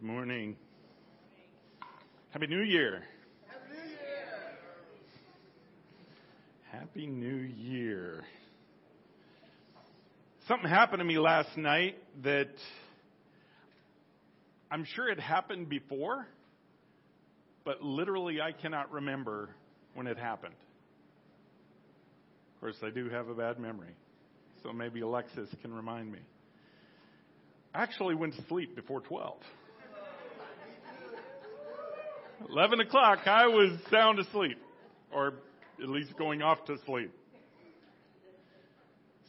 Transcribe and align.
Good 0.00 0.08
morning. 0.08 0.56
Happy 2.30 2.48
New 2.48 2.62
Year. 2.62 3.04
Happy 3.46 3.76
New 3.76 3.90
Year. 3.90 4.26
Happy 6.72 7.06
New 7.06 7.36
Year. 7.36 8.24
Something 10.48 10.68
happened 10.68 10.98
to 10.98 11.04
me 11.04 11.18
last 11.18 11.56
night 11.56 11.96
that 12.24 12.50
I'm 14.68 14.84
sure 14.84 15.08
it 15.08 15.20
happened 15.20 15.68
before, 15.68 16.26
but 17.64 17.80
literally 17.80 18.40
I 18.40 18.50
cannot 18.50 18.90
remember 18.90 19.50
when 19.94 20.08
it 20.08 20.18
happened. 20.18 20.56
Of 22.56 22.60
course, 22.60 22.76
I 22.82 22.90
do 22.90 23.10
have 23.10 23.28
a 23.28 23.34
bad 23.34 23.60
memory, 23.60 23.94
so 24.62 24.72
maybe 24.72 25.02
Alexis 25.02 25.48
can 25.62 25.72
remind 25.72 26.10
me. 26.10 26.18
I 27.72 27.82
actually 27.82 28.16
went 28.16 28.34
to 28.34 28.44
sleep 28.48 28.74
before 28.74 29.00
12. 29.00 29.36
11 32.50 32.80
o'clock, 32.80 33.20
I 33.26 33.46
was 33.46 33.70
sound 33.90 34.18
asleep, 34.18 34.58
or 35.12 35.34
at 35.82 35.88
least 35.88 36.16
going 36.16 36.42
off 36.42 36.64
to 36.66 36.76
sleep. 36.86 37.12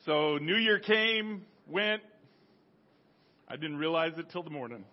So 0.06 0.38
New 0.38 0.58
Year 0.58 0.80
came, 0.80 1.46
went. 1.68 2.02
I 3.48 3.56
didn't 3.56 3.78
realize 3.78 4.14
it 4.18 4.28
till 4.32 4.44
the 4.44 4.50
morning. 4.50 4.86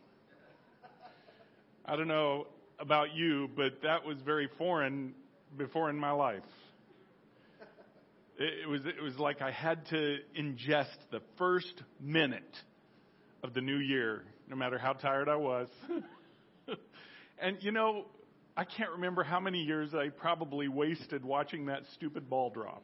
I 1.84 1.96
don't 1.96 2.08
know 2.08 2.46
about 2.78 3.14
you, 3.14 3.48
but 3.56 3.82
that 3.82 4.04
was 4.04 4.18
very 4.24 4.48
foreign 4.56 5.14
before 5.56 5.90
in 5.90 5.98
my 5.98 6.12
life. 6.12 6.42
It, 8.38 8.68
was 8.68 8.80
it 8.86 9.02
was 9.02 9.18
like 9.18 9.42
I 9.42 9.50
had 9.50 9.86
to 9.86 10.18
ingest 10.38 10.96
the 11.10 11.20
first 11.38 11.82
minute 12.00 12.56
of 13.42 13.52
the 13.52 13.60
new 13.60 13.76
year, 13.76 14.22
no 14.48 14.56
matter 14.56 14.78
how 14.78 14.94
tired 14.94 15.28
I 15.28 15.36
was. 15.36 15.68
and 17.42 17.56
you 17.60 17.72
know, 17.72 18.06
I 18.56 18.64
can't 18.64 18.90
remember 18.92 19.24
how 19.24 19.40
many 19.40 19.62
years 19.62 19.94
I 19.94 20.08
probably 20.08 20.68
wasted 20.68 21.24
watching 21.24 21.66
that 21.66 21.82
stupid 21.94 22.30
ball 22.30 22.50
drop. 22.50 22.82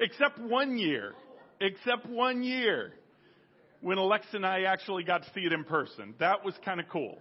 Except 0.00 0.38
one 0.38 0.78
year. 0.78 1.14
Except 1.60 2.06
one 2.06 2.42
year. 2.42 2.92
When 3.80 3.98
Alexa 3.98 4.36
and 4.36 4.46
I 4.46 4.62
actually 4.62 5.04
got 5.04 5.22
to 5.22 5.30
see 5.34 5.40
it 5.40 5.52
in 5.52 5.64
person. 5.64 6.14
That 6.20 6.44
was 6.44 6.54
kind 6.64 6.80
of 6.80 6.88
cool. 6.88 7.18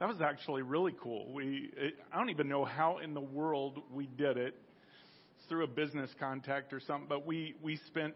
That 0.00 0.08
was 0.08 0.20
actually 0.20 0.62
really 0.62 0.94
cool. 1.00 1.32
We, 1.32 1.70
it, 1.76 1.94
I 2.12 2.18
don't 2.18 2.30
even 2.30 2.48
know 2.48 2.64
how 2.64 2.98
in 2.98 3.14
the 3.14 3.20
world 3.20 3.80
we 3.92 4.06
did 4.06 4.36
it. 4.36 4.54
It's 5.38 5.48
through 5.48 5.64
a 5.64 5.68
business 5.68 6.10
contact 6.18 6.72
or 6.72 6.80
something, 6.80 7.06
but 7.08 7.26
we, 7.26 7.54
we 7.62 7.78
spent 7.86 8.14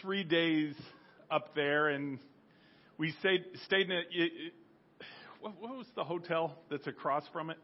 three 0.00 0.22
days 0.22 0.74
up 1.30 1.54
there 1.54 1.88
and 1.88 2.18
we 2.98 3.12
stayed, 3.20 3.44
stayed 3.64 3.86
in 3.86 3.92
it. 3.92 4.52
What, 5.40 5.60
what 5.60 5.76
was 5.76 5.86
the 5.96 6.04
hotel 6.04 6.58
that's 6.70 6.86
across 6.86 7.24
from 7.32 7.50
it? 7.50 7.56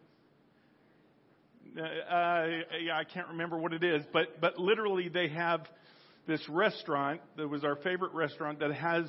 Uh, 1.79 2.65
yeah, 2.83 2.97
I 2.97 3.05
can't 3.05 3.29
remember 3.29 3.59
what 3.59 3.75
it 3.75 3.85
is, 3.85 4.03
but 4.13 4.41
but 4.41 4.59
literally 4.59 5.11
they 5.11 5.29
have 5.29 5.61
this 6.27 6.41
restaurant 6.49 7.21
that 7.37 7.49
was 7.49 7.65
our 7.65 7.77
favorite 7.77 8.15
restaurant 8.15 8.61
that 8.61 8.73
has 8.73 9.05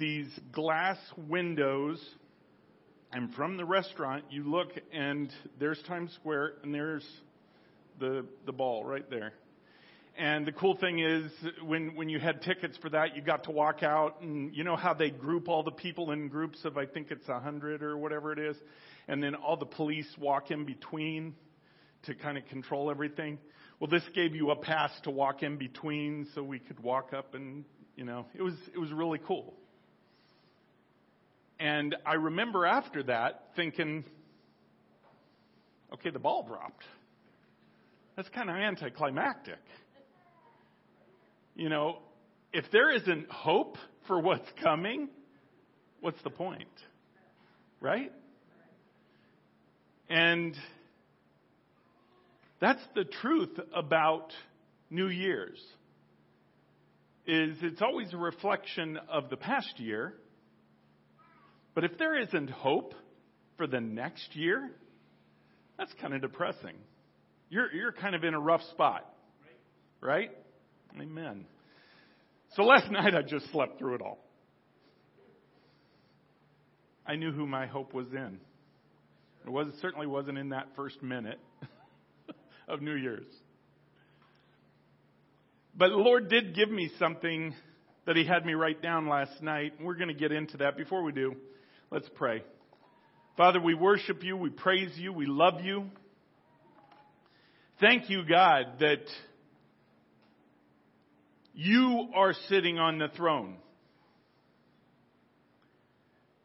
these 0.00 0.28
glass 0.50 0.98
windows, 1.28 2.04
and 3.12 3.32
from 3.34 3.56
the 3.56 3.64
restaurant 3.64 4.24
you 4.30 4.42
look 4.42 4.70
and 4.92 5.30
there's 5.60 5.80
Times 5.86 6.12
Square 6.14 6.54
and 6.64 6.74
there's 6.74 7.06
the 8.00 8.26
the 8.46 8.52
ball 8.52 8.84
right 8.84 9.08
there. 9.08 9.32
And 10.18 10.46
the 10.46 10.52
cool 10.52 10.76
thing 10.76 10.98
is, 10.98 11.30
when 11.62 11.94
when 11.94 12.08
you 12.08 12.18
had 12.18 12.40
tickets 12.40 12.78
for 12.78 12.88
that, 12.88 13.14
you 13.14 13.20
got 13.20 13.44
to 13.44 13.50
walk 13.50 13.82
out, 13.82 14.22
and 14.22 14.54
you 14.54 14.64
know 14.64 14.74
how 14.74 14.94
they 14.94 15.10
group 15.10 15.46
all 15.46 15.62
the 15.62 15.70
people 15.70 16.10
in 16.10 16.28
groups 16.28 16.64
of 16.64 16.78
I 16.78 16.86
think 16.86 17.10
it's 17.10 17.28
a 17.28 17.38
hundred 17.38 17.82
or 17.82 17.98
whatever 17.98 18.32
it 18.32 18.38
is, 18.38 18.56
and 19.08 19.22
then 19.22 19.34
all 19.34 19.58
the 19.58 19.66
police 19.66 20.08
walk 20.18 20.50
in 20.50 20.64
between 20.64 21.34
to 22.04 22.14
kind 22.14 22.38
of 22.38 22.46
control 22.46 22.90
everything. 22.90 23.38
Well, 23.78 23.90
this 23.90 24.04
gave 24.14 24.34
you 24.34 24.52
a 24.52 24.56
pass 24.56 24.90
to 25.02 25.10
walk 25.10 25.42
in 25.42 25.58
between, 25.58 26.26
so 26.34 26.42
we 26.42 26.60
could 26.60 26.80
walk 26.80 27.12
up, 27.12 27.34
and 27.34 27.66
you 27.94 28.04
know, 28.04 28.24
it 28.34 28.40
was 28.40 28.54
it 28.74 28.78
was 28.78 28.90
really 28.92 29.20
cool. 29.26 29.52
And 31.60 31.94
I 32.06 32.14
remember 32.14 32.64
after 32.64 33.02
that 33.02 33.48
thinking, 33.54 34.04
okay, 35.92 36.08
the 36.08 36.18
ball 36.18 36.46
dropped. 36.46 36.84
That's 38.16 38.30
kind 38.30 38.48
of 38.48 38.56
anticlimactic. 38.56 39.58
You 41.56 41.70
know, 41.70 42.00
if 42.52 42.66
there 42.70 42.94
isn't 42.94 43.30
hope 43.30 43.78
for 44.06 44.20
what's 44.20 44.46
coming, 44.62 45.08
what's 46.00 46.22
the 46.22 46.28
point? 46.28 46.68
Right? 47.80 48.12
And 50.10 50.54
that's 52.60 52.82
the 52.94 53.04
truth 53.04 53.58
about 53.74 54.32
New 54.90 55.08
Year's. 55.08 55.58
Is 57.26 57.56
it's 57.62 57.80
always 57.80 58.12
a 58.12 58.18
reflection 58.18 58.98
of 59.10 59.30
the 59.30 59.38
past 59.38 59.80
year. 59.80 60.12
But 61.74 61.84
if 61.84 61.96
there 61.98 62.20
isn't 62.20 62.50
hope 62.50 62.92
for 63.56 63.66
the 63.66 63.80
next 63.80 64.36
year, 64.36 64.70
that's 65.78 65.92
kind 66.02 66.12
of 66.12 66.20
depressing. 66.20 66.76
You're, 67.48 67.72
you're 67.72 67.92
kind 67.92 68.14
of 68.14 68.24
in 68.24 68.34
a 68.34 68.40
rough 68.40 68.62
spot. 68.72 69.10
Right? 70.02 70.30
Amen. 71.00 71.44
So 72.54 72.62
last 72.62 72.90
night 72.90 73.14
I 73.14 73.22
just 73.22 73.50
slept 73.52 73.78
through 73.78 73.96
it 73.96 74.02
all. 74.02 74.18
I 77.06 77.16
knew 77.16 77.30
who 77.32 77.46
my 77.46 77.66
hope 77.66 77.94
was 77.94 78.06
in. 78.12 78.38
It 79.44 79.50
was 79.50 79.68
certainly 79.80 80.06
wasn't 80.06 80.38
in 80.38 80.48
that 80.48 80.68
first 80.74 81.02
minute 81.02 81.38
of 82.68 82.82
New 82.82 82.94
Year's. 82.94 83.26
But 85.76 85.90
the 85.90 85.96
Lord 85.96 86.28
did 86.28 86.54
give 86.54 86.70
me 86.70 86.90
something 86.98 87.54
that 88.06 88.16
He 88.16 88.24
had 88.24 88.44
me 88.44 88.54
write 88.54 88.82
down 88.82 89.08
last 89.08 89.42
night. 89.42 89.74
We're 89.80 89.94
going 89.94 90.08
to 90.08 90.14
get 90.14 90.32
into 90.32 90.56
that. 90.58 90.76
Before 90.76 91.02
we 91.02 91.12
do, 91.12 91.36
let's 91.90 92.08
pray. 92.16 92.42
Father, 93.36 93.60
we 93.60 93.74
worship 93.74 94.24
you, 94.24 94.36
we 94.36 94.50
praise 94.50 94.90
you, 94.96 95.12
we 95.12 95.26
love 95.26 95.60
you. 95.62 95.84
Thank 97.80 98.08
you, 98.08 98.24
God, 98.26 98.78
that 98.80 99.04
you 101.56 102.10
are 102.14 102.34
sitting 102.48 102.78
on 102.78 102.98
the 102.98 103.08
throne. 103.16 103.56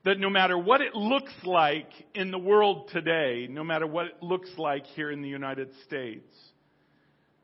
That 0.05 0.17
no 0.19 0.29
matter 0.29 0.57
what 0.57 0.81
it 0.81 0.95
looks 0.95 1.33
like 1.43 1.89
in 2.15 2.31
the 2.31 2.39
world 2.39 2.89
today, 2.91 3.45
no 3.47 3.63
matter 3.63 3.85
what 3.85 4.05
it 4.05 4.23
looks 4.23 4.49
like 4.57 4.85
here 4.95 5.11
in 5.11 5.21
the 5.21 5.27
United 5.27 5.69
States, 5.85 6.33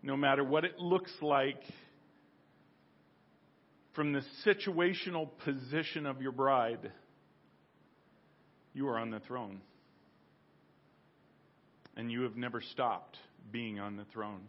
no 0.02 0.16
matter 0.16 0.44
what 0.44 0.64
it 0.64 0.80
looks 0.80 1.12
like 1.22 1.62
from 3.94 4.14
the 4.14 4.22
situational 4.46 5.30
position 5.44 6.06
of 6.06 6.22
your 6.22 6.32
bride, 6.32 6.92
you 8.74 8.88
are 8.88 8.98
on 8.98 9.12
the 9.12 9.20
throne. 9.20 9.60
And 11.98 12.12
you 12.12 12.22
have 12.22 12.38
never 12.38 12.62
stopped 12.62 13.18
being 13.52 13.80
on 13.80 13.98
the 13.98 14.06
throne. 14.14 14.48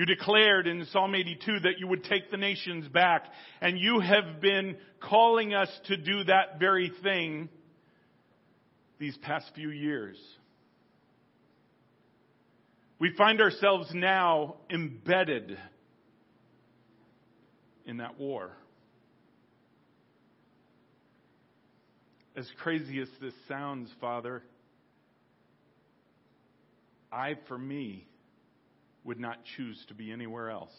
You 0.00 0.06
declared 0.06 0.66
in 0.66 0.86
Psalm 0.86 1.14
82 1.14 1.60
that 1.60 1.78
you 1.78 1.86
would 1.86 2.04
take 2.04 2.30
the 2.30 2.38
nations 2.38 2.88
back, 2.88 3.26
and 3.60 3.78
you 3.78 4.00
have 4.00 4.40
been 4.40 4.78
calling 4.98 5.52
us 5.52 5.68
to 5.88 5.98
do 5.98 6.24
that 6.24 6.58
very 6.58 6.90
thing 7.02 7.50
these 8.98 9.14
past 9.18 9.50
few 9.54 9.68
years. 9.68 10.16
We 12.98 13.12
find 13.14 13.42
ourselves 13.42 13.90
now 13.92 14.54
embedded 14.70 15.58
in 17.84 17.98
that 17.98 18.18
war. 18.18 18.52
As 22.34 22.50
crazy 22.62 23.00
as 23.02 23.08
this 23.20 23.34
sounds, 23.48 23.90
Father, 24.00 24.42
I, 27.12 27.34
for 27.48 27.58
me, 27.58 28.06
would 29.04 29.20
not 29.20 29.38
choose 29.56 29.82
to 29.88 29.94
be 29.94 30.12
anywhere 30.12 30.50
else 30.50 30.72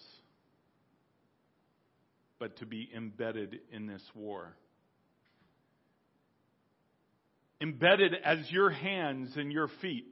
but 2.42 2.58
to 2.58 2.66
be 2.66 2.90
embedded 2.98 3.60
in 3.72 3.86
this 3.86 4.02
war. 4.16 4.58
Embedded 7.62 8.16
as 8.26 8.40
your 8.50 8.72
hands 8.72 9.34
and 9.36 9.52
your 9.52 9.68
feet 9.80 10.08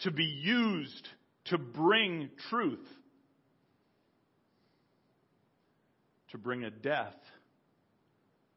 to 0.00 0.10
be 0.10 0.24
used 0.24 1.08
to 1.46 1.56
bring 1.56 2.28
truth, 2.50 2.86
to 6.32 6.36
bring 6.36 6.64
a 6.64 6.70
death 6.70 7.16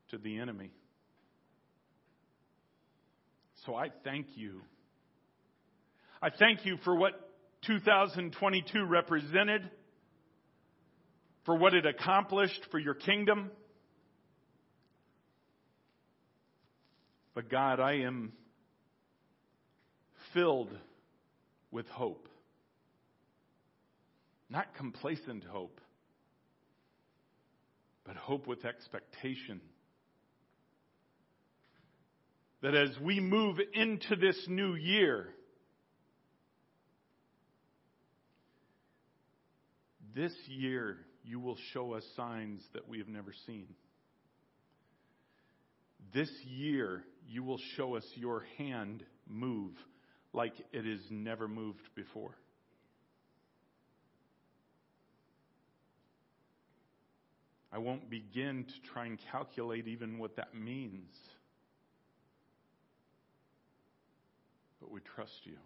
to 0.09 0.17
the 0.17 0.39
enemy. 0.39 0.71
So 3.65 3.73
I 3.73 3.87
thank 4.03 4.27
you. 4.35 4.59
I 6.21 6.29
thank 6.29 6.65
you 6.65 6.75
for 6.83 6.93
what 6.93 7.26
2022 7.65 8.85
represented, 8.85 9.69
for 11.45 11.55
what 11.55 11.73
it 11.73 11.85
accomplished 11.85 12.61
for 12.71 12.77
your 12.77 12.93
kingdom. 12.93 13.49
But 17.33 17.49
God, 17.49 17.79
I 17.79 17.99
am 17.99 18.33
filled 20.33 20.75
with 21.71 21.87
hope. 21.87 22.27
Not 24.49 24.75
complacent 24.75 25.43
hope, 25.43 25.79
but 28.05 28.15
hope 28.15 28.47
with 28.47 28.65
expectation. 28.65 29.61
That 32.61 32.75
as 32.75 32.89
we 33.01 33.19
move 33.19 33.57
into 33.73 34.15
this 34.15 34.37
new 34.47 34.75
year, 34.75 35.27
this 40.17 40.33
year 40.47 40.97
you 41.23 41.39
will 41.39 41.57
show 41.73 41.93
us 41.93 42.03
signs 42.15 42.61
that 42.73 42.89
we 42.89 42.97
have 42.97 43.07
never 43.07 43.31
seen. 43.45 43.67
This 46.13 46.31
year 46.43 47.03
you 47.27 47.43
will 47.43 47.59
show 47.75 47.95
us 47.95 48.03
your 48.15 48.43
hand 48.57 49.03
move 49.27 49.73
like 50.33 50.53
it 50.73 50.85
has 50.85 51.01
never 51.11 51.47
moved 51.47 51.87
before. 51.95 52.31
I 57.71 57.77
won't 57.77 58.09
begin 58.09 58.65
to 58.65 58.91
try 58.91 59.05
and 59.05 59.19
calculate 59.31 59.87
even 59.87 60.17
what 60.17 60.37
that 60.37 60.55
means. 60.55 61.15
But 64.79 64.89
we 64.89 64.99
trust 65.15 65.41
you. 65.43 65.57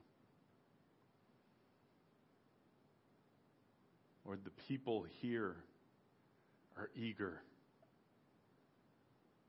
Lord, 4.25 4.39
the 4.44 4.51
people 4.68 5.06
here 5.21 5.56
are 6.77 6.89
eager 6.95 7.41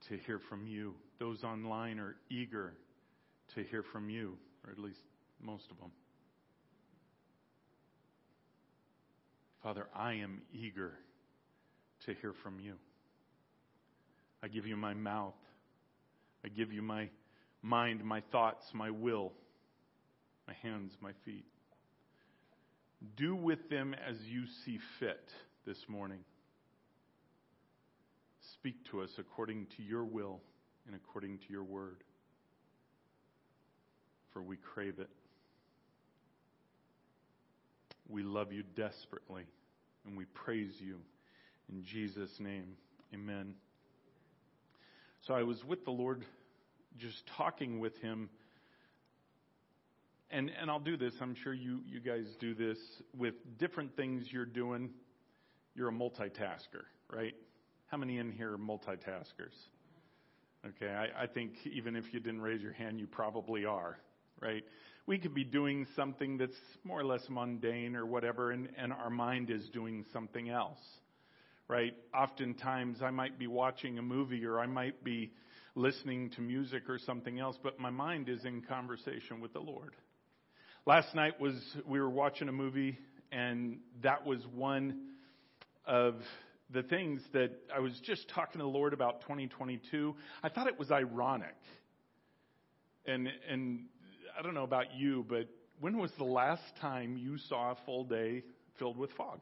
to 0.09 0.17
hear 0.17 0.39
from 0.49 0.67
you. 0.67 0.95
Those 1.19 1.43
online 1.43 1.99
are 1.99 2.15
eager 2.29 2.73
to 3.55 3.63
hear 3.63 3.83
from 3.83 4.09
you, 4.09 4.37
or 4.65 4.71
at 4.71 4.79
least 4.79 4.99
most 5.41 5.69
of 5.71 5.77
them. 5.77 5.91
Father, 9.61 9.87
I 9.95 10.13
am 10.13 10.41
eager 10.53 10.93
to 12.05 12.13
hear 12.15 12.33
from 12.43 12.59
you. 12.59 12.73
I 14.41 14.49
give 14.49 14.65
you 14.65 14.75
my 14.75 14.93
mouth. 14.93 15.35
I 16.43 16.49
give 16.49 16.73
you 16.73 16.81
my 16.81 17.09
mind, 17.61 18.03
my 18.03 18.21
thoughts, 18.31 18.65
my 18.73 18.89
will, 18.89 19.31
my 20.47 20.53
hands, 20.61 20.91
my 20.99 21.11
feet. 21.23 21.45
Do 23.15 23.35
with 23.35 23.69
them 23.69 23.93
as 24.07 24.17
you 24.27 24.43
see 24.65 24.79
fit 24.99 25.29
this 25.65 25.77
morning. 25.87 26.19
Speak 28.53 28.75
to 28.91 29.01
us 29.01 29.09
according 29.17 29.67
to 29.77 29.83
your 29.83 30.03
will 30.03 30.39
and 30.87 30.95
according 30.95 31.37
to 31.39 31.43
your 31.49 31.63
word, 31.63 32.03
for 34.31 34.41
we 34.41 34.57
crave 34.57 34.99
it. 34.99 35.09
We 38.09 38.23
love 38.23 38.51
you 38.51 38.63
desperately, 38.75 39.43
and 40.05 40.17
we 40.17 40.25
praise 40.25 40.73
you. 40.79 40.99
In 41.69 41.83
Jesus' 41.83 42.39
name, 42.39 42.75
amen. 43.13 43.55
So 45.21 45.33
I 45.33 45.43
was 45.43 45.63
with 45.63 45.85
the 45.85 45.91
Lord, 45.91 46.25
just 46.97 47.25
talking 47.27 47.79
with 47.79 47.97
him. 48.01 48.29
And, 50.33 50.51
and 50.59 50.71
I'll 50.71 50.79
do 50.79 50.97
this. 50.97 51.13
I'm 51.21 51.35
sure 51.35 51.53
you, 51.53 51.81
you 51.85 51.99
guys 51.99 52.25
do 52.39 52.55
this 52.55 52.77
with 53.15 53.35
different 53.59 53.95
things 53.95 54.25
you're 54.31 54.45
doing. 54.45 54.89
You're 55.75 55.89
a 55.89 55.93
multitasker, 55.93 56.85
right? 57.11 57.35
How 57.87 57.97
many 57.97 58.17
in 58.17 58.31
here 58.31 58.53
are 58.53 58.57
multitaskers? 58.57 59.53
Okay, 60.65 60.91
I, 60.91 61.23
I 61.23 61.27
think 61.27 61.53
even 61.71 61.95
if 61.95 62.05
you 62.13 62.19
didn't 62.19 62.41
raise 62.41 62.61
your 62.61 62.73
hand, 62.73 62.99
you 62.99 63.05
probably 63.05 63.65
are, 63.65 63.99
right? 64.41 64.63
We 65.05 65.19
could 65.19 65.35
be 65.35 65.43
doing 65.43 65.85
something 65.95 66.37
that's 66.37 66.55
more 66.83 66.99
or 66.99 67.05
less 67.05 67.23
mundane 67.29 67.95
or 67.95 68.05
whatever, 68.05 68.51
and, 68.51 68.69
and 68.77 68.91
our 68.91 69.09
mind 69.09 69.51
is 69.51 69.69
doing 69.69 70.03
something 70.13 70.49
else 70.49 70.79
right? 71.67 71.93
Oftentimes 72.13 73.01
I 73.01 73.09
might 73.11 73.39
be 73.39 73.47
watching 73.47 73.97
a 73.97 74.01
movie 74.01 74.45
or 74.45 74.59
I 74.59 74.67
might 74.67 75.03
be 75.03 75.31
listening 75.75 76.29
to 76.31 76.41
music 76.41 76.89
or 76.89 76.99
something 76.99 77.39
else, 77.39 77.57
but 77.61 77.79
my 77.79 77.89
mind 77.89 78.29
is 78.29 78.45
in 78.45 78.61
conversation 78.61 79.39
with 79.39 79.53
the 79.53 79.59
Lord. 79.59 79.95
Last 80.85 81.15
night 81.15 81.39
was, 81.39 81.55
we 81.87 82.01
were 82.01 82.09
watching 82.09 82.49
a 82.49 82.51
movie 82.51 82.97
and 83.31 83.77
that 84.01 84.25
was 84.25 84.39
one 84.53 84.99
of 85.85 86.15
the 86.73 86.83
things 86.83 87.21
that 87.31 87.51
I 87.73 87.79
was 87.79 87.93
just 88.03 88.27
talking 88.27 88.59
to 88.59 88.65
the 88.65 88.69
Lord 88.69 88.91
about 88.91 89.21
2022. 89.21 90.13
I 90.43 90.49
thought 90.49 90.67
it 90.67 90.77
was 90.77 90.91
ironic. 90.91 91.55
And, 93.05 93.29
and 93.49 93.85
I 94.37 94.41
don't 94.41 94.53
know 94.53 94.65
about 94.65 94.93
you, 94.93 95.25
but 95.29 95.47
when 95.79 95.99
was 95.99 96.11
the 96.17 96.25
last 96.25 96.63
time 96.81 97.15
you 97.15 97.37
saw 97.37 97.71
a 97.71 97.77
full 97.85 98.03
day 98.03 98.43
filled 98.77 98.97
with 98.97 99.11
fog? 99.11 99.39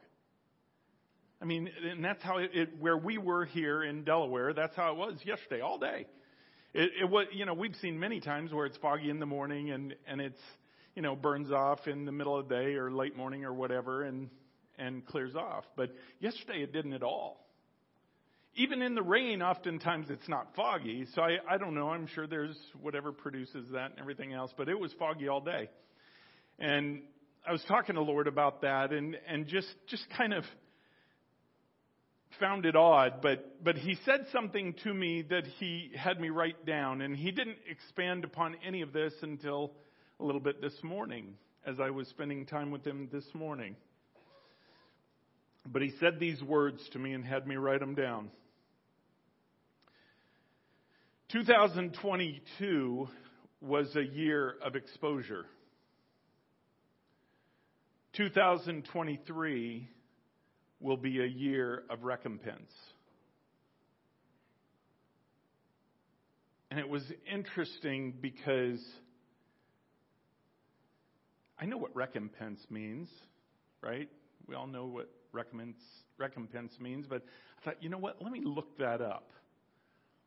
I 1.40 1.44
mean, 1.44 1.68
and 1.90 2.04
that's 2.04 2.22
how 2.22 2.38
it, 2.38 2.52
it, 2.54 2.78
where 2.78 2.96
we 2.96 3.18
were 3.18 3.46
here 3.46 3.82
in 3.82 4.04
Delaware, 4.04 4.52
that's 4.52 4.76
how 4.76 4.92
it 4.92 4.96
was 4.96 5.16
yesterday, 5.24 5.60
all 5.60 5.78
day. 5.80 6.06
It, 6.72 6.92
it 7.00 7.10
was, 7.10 7.26
you 7.32 7.46
know, 7.46 7.54
we've 7.54 7.74
seen 7.82 7.98
many 7.98 8.20
times 8.20 8.52
where 8.52 8.64
it's 8.64 8.76
foggy 8.76 9.10
in 9.10 9.18
the 9.18 9.26
morning 9.26 9.72
and, 9.72 9.96
and 10.06 10.20
it's, 10.20 10.38
you 10.94 11.02
know, 11.02 11.16
burns 11.16 11.50
off 11.50 11.86
in 11.86 12.04
the 12.04 12.12
middle 12.12 12.38
of 12.38 12.48
the 12.48 12.54
day 12.54 12.74
or 12.74 12.90
late 12.90 13.16
morning 13.16 13.44
or 13.44 13.52
whatever 13.52 14.02
and, 14.02 14.28
and 14.78 15.04
clears 15.06 15.34
off. 15.34 15.64
But 15.76 15.90
yesterday 16.20 16.62
it 16.62 16.72
didn't 16.72 16.92
at 16.92 17.02
all. 17.02 17.46
Even 18.54 18.82
in 18.82 18.94
the 18.94 19.02
rain, 19.02 19.40
oftentimes 19.40 20.08
it's 20.10 20.28
not 20.28 20.48
foggy. 20.54 21.06
So 21.14 21.22
I, 21.22 21.38
I 21.48 21.56
don't 21.56 21.74
know. 21.74 21.88
I'm 21.88 22.06
sure 22.08 22.26
there's 22.26 22.58
whatever 22.80 23.10
produces 23.10 23.66
that 23.72 23.92
and 23.92 23.98
everything 23.98 24.34
else, 24.34 24.52
but 24.56 24.68
it 24.68 24.78
was 24.78 24.92
foggy 24.98 25.28
all 25.28 25.40
day. 25.40 25.70
And 26.58 27.02
I 27.46 27.52
was 27.52 27.62
talking 27.66 27.94
to 27.94 28.02
Lord 28.02 28.26
about 28.26 28.60
that 28.60 28.92
and, 28.92 29.16
and 29.26 29.46
just, 29.46 29.68
just 29.88 30.04
kind 30.16 30.34
of, 30.34 30.44
found 32.40 32.66
it 32.66 32.76
odd, 32.76 33.20
but, 33.22 33.62
but 33.62 33.76
he 33.76 33.96
said 34.04 34.26
something 34.32 34.74
to 34.84 34.92
me 34.92 35.22
that 35.22 35.44
he 35.58 35.90
had 35.94 36.20
me 36.20 36.30
write 36.30 36.64
down, 36.66 37.00
and 37.00 37.16
he 37.16 37.30
didn't 37.30 37.58
expand 37.70 38.24
upon 38.24 38.56
any 38.66 38.82
of 38.82 38.92
this 38.92 39.12
until 39.22 39.72
a 40.22 40.24
little 40.24 40.40
bit 40.40 40.60
this 40.60 40.84
morning 40.84 41.34
as 41.66 41.80
I 41.80 41.90
was 41.90 42.06
spending 42.06 42.46
time 42.46 42.70
with 42.70 42.86
him 42.86 43.08
this 43.10 43.24
morning. 43.34 43.74
But 45.66 45.82
he 45.82 45.90
said 45.98 46.20
these 46.20 46.40
words 46.40 46.80
to 46.92 47.00
me 47.00 47.12
and 47.12 47.24
had 47.24 47.44
me 47.44 47.56
write 47.56 47.80
them 47.80 47.96
down. 47.96 48.30
2022 51.32 53.08
was 53.60 53.96
a 53.96 54.04
year 54.04 54.54
of 54.64 54.76
exposure. 54.76 55.44
2023 58.16 59.88
will 60.78 60.96
be 60.96 61.20
a 61.20 61.26
year 61.26 61.82
of 61.90 62.04
recompense. 62.04 62.70
And 66.70 66.78
it 66.78 66.88
was 66.88 67.02
interesting 67.28 68.14
because 68.20 68.80
I 71.62 71.64
know 71.64 71.76
what 71.76 71.94
recompense 71.94 72.58
means, 72.70 73.08
right? 73.82 74.08
We 74.48 74.56
all 74.56 74.66
know 74.66 74.86
what 74.86 75.08
recompense, 75.30 75.76
recompense 76.18 76.72
means, 76.80 77.06
but 77.08 77.22
I 77.60 77.64
thought, 77.64 77.80
you 77.80 77.88
know 77.88 77.98
what? 77.98 78.20
Let 78.20 78.32
me 78.32 78.40
look 78.44 78.76
that 78.78 79.00
up. 79.00 79.30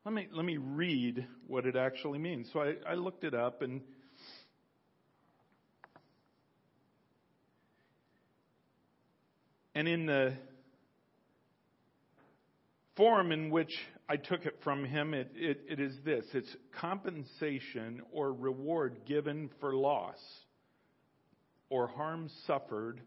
Let 0.05 0.13
me, 0.13 0.29
let 0.31 0.45
me 0.45 0.55
read 0.55 1.27
what 1.45 1.65
it 1.65 1.75
actually 1.75 2.19
means. 2.19 2.47
So 2.53 2.61
I, 2.61 2.75
I 2.89 2.93
looked 2.93 3.25
it 3.25 3.33
up 3.33 3.61
and 3.61 3.81
And 9.77 9.89
in 9.89 10.05
the 10.05 10.33
form 12.95 13.33
in 13.33 13.49
which 13.49 13.73
I 14.07 14.15
took 14.15 14.45
it 14.45 14.57
from 14.63 14.85
him, 14.85 15.13
it, 15.13 15.31
it, 15.35 15.65
it 15.67 15.79
is 15.81 15.93
this 16.05 16.23
it's 16.33 16.55
compensation 16.79 18.01
or 18.13 18.31
reward 18.31 19.01
given 19.05 19.49
for 19.59 19.75
loss 19.75 20.15
or 21.69 21.87
harm 21.87 22.29
suffered 22.45 23.01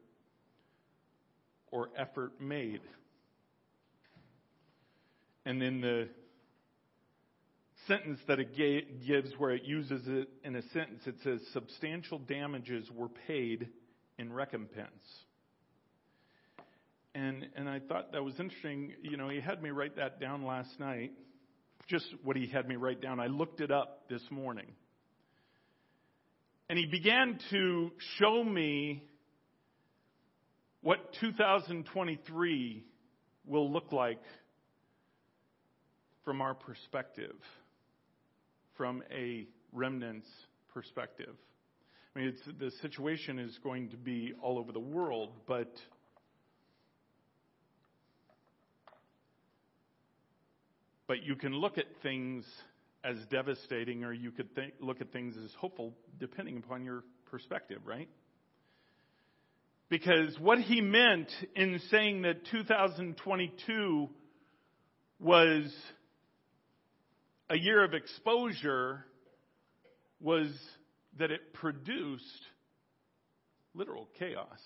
or 1.70 1.90
effort 1.96 2.40
made. 2.40 2.80
And 5.44 5.62
in 5.62 5.80
the 5.80 6.08
sentence 7.86 8.20
that 8.28 8.38
it 8.38 8.54
gives, 9.06 9.32
where 9.38 9.52
it 9.52 9.64
uses 9.64 10.02
it 10.06 10.28
in 10.44 10.56
a 10.56 10.62
sentence, 10.74 11.02
it 11.06 11.16
says 11.24 11.40
substantial 11.52 12.18
damages 12.18 12.88
were 12.94 13.08
paid 13.26 13.68
in 14.18 14.32
recompense. 14.32 14.88
And, 17.14 17.46
and 17.56 17.68
I 17.68 17.80
thought 17.80 18.12
that 18.12 18.22
was 18.22 18.38
interesting. 18.38 18.92
You 19.02 19.16
know, 19.16 19.28
he 19.28 19.40
had 19.40 19.62
me 19.62 19.70
write 19.70 19.96
that 19.96 20.20
down 20.20 20.44
last 20.44 20.78
night. 20.78 21.12
Just 21.88 22.06
what 22.22 22.36
he 22.36 22.46
had 22.46 22.68
me 22.68 22.76
write 22.76 23.00
down. 23.00 23.18
I 23.18 23.28
looked 23.28 23.60
it 23.60 23.70
up 23.70 24.08
this 24.10 24.22
morning. 24.30 24.66
And 26.68 26.78
he 26.78 26.86
began 26.86 27.38
to 27.50 27.90
show 28.18 28.44
me 28.44 29.02
what 30.82 30.98
2023 31.20 32.84
will 33.46 33.72
look 33.72 33.90
like 33.92 34.20
from 36.24 36.40
our 36.42 36.54
perspective 36.54 37.36
from 38.78 39.02
a 39.12 39.46
remnant's 39.72 40.28
perspective. 40.72 41.34
I 42.14 42.20
mean, 42.20 42.36
the 42.58 42.70
situation 42.80 43.38
is 43.38 43.58
going 43.62 43.90
to 43.90 43.96
be 43.96 44.32
all 44.40 44.58
over 44.58 44.72
the 44.72 44.80
world, 44.80 45.30
but 45.46 45.72
but 51.06 51.22
you 51.24 51.34
can 51.34 51.52
look 51.52 51.76
at 51.76 51.86
things 52.02 52.44
as 53.04 53.16
devastating, 53.30 54.04
or 54.04 54.12
you 54.12 54.30
could 54.30 54.48
look 54.80 55.00
at 55.00 55.12
things 55.12 55.36
as 55.36 55.52
hopeful, 55.58 55.94
depending 56.18 56.56
upon 56.56 56.84
your 56.84 57.04
perspective, 57.30 57.80
right? 57.84 58.08
Because 59.88 60.38
what 60.38 60.58
he 60.58 60.80
meant 60.80 61.30
in 61.56 61.80
saying 61.90 62.22
that 62.22 62.44
2022 62.50 64.10
was 65.18 65.74
a 67.48 67.56
year 67.56 67.82
of 67.82 67.94
exposure 67.94 69.04
was 70.20 70.48
that 71.18 71.30
it 71.30 71.54
produced 71.54 72.24
literal 73.74 74.08
chaos. 74.18 74.58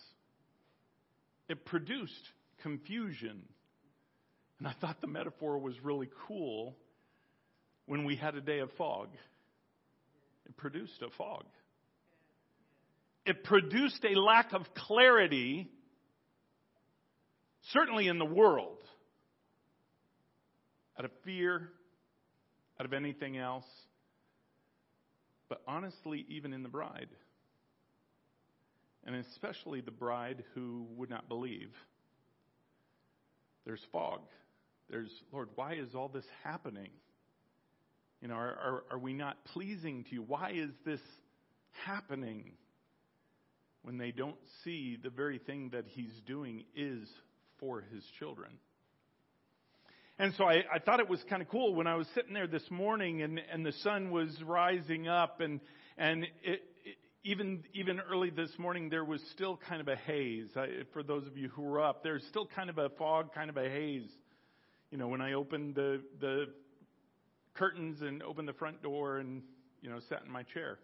It 1.48 1.64
produced 1.64 2.12
confusion. 2.62 3.42
And 4.58 4.66
I 4.66 4.74
thought 4.80 5.00
the 5.00 5.06
metaphor 5.06 5.58
was 5.58 5.74
really 5.82 6.08
cool 6.26 6.76
when 7.86 8.04
we 8.04 8.16
had 8.16 8.34
a 8.34 8.40
day 8.40 8.60
of 8.60 8.70
fog. 8.72 9.08
It 10.46 10.56
produced 10.56 11.00
a 11.02 11.10
fog. 11.16 11.44
It 13.24 13.44
produced 13.44 14.04
a 14.04 14.18
lack 14.18 14.52
of 14.52 14.62
clarity, 14.74 15.70
certainly 17.70 18.08
in 18.08 18.18
the 18.18 18.24
world, 18.24 18.78
out 20.98 21.04
of 21.04 21.12
fear, 21.24 21.70
out 22.80 22.86
of 22.86 22.92
anything 22.92 23.38
else, 23.38 23.66
but 25.48 25.62
honestly, 25.68 26.26
even 26.28 26.52
in 26.52 26.62
the 26.62 26.68
bride. 26.68 27.08
And 29.04 29.16
especially 29.16 29.80
the 29.80 29.90
bride 29.90 30.44
who 30.54 30.86
would 30.96 31.10
not 31.10 31.28
believe. 31.28 31.70
There's 33.64 33.84
fog. 33.92 34.20
There's, 34.90 35.10
Lord, 35.32 35.48
why 35.54 35.74
is 35.74 35.94
all 35.94 36.08
this 36.08 36.24
happening? 36.42 36.90
You 38.22 38.28
know, 38.28 38.34
are, 38.34 38.50
are, 38.50 38.84
are 38.92 38.98
we 38.98 39.12
not 39.12 39.36
pleasing 39.46 40.04
to 40.04 40.14
you? 40.14 40.22
Why 40.22 40.52
is 40.52 40.70
this 40.86 41.00
happening? 41.84 42.52
When 43.82 43.98
they 43.98 44.12
don't 44.12 44.36
see 44.62 44.96
the 45.02 45.10
very 45.10 45.38
thing 45.38 45.70
that 45.72 45.86
he's 45.88 46.12
doing 46.24 46.62
is 46.76 47.08
for 47.58 47.80
his 47.92 48.04
children. 48.20 48.52
And 50.20 50.32
so 50.38 50.44
I, 50.44 50.62
I 50.72 50.78
thought 50.78 51.00
it 51.00 51.08
was 51.08 51.20
kind 51.28 51.42
of 51.42 51.48
cool 51.48 51.74
when 51.74 51.88
I 51.88 51.96
was 51.96 52.06
sitting 52.14 52.32
there 52.32 52.46
this 52.46 52.62
morning 52.70 53.22
and, 53.22 53.40
and 53.52 53.66
the 53.66 53.72
sun 53.82 54.12
was 54.12 54.28
rising 54.46 55.08
up 55.08 55.40
and, 55.40 55.58
and 55.98 56.22
it, 56.22 56.62
it, 56.84 56.96
even, 57.24 57.64
even 57.74 57.98
early 57.98 58.30
this 58.30 58.50
morning 58.56 58.88
there 58.88 59.04
was 59.04 59.20
still 59.32 59.58
kind 59.68 59.80
of 59.80 59.88
a 59.88 59.96
haze. 59.96 60.46
I, 60.54 60.68
for 60.92 61.02
those 61.02 61.26
of 61.26 61.36
you 61.36 61.48
who 61.48 61.62
were 61.62 61.82
up, 61.82 62.04
there's 62.04 62.22
still 62.28 62.46
kind 62.46 62.70
of 62.70 62.78
a 62.78 62.90
fog, 62.90 63.34
kind 63.34 63.50
of 63.50 63.56
a 63.56 63.68
haze. 63.68 64.08
You 64.92 64.98
know, 64.98 65.08
when 65.08 65.20
I 65.20 65.32
opened 65.32 65.74
the, 65.74 66.02
the 66.20 66.46
curtains 67.54 68.00
and 68.00 68.22
opened 68.22 68.48
the 68.48 68.52
front 68.52 68.82
door 68.82 69.18
and, 69.18 69.42
you 69.80 69.90
know, 69.90 70.00
sat 70.08 70.22
in 70.24 70.30
my 70.30 70.42
chair. 70.42 70.78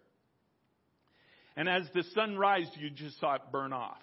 And 1.55 1.67
as 1.67 1.83
the 1.93 2.03
sun 2.15 2.37
rised, 2.37 2.71
you 2.77 2.89
just 2.89 3.19
saw 3.19 3.35
it 3.35 3.41
burn 3.51 3.73
off. 3.73 4.01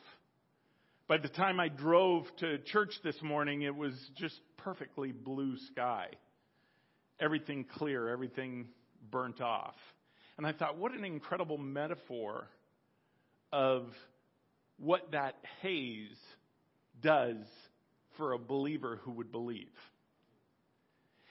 By 1.08 1.18
the 1.18 1.28
time 1.28 1.60
I 1.60 1.68
drove 1.68 2.24
to 2.38 2.58
church 2.58 2.92
this 3.04 3.16
morning, 3.22 3.62
it 3.62 3.74
was 3.74 3.94
just 4.16 4.34
perfectly 4.56 5.12
blue 5.12 5.56
sky. 5.72 6.08
Everything 7.20 7.64
clear, 7.64 8.08
everything 8.08 8.68
burnt 9.10 9.40
off. 9.40 9.76
And 10.36 10.46
I 10.46 10.52
thought, 10.52 10.76
what 10.76 10.92
an 10.92 11.04
incredible 11.04 11.58
metaphor 11.58 12.48
of 13.52 13.86
what 14.78 15.12
that 15.12 15.36
haze 15.62 16.18
does 17.00 17.36
for 18.16 18.32
a 18.32 18.38
believer 18.38 19.00
who 19.02 19.12
would 19.12 19.30
believe. 19.30 19.70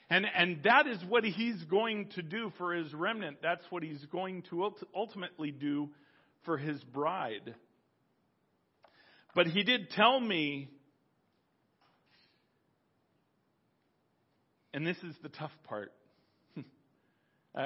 And, 0.08 0.24
and 0.24 0.62
that 0.64 0.86
is 0.86 0.98
what 1.08 1.24
he's 1.24 1.62
going 1.64 2.10
to 2.14 2.22
do 2.22 2.52
for 2.58 2.74
his 2.74 2.92
remnant. 2.94 3.38
That's 3.42 3.64
what 3.70 3.82
he's 3.82 4.04
going 4.12 4.42
to 4.50 4.72
ultimately 4.94 5.50
do 5.50 5.90
for 6.44 6.56
his 6.56 6.82
bride. 6.84 7.54
But 9.34 9.48
he 9.48 9.64
did 9.64 9.90
tell 9.90 10.20
me 10.20 10.70
And 14.76 14.86
this 14.86 14.98
is 14.98 15.14
the 15.22 15.30
tough 15.30 15.52
part. 15.64 15.90
I, 17.56 17.60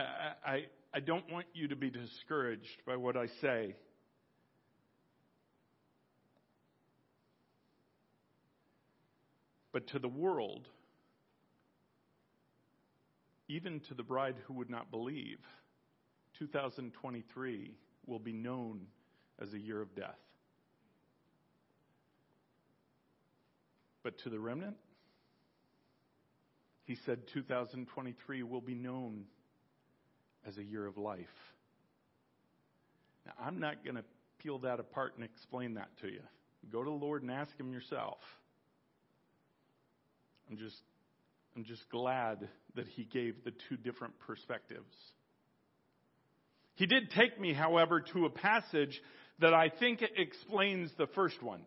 I, 0.46 0.64
I 0.94 1.00
don't 1.00 1.28
want 1.28 1.46
you 1.54 1.66
to 1.66 1.74
be 1.74 1.90
discouraged 1.90 2.84
by 2.86 2.94
what 2.94 3.16
I 3.16 3.26
say. 3.40 3.74
But 9.72 9.88
to 9.88 9.98
the 9.98 10.06
world, 10.06 10.68
even 13.50 13.80
to 13.80 13.94
the 13.94 14.02
bride 14.02 14.36
who 14.46 14.54
would 14.54 14.70
not 14.70 14.90
believe, 14.92 15.38
2023 16.38 17.74
will 18.06 18.18
be 18.20 18.32
known 18.32 18.86
as 19.42 19.52
a 19.52 19.58
year 19.58 19.82
of 19.82 19.94
death. 19.96 20.18
But 24.04 24.18
to 24.18 24.30
the 24.30 24.38
remnant, 24.38 24.76
he 26.84 26.96
said 27.04 27.26
2023 27.34 28.42
will 28.44 28.60
be 28.60 28.74
known 28.74 29.24
as 30.46 30.56
a 30.56 30.64
year 30.64 30.86
of 30.86 30.96
life. 30.96 31.26
Now, 33.26 33.32
I'm 33.44 33.58
not 33.58 33.84
going 33.84 33.96
to 33.96 34.04
peel 34.38 34.60
that 34.60 34.78
apart 34.78 35.14
and 35.16 35.24
explain 35.24 35.74
that 35.74 35.88
to 36.02 36.06
you. 36.06 36.22
Go 36.70 36.84
to 36.84 36.88
the 36.88 36.96
Lord 36.96 37.22
and 37.22 37.30
ask 37.30 37.58
Him 37.58 37.72
yourself. 37.72 38.18
I'm 40.48 40.56
just, 40.56 40.82
I'm 41.56 41.64
just 41.64 41.88
glad 41.90 42.48
that 42.76 42.86
He 42.88 43.04
gave 43.04 43.44
the 43.44 43.52
two 43.68 43.76
different 43.76 44.18
perspectives. 44.20 44.94
He 46.74 46.86
did 46.86 47.10
take 47.10 47.38
me, 47.38 47.52
however, 47.52 48.00
to 48.12 48.24
a 48.24 48.30
passage 48.30 49.00
that 49.40 49.52
I 49.52 49.68
think 49.68 50.02
explains 50.16 50.90
the 50.96 51.06
first 51.08 51.42
one. 51.42 51.62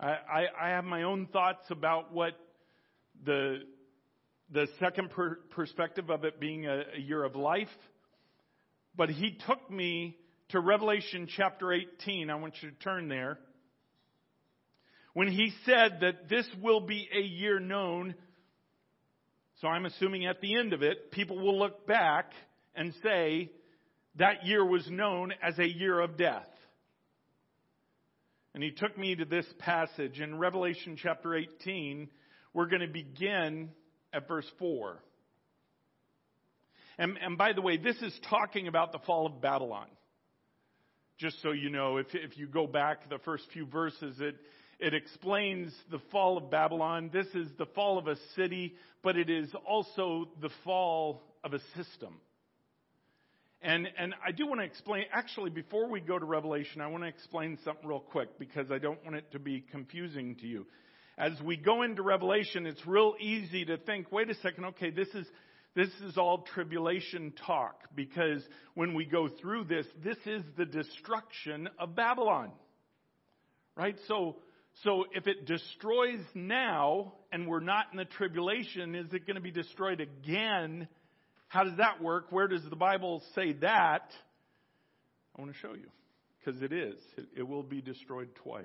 I, 0.00 0.06
I, 0.06 0.44
I 0.60 0.68
have 0.70 0.84
my 0.84 1.02
own 1.02 1.26
thoughts 1.26 1.64
about 1.70 2.12
what 2.12 2.32
the, 3.24 3.58
the 4.50 4.66
second 4.80 5.10
per- 5.10 5.36
perspective 5.50 6.10
of 6.10 6.24
it 6.24 6.40
being 6.40 6.66
a, 6.66 6.82
a 6.96 7.00
year 7.00 7.22
of 7.22 7.36
life. 7.36 7.68
But 8.96 9.10
he 9.10 9.38
took 9.46 9.70
me 9.70 10.16
to 10.50 10.60
Revelation 10.60 11.28
chapter 11.36 11.72
18. 11.72 12.30
I 12.30 12.34
want 12.34 12.54
you 12.62 12.70
to 12.70 12.76
turn 12.76 13.08
there. 13.08 13.38
When 15.14 15.28
he 15.28 15.52
said 15.66 15.98
that 16.00 16.28
this 16.28 16.46
will 16.62 16.80
be 16.80 17.08
a 17.14 17.20
year 17.20 17.60
known, 17.60 18.14
so 19.60 19.68
I'm 19.68 19.84
assuming 19.84 20.26
at 20.26 20.40
the 20.40 20.58
end 20.58 20.72
of 20.72 20.82
it, 20.82 21.10
people 21.10 21.38
will 21.38 21.58
look 21.58 21.86
back 21.86 22.32
and 22.74 22.94
say 23.02 23.50
that 24.16 24.46
year 24.46 24.64
was 24.64 24.88
known 24.90 25.32
as 25.42 25.58
a 25.58 25.66
year 25.66 26.00
of 26.00 26.16
death. 26.16 26.48
And 28.54 28.62
he 28.62 28.70
took 28.70 28.96
me 28.98 29.14
to 29.16 29.24
this 29.24 29.46
passage 29.58 30.20
in 30.20 30.38
Revelation 30.38 30.96
chapter 31.00 31.34
18 31.34 32.08
we're 32.54 32.66
going 32.66 32.82
to 32.82 32.88
begin 32.88 33.70
at 34.12 34.28
verse 34.28 34.46
4. 34.58 34.98
And, 36.98 37.18
and 37.18 37.38
by 37.38 37.52
the 37.54 37.62
way, 37.62 37.78
this 37.78 37.96
is 38.02 38.14
talking 38.28 38.68
about 38.68 38.92
the 38.92 38.98
fall 38.98 39.26
of 39.26 39.40
Babylon. 39.40 39.86
Just 41.18 41.40
so 41.42 41.52
you 41.52 41.70
know, 41.70 41.96
if, 41.96 42.08
if 42.12 42.36
you 42.36 42.46
go 42.46 42.66
back 42.66 43.08
the 43.08 43.18
first 43.18 43.44
few 43.52 43.64
verses, 43.64 44.16
it, 44.20 44.36
it 44.82 44.94
explains 44.94 45.72
the 45.90 46.00
fall 46.10 46.36
of 46.36 46.50
Babylon. 46.50 47.10
This 47.12 47.28
is 47.34 47.48
the 47.58 47.66
fall 47.66 47.98
of 47.98 48.06
a 48.06 48.16
city, 48.36 48.74
but 49.02 49.16
it 49.16 49.30
is 49.30 49.48
also 49.66 50.28
the 50.40 50.50
fall 50.64 51.22
of 51.42 51.54
a 51.54 51.60
system. 51.76 52.14
And, 53.62 53.88
and 53.96 54.14
I 54.26 54.32
do 54.32 54.46
want 54.46 54.60
to 54.60 54.64
explain, 54.64 55.04
actually, 55.12 55.50
before 55.50 55.88
we 55.88 56.00
go 56.00 56.18
to 56.18 56.24
Revelation, 56.24 56.80
I 56.80 56.88
want 56.88 57.04
to 57.04 57.08
explain 57.08 57.58
something 57.64 57.86
real 57.86 58.00
quick 58.00 58.38
because 58.38 58.70
I 58.70 58.78
don't 58.78 59.02
want 59.04 59.16
it 59.16 59.30
to 59.32 59.38
be 59.38 59.64
confusing 59.70 60.34
to 60.40 60.46
you 60.46 60.66
as 61.18 61.32
we 61.42 61.56
go 61.56 61.82
into 61.82 62.02
Revelation, 62.02 62.66
it's 62.66 62.84
real 62.86 63.14
easy 63.20 63.64
to 63.66 63.76
think, 63.76 64.10
wait 64.10 64.30
a 64.30 64.34
second, 64.36 64.64
okay, 64.66 64.90
this 64.90 65.08
is, 65.08 65.26
this 65.74 65.88
is 66.04 66.16
all 66.16 66.46
tribulation 66.54 67.32
talk 67.46 67.82
because 67.94 68.42
when 68.74 68.94
we 68.94 69.04
go 69.04 69.28
through 69.28 69.64
this, 69.64 69.86
this 70.02 70.16
is 70.26 70.42
the 70.56 70.64
destruction 70.64 71.68
of 71.78 71.94
Babylon. 71.94 72.50
Right? 73.76 73.96
So, 74.08 74.36
so 74.82 75.04
if 75.12 75.26
it 75.26 75.46
destroys 75.46 76.20
now 76.34 77.12
and 77.30 77.46
we're 77.46 77.60
not 77.60 77.86
in 77.92 77.98
the 77.98 78.04
tribulation, 78.04 78.94
is 78.94 79.12
it 79.12 79.26
going 79.26 79.36
to 79.36 79.42
be 79.42 79.50
destroyed 79.50 80.00
again? 80.00 80.88
How 81.48 81.64
does 81.64 81.76
that 81.76 82.02
work? 82.02 82.26
Where 82.30 82.48
does 82.48 82.64
the 82.68 82.76
Bible 82.76 83.22
say 83.34 83.52
that? 83.60 84.10
I 85.36 85.40
want 85.40 85.52
to 85.52 85.58
show 85.58 85.74
you 85.74 85.88
because 86.38 86.60
it 86.62 86.72
is. 86.72 86.96
It, 87.16 87.26
it, 87.38 87.42
will 87.48 87.62
be 87.62 87.80
destroyed 87.80 88.30
twice. 88.42 88.64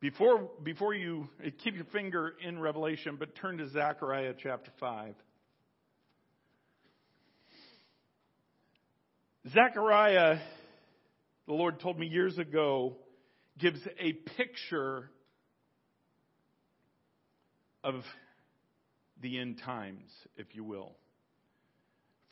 Before, 0.00 0.48
before 0.62 0.94
you 0.94 1.28
eh, 1.44 1.50
keep 1.64 1.74
your 1.74 1.86
finger 1.86 2.34
in 2.46 2.60
Revelation, 2.60 3.16
but 3.18 3.34
turn 3.34 3.58
to 3.58 3.68
Zechariah 3.68 4.34
chapter 4.40 4.70
5. 4.78 5.14
Zechariah 9.52 10.38
the 11.48 11.54
Lord 11.54 11.80
told 11.80 11.98
me 11.98 12.06
years 12.06 12.36
ago, 12.36 12.98
gives 13.58 13.80
a 13.98 14.12
picture 14.36 15.10
of 17.82 18.02
the 19.22 19.38
end 19.38 19.58
times, 19.64 20.10
if 20.36 20.54
you 20.54 20.62
will, 20.62 20.92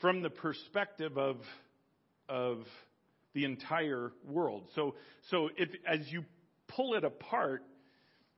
from 0.00 0.20
the 0.20 0.28
perspective 0.28 1.16
of, 1.16 1.38
of 2.28 2.58
the 3.32 3.46
entire 3.46 4.12
world. 4.22 4.68
So, 4.74 4.96
so 5.30 5.48
if, 5.56 5.70
as 5.88 6.00
you 6.12 6.22
pull 6.68 6.92
it 6.92 7.02
apart, 7.02 7.64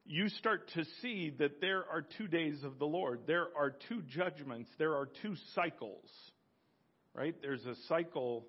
you 0.07 0.29
start 0.29 0.71
to 0.75 0.85
see 1.03 1.35
that 1.41 1.61
there 1.61 1.85
are 1.91 2.07
two 2.17 2.29
days 2.29 2.63
of 2.63 2.79
the 2.79 2.87
Lord. 2.87 3.23
There 3.27 3.49
are 3.59 3.75
two 3.89 4.01
judgments. 4.03 4.71
There 4.79 4.95
are 4.95 5.09
two 5.23 5.35
cycles, 5.57 6.09
right? 7.15 7.35
There's 7.43 7.67
a 7.67 7.75
cycle 7.89 8.47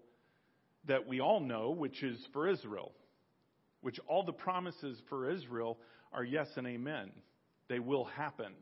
that 0.90 1.08
we 1.08 1.22
all 1.22 1.40
know, 1.40 1.72
which 1.72 2.04
is 2.04 2.20
for 2.34 2.48
Israel, 2.48 2.92
which 3.82 4.00
all 4.08 4.24
the 4.24 4.34
promises 4.34 5.00
for 5.08 5.32
Israel 5.32 5.78
are 6.12 6.24
yes 6.24 6.48
and 6.56 6.68
amen. 6.68 7.12
They 7.70 7.80
will 7.80 8.06
happen. 8.06 8.54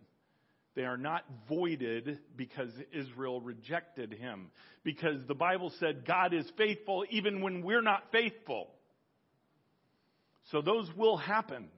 They 0.76 0.84
are 0.84 0.98
not 0.98 1.24
voided 1.50 2.20
because 2.36 2.70
Israel 2.94 3.42
rejected 3.42 4.14
him. 4.14 4.52
Because 4.84 5.26
the 5.28 5.34
Bible 5.34 5.72
said 5.80 6.06
God 6.06 6.34
is 6.34 6.46
faithful 6.58 7.06
even 7.10 7.42
when 7.42 7.64
we're 7.64 7.82
not 7.82 8.04
faithful. 8.12 8.68
So 10.52 10.62
those 10.62 10.88
will 10.96 11.18
happen. 11.18 11.70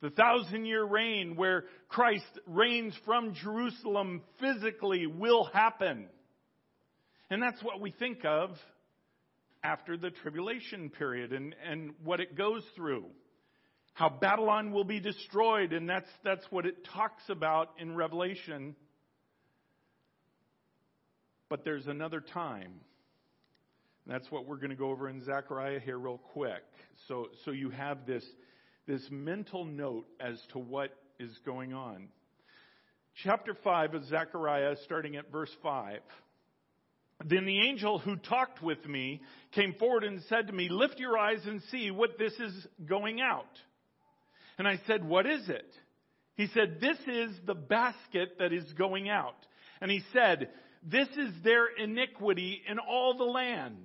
The 0.00 0.10
thousand 0.10 0.66
year 0.66 0.84
reign 0.84 1.36
where 1.36 1.64
Christ 1.88 2.24
reigns 2.46 2.94
from 3.04 3.34
Jerusalem 3.34 4.22
physically 4.38 5.06
will 5.06 5.44
happen. 5.44 6.06
And 7.30 7.42
that's 7.42 7.62
what 7.62 7.80
we 7.80 7.90
think 7.90 8.24
of 8.24 8.50
after 9.62 9.96
the 9.96 10.10
tribulation 10.10 10.90
period 10.90 11.32
and, 11.32 11.54
and 11.68 11.92
what 12.02 12.20
it 12.20 12.36
goes 12.36 12.62
through 12.74 13.04
how 14.00 14.08
Babylon 14.08 14.72
will 14.72 14.84
be 14.84 14.98
destroyed, 14.98 15.74
and 15.74 15.88
that's, 15.88 16.08
that's 16.24 16.44
what 16.50 16.64
it 16.64 16.86
talks 16.94 17.22
about 17.28 17.70
in 17.78 17.94
Revelation. 17.94 18.74
But 21.48 21.64
there's 21.64 21.86
another 21.86 22.20
time. 22.20 22.80
That's 24.06 24.30
what 24.30 24.46
we're 24.46 24.56
going 24.56 24.70
to 24.70 24.76
go 24.76 24.90
over 24.90 25.08
in 25.08 25.22
Zechariah 25.22 25.80
here, 25.80 25.98
real 25.98 26.18
quick. 26.32 26.62
So, 27.08 27.26
so 27.44 27.50
you 27.50 27.68
have 27.70 28.06
this, 28.06 28.24
this 28.86 29.06
mental 29.10 29.64
note 29.64 30.06
as 30.18 30.40
to 30.52 30.58
what 30.58 30.96
is 31.18 31.38
going 31.44 31.74
on. 31.74 32.08
Chapter 33.22 33.54
5 33.62 33.94
of 33.94 34.04
Zechariah, 34.06 34.76
starting 34.84 35.16
at 35.16 35.30
verse 35.30 35.54
5. 35.62 35.98
Then 37.24 37.44
the 37.44 37.60
angel 37.68 37.98
who 37.98 38.16
talked 38.16 38.62
with 38.62 38.84
me 38.86 39.20
came 39.52 39.74
forward 39.74 40.04
and 40.04 40.22
said 40.28 40.46
to 40.46 40.52
me, 40.52 40.68
Lift 40.70 40.98
your 40.98 41.18
eyes 41.18 41.40
and 41.44 41.60
see 41.70 41.90
what 41.90 42.18
this 42.18 42.32
is 42.34 42.66
going 42.86 43.20
out. 43.20 43.58
And 44.58 44.66
I 44.66 44.80
said, 44.86 45.06
What 45.06 45.26
is 45.26 45.48
it? 45.48 45.70
He 46.36 46.46
said, 46.54 46.80
This 46.80 46.96
is 47.06 47.36
the 47.46 47.54
basket 47.54 48.38
that 48.38 48.52
is 48.52 48.64
going 48.72 49.10
out. 49.10 49.36
And 49.82 49.90
he 49.90 50.02
said, 50.12 50.48
This 50.82 51.08
is 51.08 51.32
their 51.44 51.66
iniquity 51.66 52.62
in 52.66 52.78
all 52.78 53.16
the 53.16 53.24
land. 53.24 53.76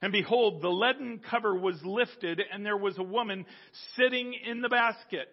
And 0.00 0.12
behold, 0.12 0.62
the 0.62 0.70
leaden 0.70 1.20
cover 1.30 1.54
was 1.54 1.80
lifted, 1.84 2.40
and 2.52 2.64
there 2.64 2.76
was 2.76 2.98
a 2.98 3.02
woman 3.02 3.46
sitting 3.96 4.34
in 4.46 4.60
the 4.60 4.68
basket. 4.68 5.28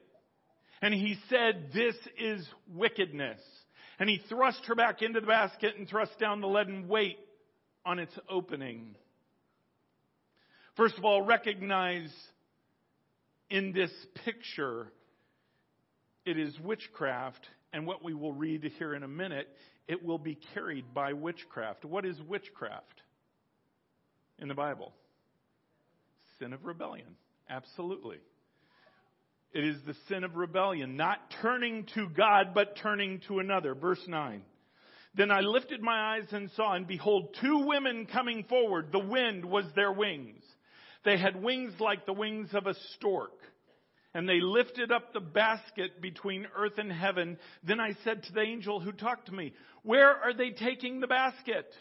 And 0.81 0.93
he 0.93 1.15
said, 1.29 1.71
This 1.73 1.95
is 2.19 2.45
wickedness. 2.73 3.39
And 4.01 4.09
he 4.09 4.19
thrust 4.29 4.65
her 4.65 4.73
back 4.73 5.03
into 5.03 5.19
the 5.21 5.27
basket 5.27 5.75
and 5.77 5.87
thrust 5.87 6.17
down 6.17 6.41
the 6.41 6.47
leaden 6.47 6.87
weight 6.87 7.19
on 7.85 7.99
its 7.99 8.11
opening. 8.27 8.95
First 10.75 10.97
of 10.97 11.05
all, 11.05 11.21
recognize 11.21 12.11
in 13.51 13.73
this 13.73 13.91
picture, 14.25 14.87
it 16.25 16.35
is 16.39 16.59
witchcraft, 16.61 17.47
and 17.73 17.85
what 17.85 18.03
we 18.03 18.15
will 18.15 18.33
read 18.33 18.63
here 18.79 18.95
in 18.95 19.03
a 19.03 19.07
minute, 19.07 19.47
it 19.87 20.03
will 20.03 20.17
be 20.17 20.39
carried 20.55 20.95
by 20.95 21.13
witchcraft. 21.13 21.85
What 21.85 22.03
is 22.03 22.19
witchcraft 22.27 23.03
in 24.39 24.47
the 24.47 24.55
Bible? 24.55 24.93
Sin 26.39 26.53
of 26.53 26.65
rebellion. 26.65 27.17
Absolutely. 27.47 28.17
It 29.53 29.63
is 29.65 29.77
the 29.85 29.95
sin 30.07 30.23
of 30.23 30.35
rebellion, 30.35 30.95
not 30.95 31.19
turning 31.41 31.85
to 31.95 32.07
God, 32.09 32.53
but 32.53 32.77
turning 32.77 33.19
to 33.27 33.39
another. 33.39 33.75
Verse 33.75 34.01
9. 34.07 34.41
Then 35.13 35.29
I 35.29 35.41
lifted 35.41 35.81
my 35.81 36.15
eyes 36.15 36.27
and 36.31 36.49
saw, 36.51 36.73
and 36.73 36.87
behold, 36.87 37.35
two 37.41 37.65
women 37.67 38.05
coming 38.05 38.45
forward. 38.47 38.91
The 38.91 38.99
wind 38.99 39.43
was 39.43 39.65
their 39.75 39.91
wings. 39.91 40.41
They 41.03 41.17
had 41.17 41.41
wings 41.41 41.73
like 41.79 42.05
the 42.05 42.13
wings 42.13 42.49
of 42.53 42.65
a 42.65 42.75
stork. 42.95 43.33
And 44.13 44.27
they 44.27 44.39
lifted 44.39 44.91
up 44.91 45.13
the 45.13 45.19
basket 45.19 46.01
between 46.01 46.47
earth 46.55 46.77
and 46.77 46.91
heaven. 46.91 47.37
Then 47.63 47.79
I 47.79 47.95
said 48.03 48.23
to 48.23 48.33
the 48.33 48.41
angel 48.41 48.79
who 48.79 48.91
talked 48.91 49.27
to 49.27 49.33
me, 49.33 49.53
Where 49.83 50.11
are 50.11 50.33
they 50.33 50.51
taking 50.51 50.99
the 50.99 51.07
basket? 51.07 51.73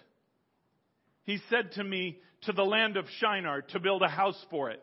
He 1.25 1.39
said 1.51 1.73
to 1.73 1.85
me, 1.85 2.19
To 2.43 2.53
the 2.53 2.65
land 2.65 2.97
of 2.97 3.07
Shinar, 3.19 3.63
to 3.63 3.81
build 3.81 4.03
a 4.03 4.09
house 4.09 4.45
for 4.51 4.71
it. 4.71 4.83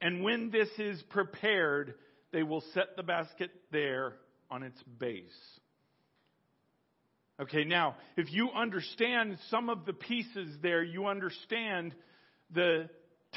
And 0.00 0.22
when 0.22 0.50
this 0.50 0.68
is 0.78 1.02
prepared, 1.10 1.94
they 2.32 2.42
will 2.42 2.62
set 2.74 2.96
the 2.96 3.02
basket 3.02 3.50
there 3.72 4.14
on 4.50 4.62
its 4.62 4.80
base. 4.98 5.24
Okay, 7.40 7.64
now, 7.64 7.96
if 8.16 8.32
you 8.32 8.50
understand 8.50 9.38
some 9.50 9.68
of 9.68 9.84
the 9.84 9.92
pieces 9.92 10.56
there, 10.62 10.82
you 10.82 11.06
understand 11.06 11.94
the 12.54 12.88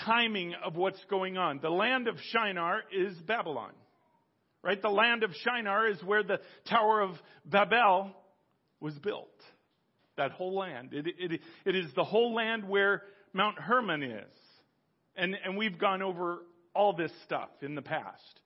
timing 0.06 0.54
of 0.64 0.76
what's 0.76 1.04
going 1.10 1.38
on. 1.38 1.60
The 1.62 1.70
land 1.70 2.08
of 2.08 2.16
Shinar 2.32 2.84
is 2.92 3.14
Babylon. 3.28 3.72
Right? 4.62 4.82
The 4.82 4.90
land 4.90 5.24
of 5.24 5.32
Shinar 5.44 5.88
is 5.88 6.02
where 6.04 6.24
the 6.24 6.40
Tower 6.70 7.02
of 7.02 7.12
Babel 7.46 8.12
was 8.80 8.94
built. 9.00 9.28
That 10.18 10.32
whole 10.32 10.58
land. 10.58 10.94
It, 10.94 11.08
it, 11.18 11.42
it 11.66 11.76
is 11.76 11.86
the 11.96 12.04
whole 12.04 12.34
land 12.34 12.68
where 12.68 13.04
Mount 13.34 13.58
Hermon 13.58 14.04
is. 14.04 14.34
And, 15.16 15.36
and 15.46 15.58
we've 15.58 15.78
gone 15.78 16.02
over 16.02 16.40
all 16.80 16.94
this 16.94 17.12
stuff 17.26 17.50
in 17.62 17.76
the 17.76 17.82
past. 17.82 18.40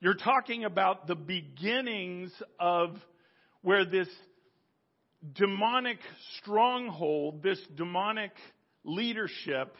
You're 0.00 0.14
talking 0.14 0.64
about 0.64 1.06
the 1.06 1.14
beginnings 1.14 2.32
of 2.58 2.96
where 3.62 3.84
this 3.84 4.08
demonic 5.32 5.98
stronghold, 6.38 7.44
this 7.44 7.60
demonic 7.76 8.32
leadership 8.82 9.76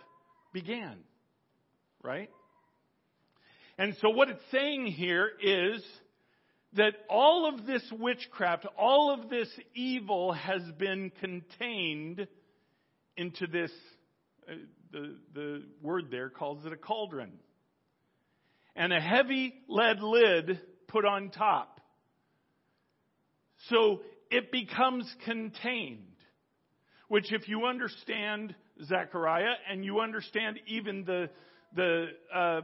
began. 0.52 0.98
Right? 2.00 2.30
And 3.76 3.96
so 4.00 4.10
what 4.10 4.28
it's 4.28 4.40
saying 4.52 4.87
here 4.87 5.28
is 5.42 5.82
that 6.74 6.94
all 7.10 7.52
of 7.52 7.66
this 7.66 7.82
witchcraft, 7.90 8.66
all 8.78 9.12
of 9.12 9.28
this 9.28 9.48
evil 9.74 10.32
has 10.32 10.62
been 10.78 11.10
contained 11.18 12.28
into 13.16 13.48
this, 13.48 13.72
uh, 14.48 14.54
the, 14.92 15.16
the 15.34 15.62
word 15.82 16.04
there 16.12 16.30
calls 16.30 16.64
it 16.64 16.72
a 16.72 16.76
cauldron. 16.76 17.32
And 18.76 18.92
a 18.92 19.00
heavy 19.00 19.54
lead 19.68 20.02
lid 20.02 20.60
put 20.88 21.04
on 21.04 21.30
top. 21.30 21.80
So 23.68 24.02
it 24.30 24.50
becomes 24.50 25.12
contained. 25.24 26.00
Which 27.08 27.32
if 27.32 27.48
you 27.48 27.66
understand 27.66 28.54
Zechariah, 28.82 29.54
and 29.70 29.84
you 29.84 30.00
understand 30.00 30.58
even 30.66 31.04
the, 31.04 31.30
the 31.76 32.06
uh, 32.34 32.60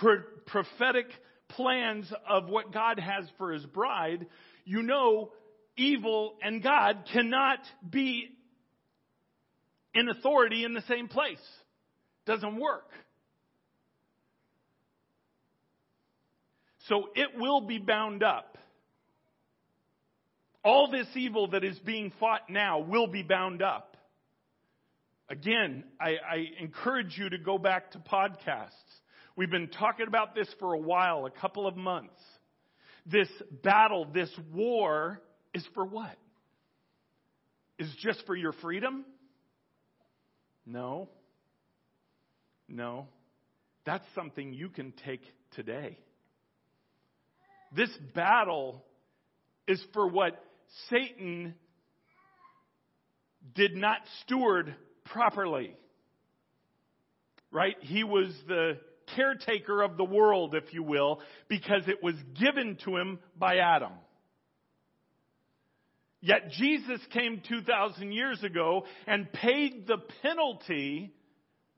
pro- 0.00 0.22
prophetic 0.46 1.06
plans 1.48 2.12
of 2.28 2.48
what 2.48 2.72
God 2.72 2.98
has 2.98 3.26
for 3.38 3.52
his 3.52 3.64
bride, 3.66 4.26
you 4.64 4.82
know 4.82 5.30
evil 5.76 6.34
and 6.42 6.62
God 6.62 7.04
cannot 7.12 7.58
be 7.88 8.28
in 9.94 10.08
authority 10.08 10.64
in 10.64 10.74
the 10.74 10.82
same 10.88 11.08
place. 11.08 11.38
Doesn't 12.26 12.56
work. 12.56 12.88
So 16.88 17.08
it 17.14 17.38
will 17.38 17.62
be 17.62 17.78
bound 17.78 18.22
up. 18.22 18.58
All 20.62 20.90
this 20.90 21.06
evil 21.14 21.48
that 21.48 21.64
is 21.64 21.78
being 21.80 22.12
fought 22.18 22.48
now 22.48 22.80
will 22.80 23.06
be 23.06 23.22
bound 23.22 23.62
up. 23.62 23.96
Again, 25.28 25.84
I, 26.00 26.16
I 26.30 26.46
encourage 26.60 27.16
you 27.16 27.30
to 27.30 27.38
go 27.38 27.58
back 27.58 27.92
to 27.92 27.98
podcasts. 27.98 28.70
We've 29.36 29.50
been 29.50 29.68
talking 29.68 30.06
about 30.06 30.34
this 30.34 30.48
for 30.60 30.74
a 30.74 30.78
while, 30.78 31.26
a 31.26 31.30
couple 31.30 31.66
of 31.66 31.76
months. 31.76 32.20
This 33.06 33.28
battle, 33.62 34.06
this 34.12 34.30
war 34.52 35.20
is 35.52 35.66
for 35.74 35.84
what? 35.84 36.16
Is 37.78 37.88
just 38.00 38.24
for 38.26 38.36
your 38.36 38.52
freedom? 38.52 39.04
No. 40.64 41.08
No. 42.68 43.08
That's 43.84 44.04
something 44.14 44.52
you 44.52 44.68
can 44.68 44.92
take 45.04 45.22
today. 45.54 45.98
This 47.74 47.90
battle 48.14 48.84
is 49.66 49.82
for 49.92 50.06
what 50.06 50.42
Satan 50.90 51.54
did 53.54 53.74
not 53.76 53.98
steward 54.22 54.74
properly. 55.04 55.76
Right? 57.50 57.76
He 57.80 58.04
was 58.04 58.34
the 58.48 58.78
caretaker 59.14 59.82
of 59.82 59.96
the 59.96 60.04
world, 60.04 60.54
if 60.54 60.72
you 60.72 60.82
will, 60.82 61.20
because 61.48 61.82
it 61.86 62.02
was 62.02 62.14
given 62.38 62.78
to 62.84 62.96
him 62.96 63.18
by 63.38 63.58
Adam. 63.58 63.92
Yet 66.20 66.50
Jesus 66.52 67.00
came 67.12 67.42
2,000 67.46 68.12
years 68.12 68.42
ago 68.42 68.86
and 69.06 69.30
paid 69.30 69.86
the 69.86 69.98
penalty 70.22 71.12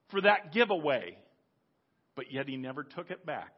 for 0.09 0.21
that 0.21 0.53
giveaway. 0.53 1.17
But 2.15 2.31
yet 2.31 2.47
he 2.47 2.55
never 2.55 2.83
took 2.83 3.11
it 3.11 3.25
back. 3.25 3.51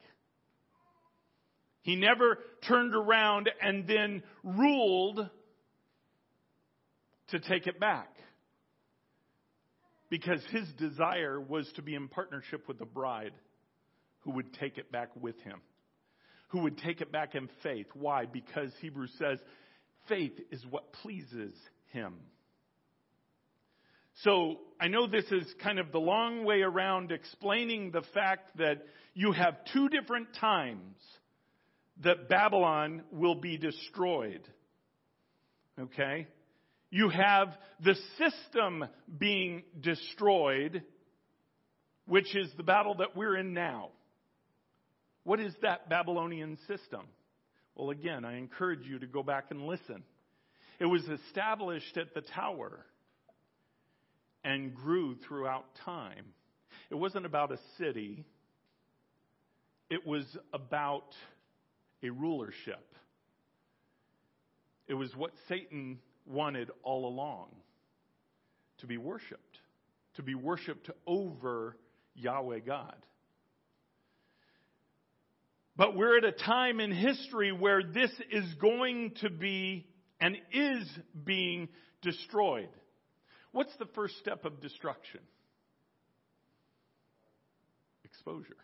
He 1.82 1.96
never 1.96 2.40
turned 2.68 2.94
around 2.96 3.50
and 3.62 3.88
then 3.88 4.24
ruled 4.44 5.30
to 7.30 7.40
take 7.40 7.68
it 7.68 7.80
back. 7.80 8.10
Because 10.10 10.42
his 10.52 10.68
desire 10.74 11.40
was 11.40 11.72
to 11.76 11.82
be 11.82 11.96
in 11.96 12.08
partnership 12.08 12.68
with 12.68 12.80
the 12.80 12.86
bride 12.86 13.34
who 14.22 14.32
would 14.32 14.54
take 14.56 14.78
it 14.78 14.92
back 14.92 15.10
with 15.16 15.40
him, 15.42 15.62
who 16.50 16.60
would 16.64 16.78
take 16.80 17.00
it 17.00 17.12
back 17.12 17.36
in 17.36 17.48
faith. 17.62 17.86
Why? 17.94 18.26
Because 18.26 18.72
Hebrews 18.82 19.14
says 19.20 19.40
faith 20.08 20.34
is 20.52 20.66
what 20.70 20.94
pleases 20.94 21.54
him. 21.92 22.16
So 24.24 24.58
I 24.82 24.88
know 24.88 25.08
this 25.08 25.32
is 25.32 25.46
kind 25.64 25.80
of 25.80 25.92
the 25.92 26.00
long 26.00 26.44
way 26.44 26.62
around 26.62 27.12
explaining 27.12 27.92
the 27.92 28.04
fact 28.14 28.58
that 28.58 28.86
you 29.14 29.32
have 29.32 29.56
two 29.72 29.88
different 29.90 30.28
times 30.42 30.98
that 32.04 32.30
Babylon 32.30 33.04
will 33.12 33.36
be 33.36 33.58
destroyed. 33.58 34.42
Okay? 35.80 36.28
You 36.90 37.10
have 37.10 37.50
the 37.84 37.96
system 38.18 38.86
being 39.18 39.64
destroyed, 39.80 40.84
which 42.06 42.36
is 42.36 42.50
the 42.58 42.64
battle 42.64 42.96
that 42.96 43.16
we're 43.16 43.38
in 43.38 43.54
now. 43.54 43.90
What 45.24 45.40
is 45.40 45.54
that 45.62 45.90
Babylonian 45.90 46.58
system? 46.68 47.06
Well, 47.76 47.92
again, 47.92 48.26
I 48.26 48.38
encourage 48.38 48.86
you 48.86 49.00
to 49.00 49.08
go 49.08 49.22
back 49.22 49.46
and 49.52 49.68
listen. 49.68 50.04
It 50.80 50.86
was 50.86 51.04
established 51.04 51.98
at 51.98 52.14
the 52.14 52.22
tower 52.22 52.86
and 54.44 54.74
grew 54.74 55.16
throughout 55.28 55.66
time. 55.86 56.26
It 56.90 56.96
wasn't 56.96 57.26
about 57.26 57.52
a 57.52 57.60
city, 57.78 58.26
it 59.90 60.06
was 60.06 60.26
about 60.54 61.14
a 62.04 62.10
rulership. 62.10 62.86
It 64.88 64.94
was 64.94 65.16
what 65.16 65.32
Satan 65.48 66.00
wanted 66.26 66.72
all 66.84 67.08
along 67.08 67.50
to 68.80 68.88
be 68.88 68.98
worshiped, 68.98 69.60
to 70.16 70.24
be 70.24 70.36
worshiped 70.36 70.90
over 71.06 71.78
Yahweh 72.16 72.60
God. 72.60 72.96
But 75.76 75.96
we're 75.96 76.18
at 76.18 76.26
a 76.26 76.32
time 76.32 76.80
in 76.80 76.92
history 76.92 77.52
where 77.52 77.82
this 77.82 78.12
is 78.32 78.54
going 78.56 79.14
to 79.22 79.30
be 79.30 79.88
and 80.20 80.36
is 80.52 80.86
being 81.24 81.70
destroyed. 82.02 82.70
What's 83.52 83.76
the 83.78 83.86
first 83.96 84.18
step 84.20 84.44
of 84.44 84.60
destruction? 84.60 85.22
Exposure. 88.04 88.58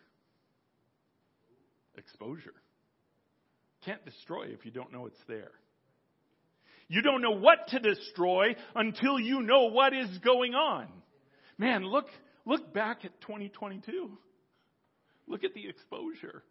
Exposure. 1.98 2.54
Can't 3.86 4.04
destroy 4.04 4.48
if 4.48 4.66
you 4.66 4.72
don't 4.72 4.92
know 4.92 5.06
it's 5.06 5.24
there. 5.28 5.52
You 6.88 7.02
don't 7.02 7.22
know 7.22 7.32
what 7.32 7.68
to 7.70 7.80
destroy 7.80 8.56
until 8.76 9.20
you 9.20 9.42
know 9.42 9.66
what 9.66 9.94
is 9.94 10.18
going 10.20 10.54
on. 10.56 10.88
Man, 11.58 11.84
look, 11.84 12.08
look 12.46 12.74
back 12.74 13.06
at 13.06 13.22
2022. 13.22 14.12
Look 15.28 15.44
at 15.44 15.54
the 15.54 15.68
exposure. 15.68 16.44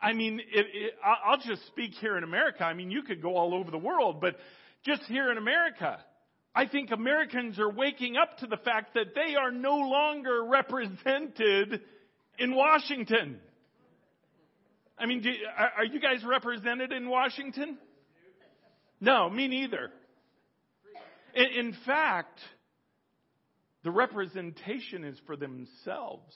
I 0.00 0.12
mean, 0.12 0.40
it, 0.40 0.66
it, 0.72 0.94
I'll 1.04 1.38
just 1.38 1.66
speak 1.66 1.92
here 2.00 2.16
in 2.16 2.24
America. 2.24 2.64
I 2.64 2.74
mean, 2.74 2.90
you 2.90 3.02
could 3.02 3.20
go 3.20 3.36
all 3.36 3.54
over 3.54 3.70
the 3.70 3.78
world, 3.78 4.20
but 4.20 4.36
just 4.84 5.02
here 5.04 5.30
in 5.30 5.38
America, 5.38 5.98
I 6.54 6.66
think 6.66 6.90
Americans 6.90 7.58
are 7.58 7.70
waking 7.70 8.16
up 8.16 8.38
to 8.38 8.46
the 8.46 8.56
fact 8.58 8.94
that 8.94 9.14
they 9.14 9.34
are 9.34 9.50
no 9.50 9.76
longer 9.76 10.44
represented 10.44 11.80
in 12.38 12.54
Washington. 12.54 13.40
I 15.00 15.06
mean, 15.06 15.22
do, 15.22 15.30
are, 15.76 15.84
you 15.84 16.00
guys 16.00 16.24
represented 16.24 16.92
in 16.92 17.08
Washington? 17.08 17.78
No, 19.00 19.30
me 19.30 19.46
neither. 19.46 19.90
In, 21.34 21.66
in 21.66 21.76
fact, 21.86 22.40
the 23.84 23.90
representation 23.90 25.04
is 25.04 25.16
for 25.26 25.36
themselves. 25.36 26.34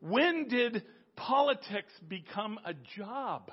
When 0.00 0.48
did 0.48 0.82
politics 1.20 1.92
become 2.08 2.58
a 2.64 2.72
job. 2.96 3.50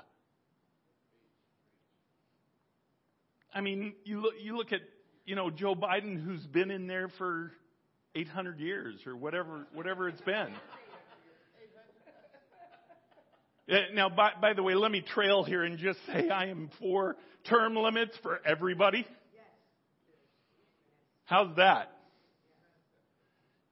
I 3.54 3.60
mean, 3.60 3.94
you 4.04 4.20
look, 4.20 4.34
you 4.40 4.56
look 4.56 4.72
at, 4.72 4.80
you 5.26 5.36
know, 5.36 5.50
Joe 5.50 5.74
Biden 5.74 6.22
who's 6.22 6.46
been 6.46 6.70
in 6.70 6.86
there 6.86 7.08
for 7.18 7.52
800 8.14 8.58
years 8.58 8.96
or 9.06 9.16
whatever, 9.16 9.66
whatever 9.74 10.08
it's 10.08 10.20
been. 10.22 10.48
Uh, 13.70 13.76
now, 13.92 14.08
by, 14.08 14.32
by 14.40 14.54
the 14.54 14.62
way, 14.62 14.74
let 14.74 14.90
me 14.90 15.02
trail 15.02 15.44
here 15.44 15.62
and 15.62 15.78
just 15.78 15.98
say 16.06 16.30
I 16.30 16.46
am 16.46 16.70
for 16.78 17.16
term 17.48 17.76
limits 17.76 18.12
for 18.22 18.40
everybody. 18.44 19.06
How's 21.24 21.54
that? 21.56 21.92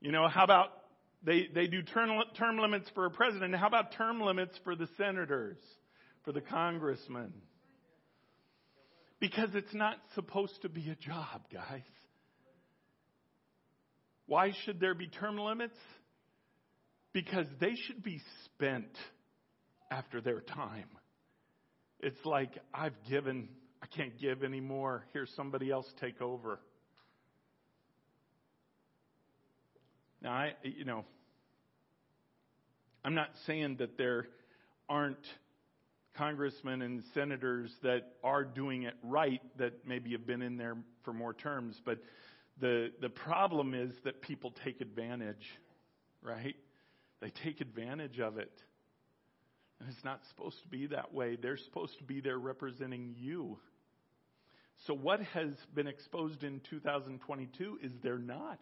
You 0.03 0.13
know, 0.13 0.29
how 0.29 0.45
about 0.45 0.69
they, 1.25 1.49
they 1.53 1.67
do 1.67 1.83
term, 1.83 2.11
term 2.37 2.59
limits 2.59 2.89
for 2.95 3.07
a 3.07 3.11
president. 3.11 3.55
How 3.57 3.67
about 3.67 3.93
term 3.93 4.21
limits 4.21 4.59
for 4.65 4.77
the 4.77 4.87
senators, 4.99 5.57
for 6.25 6.33
the 6.33 6.43
congressmen? 6.43 7.33
Because 9.19 9.49
it's 9.55 9.75
not 9.75 9.97
supposed 10.15 10.61
to 10.63 10.69
be 10.69 10.91
a 10.91 10.95
job, 10.95 11.41
guys. 11.53 11.81
Why 14.27 14.53
should 14.65 14.79
there 14.79 14.95
be 14.95 15.07
term 15.07 15.39
limits? 15.39 15.77
Because 17.15 17.47
they 17.61 17.75
should 17.87 18.03
be 18.03 18.21
spent 18.45 18.91
after 19.91 20.21
their 20.21 20.41
time. 20.41 20.89
It's 22.01 22.25
like, 22.25 22.59
I've 22.75 22.95
given, 23.09 23.49
I 23.83 23.87
can't 23.87 24.19
give 24.21 24.43
anymore. 24.45 25.05
Here's 25.13 25.31
somebody 25.35 25.71
else 25.71 25.87
take 26.01 26.21
over. 26.21 26.61
Now, 30.23 30.33
I, 30.33 30.53
you 30.63 30.85
know, 30.85 31.05
I'm 33.05 33.15
not 33.15 33.31
saying 33.47 33.77
that 33.79 33.97
there 33.97 34.27
aren't 34.89 35.25
congressmen 36.17 36.83
and 36.83 37.03
senators 37.15 37.71
that 37.83 38.01
are 38.25 38.45
doing 38.45 38.85
it 38.85 38.95
right 39.03 39.43
that 39.59 39.87
maybe 39.87 40.13
have 40.13 40.27
been 40.27 40.43
in 40.43 40.57
there 40.57 40.77
for 41.05 41.13
more 41.13 41.35
terms, 41.35 41.81
but 41.85 41.99
the 42.61 42.91
the 43.01 43.09
problem 43.09 43.75
is 43.75 43.93
that 44.05 44.23
people 44.23 44.53
take 44.65 44.81
advantage, 44.81 45.47
right? 46.23 46.57
They 47.21 47.31
take 47.45 47.61
advantage 47.61 48.19
of 48.19 48.39
it. 48.39 48.51
It's 49.89 50.05
not 50.05 50.21
supposed 50.31 50.63
to 50.63 50.69
be 50.69 50.87
that 50.89 51.13
way. 51.13 51.37
They're 51.37 51.59
supposed 51.59 51.99
to 51.99 52.05
be 52.05 52.21
there 52.21 52.39
representing 52.39 53.15
you. 53.19 53.59
So 54.87 54.95
what 54.95 55.21
has 55.21 55.51
been 55.75 55.87
exposed 55.87 56.45
in 56.45 56.61
2022 56.71 57.79
is 57.83 57.93
they're 58.03 58.19
not. 58.19 58.61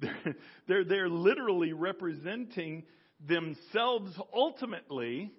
They're, 0.00 0.34
they're, 0.66 0.84
they're 0.84 1.08
literally 1.08 1.72
representing 1.72 2.82
themselves 3.24 4.12
ultimately, 4.34 5.30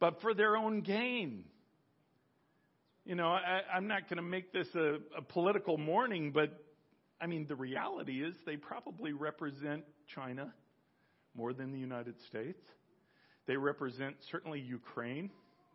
but 0.00 0.22
for 0.22 0.32
their 0.32 0.56
own 0.56 0.80
gain. 0.80 1.44
You 3.04 3.16
know, 3.16 3.28
I, 3.28 3.60
I'm 3.74 3.86
not 3.86 4.08
going 4.08 4.16
to 4.16 4.22
make 4.22 4.50
this 4.50 4.68
a, 4.74 4.96
a 5.18 5.20
political 5.20 5.76
morning, 5.76 6.32
but 6.32 6.58
I 7.20 7.26
mean, 7.26 7.44
the 7.46 7.54
reality 7.54 8.22
is 8.22 8.34
they 8.46 8.56
probably 8.56 9.12
represent 9.12 9.84
China 10.14 10.54
more 11.34 11.52
than 11.52 11.70
the 11.70 11.78
United 11.78 12.14
States. 12.28 12.62
They 13.46 13.56
represent 13.56 14.16
certainly 14.30 14.60
Ukraine 14.60 15.30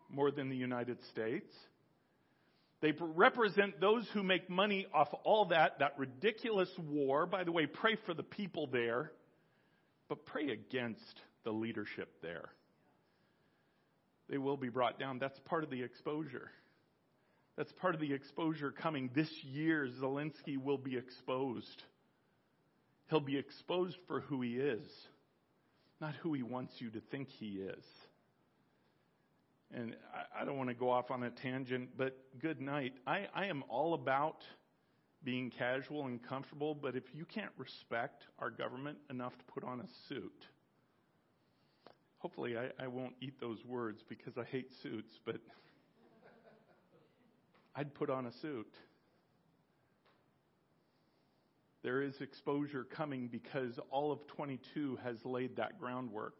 more 0.08 0.30
than 0.30 0.48
the 0.48 0.56
United 0.56 0.98
States. 1.10 1.52
They 2.80 2.92
represent 2.98 3.80
those 3.80 4.08
who 4.14 4.22
make 4.22 4.48
money 4.48 4.86
off 4.92 5.08
all 5.24 5.46
that, 5.46 5.80
that 5.80 5.98
ridiculous 5.98 6.70
war. 6.78 7.26
By 7.26 7.44
the 7.44 7.52
way, 7.52 7.66
pray 7.66 7.96
for 8.06 8.14
the 8.14 8.22
people 8.22 8.66
there 8.66 9.12
but 10.10 10.26
pray 10.26 10.50
against 10.50 11.20
the 11.44 11.52
leadership 11.52 12.10
there. 12.20 12.50
They 14.28 14.38
will 14.38 14.56
be 14.56 14.68
brought 14.68 14.98
down. 14.98 15.18
That's 15.18 15.38
part 15.46 15.64
of 15.64 15.70
the 15.70 15.82
exposure. 15.82 16.50
That's 17.56 17.72
part 17.80 17.94
of 17.94 18.00
the 18.00 18.12
exposure 18.12 18.72
coming. 18.72 19.10
This 19.14 19.30
year, 19.44 19.88
Zelensky 20.00 20.58
will 20.58 20.78
be 20.78 20.96
exposed. 20.96 21.82
He'll 23.08 23.20
be 23.20 23.38
exposed 23.38 23.96
for 24.08 24.20
who 24.20 24.42
he 24.42 24.56
is, 24.56 24.82
not 26.00 26.14
who 26.16 26.32
he 26.32 26.42
wants 26.42 26.80
you 26.80 26.90
to 26.90 27.00
think 27.10 27.28
he 27.28 27.60
is. 27.60 27.84
and 29.72 29.94
I, 30.14 30.42
I 30.42 30.44
don't 30.44 30.56
want 30.56 30.68
to 30.70 30.74
go 30.74 30.90
off 30.90 31.10
on 31.10 31.22
a 31.22 31.30
tangent, 31.30 31.90
but 31.96 32.16
good 32.40 32.60
night. 32.60 32.94
I, 33.06 33.28
I 33.34 33.46
am 33.46 33.62
all 33.68 33.94
about 33.94 34.42
being 35.22 35.50
casual 35.50 36.06
and 36.06 36.22
comfortable, 36.22 36.74
but 36.74 36.96
if 36.96 37.04
you 37.14 37.26
can't 37.26 37.52
respect 37.58 38.24
our 38.38 38.50
government 38.50 38.98
enough 39.10 39.36
to 39.36 39.44
put 39.44 39.64
on 39.64 39.80
a 39.80 39.86
suit, 40.08 40.46
hopefully 42.18 42.56
I, 42.56 42.70
I 42.82 42.86
won't 42.86 43.14
eat 43.20 43.38
those 43.40 43.64
words 43.64 44.02
because 44.08 44.38
I 44.38 44.44
hate 44.44 44.72
suits, 44.82 45.18
but 45.26 45.36
I'd 47.76 47.94
put 47.94 48.08
on 48.08 48.26
a 48.26 48.32
suit. 48.32 48.72
There 51.82 52.02
is 52.02 52.20
exposure 52.20 52.84
coming 52.84 53.28
because 53.28 53.78
all 53.90 54.12
of 54.12 54.26
22 54.28 54.98
has 55.02 55.16
laid 55.24 55.56
that 55.56 55.78
groundwork. 55.78 56.34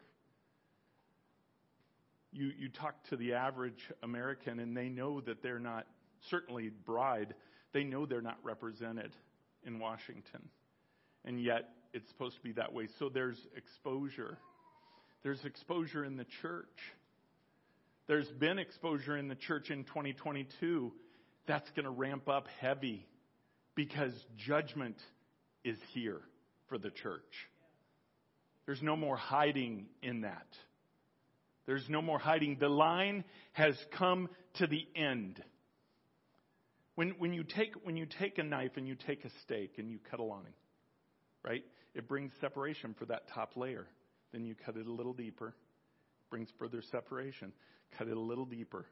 You, 2.31 2.51
you 2.57 2.69
talk 2.69 2.95
to 3.09 3.17
the 3.17 3.33
average 3.33 3.89
American, 4.03 4.59
and 4.59 4.77
they 4.77 4.87
know 4.87 5.19
that 5.21 5.41
they're 5.41 5.59
not, 5.59 5.87
certainly 6.29 6.69
bride, 6.69 7.33
they 7.73 7.83
know 7.83 8.05
they're 8.05 8.21
not 8.21 8.37
represented 8.43 9.11
in 9.65 9.79
Washington. 9.79 10.47
And 11.25 11.41
yet, 11.41 11.69
it's 11.93 12.07
supposed 12.09 12.35
to 12.37 12.41
be 12.41 12.53
that 12.53 12.73
way. 12.73 12.87
So 12.99 13.09
there's 13.09 13.37
exposure. 13.55 14.37
There's 15.23 15.43
exposure 15.43 16.05
in 16.05 16.17
the 16.17 16.25
church. 16.41 16.67
There's 18.07 18.29
been 18.29 18.59
exposure 18.59 19.17
in 19.17 19.27
the 19.27 19.35
church 19.35 19.69
in 19.71 19.83
2022. 19.85 20.93
That's 21.47 21.69
going 21.71 21.85
to 21.85 21.91
ramp 21.91 22.29
up 22.29 22.47
heavy 22.59 23.07
because 23.75 24.13
judgment 24.37 24.97
is 25.63 25.77
here 25.93 26.21
for 26.67 26.77
the 26.77 26.89
church. 26.89 27.21
There's 28.65 28.81
no 28.81 28.95
more 28.95 29.17
hiding 29.17 29.87
in 30.01 30.21
that. 30.21 30.47
There's 31.65 31.87
no 31.89 32.01
more 32.01 32.19
hiding. 32.19 32.57
The 32.59 32.69
line 32.69 33.23
has 33.53 33.75
come 33.97 34.29
to 34.55 34.67
the 34.67 34.87
end. 34.95 35.41
When, 36.95 37.11
when, 37.17 37.33
you 37.33 37.43
take, 37.43 37.73
when 37.83 37.97
you 37.97 38.05
take 38.19 38.37
a 38.37 38.43
knife 38.43 38.71
and 38.75 38.87
you 38.87 38.95
take 38.95 39.25
a 39.25 39.29
steak 39.43 39.73
and 39.77 39.89
you 39.89 39.99
cut 40.09 40.19
a 40.19 40.23
line, 40.23 40.53
right, 41.43 41.63
it 41.93 42.07
brings 42.07 42.31
separation 42.41 42.95
for 42.97 43.05
that 43.05 43.27
top 43.33 43.55
layer. 43.55 43.87
Then 44.31 44.45
you 44.45 44.55
cut 44.55 44.77
it 44.77 44.87
a 44.87 44.91
little 44.91 45.13
deeper, 45.13 45.53
brings 46.29 46.49
further 46.57 46.81
separation. 46.91 47.51
Cut 47.97 48.07
it 48.07 48.15
a 48.15 48.19
little 48.19 48.45
deeper, 48.45 48.85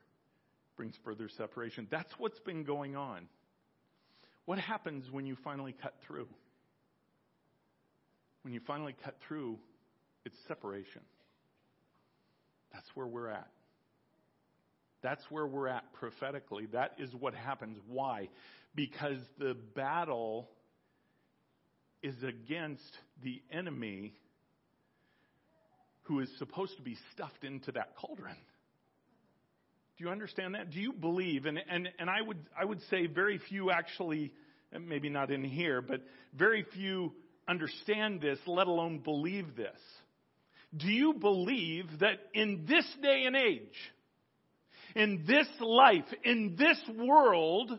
brings 0.75 0.95
further 1.03 1.29
separation. 1.37 1.87
That's 1.89 2.11
what's 2.17 2.39
been 2.39 2.63
going 2.63 2.95
on. 2.95 3.27
What 4.45 4.59
happens 4.59 5.05
when 5.11 5.25
you 5.25 5.37
finally 5.43 5.75
cut 5.81 5.95
through? 6.05 6.27
When 8.43 8.53
you 8.53 8.61
finally 8.65 8.95
cut 9.03 9.15
through, 9.27 9.57
it's 10.25 10.35
separation. 10.47 11.01
That's 12.73 12.87
where 12.95 13.07
we're 13.07 13.29
at. 13.29 13.49
That's 15.01 15.23
where 15.29 15.47
we're 15.47 15.67
at 15.67 15.91
prophetically. 15.93 16.67
That 16.73 16.93
is 16.99 17.09
what 17.13 17.33
happens. 17.33 17.77
Why? 17.87 18.29
Because 18.75 19.17
the 19.37 19.55
battle 19.75 20.49
is 22.01 22.15
against 22.23 22.97
the 23.23 23.41
enemy 23.51 24.13
who 26.03 26.19
is 26.19 26.29
supposed 26.37 26.75
to 26.77 26.81
be 26.81 26.97
stuffed 27.13 27.43
into 27.43 27.71
that 27.73 27.95
cauldron. 27.95 28.35
Do 29.97 30.05
you 30.05 30.09
understand 30.09 30.55
that? 30.55 30.71
Do 30.71 30.79
you 30.79 30.93
believe? 30.93 31.45
And, 31.45 31.59
and, 31.69 31.89
and 31.99 32.09
I, 32.09 32.21
would, 32.21 32.37
I 32.59 32.65
would 32.65 32.79
say 32.89 33.05
very 33.05 33.39
few 33.49 33.69
actually, 33.69 34.33
maybe 34.71 35.09
not 35.09 35.29
in 35.29 35.43
here, 35.43 35.81
but 35.81 36.01
very 36.33 36.65
few 36.73 37.13
understand 37.49 38.21
this, 38.21 38.37
let 38.45 38.67
alone 38.67 38.99
believe 38.99 39.55
this. 39.55 39.79
Do 40.75 40.87
you 40.87 41.13
believe 41.13 41.85
that 41.99 42.19
in 42.33 42.65
this 42.67 42.85
day 43.01 43.23
and 43.25 43.35
age, 43.35 43.75
in 44.95 45.25
this 45.27 45.47
life, 45.59 46.05
in 46.23 46.55
this 46.57 46.79
world, 46.95 47.71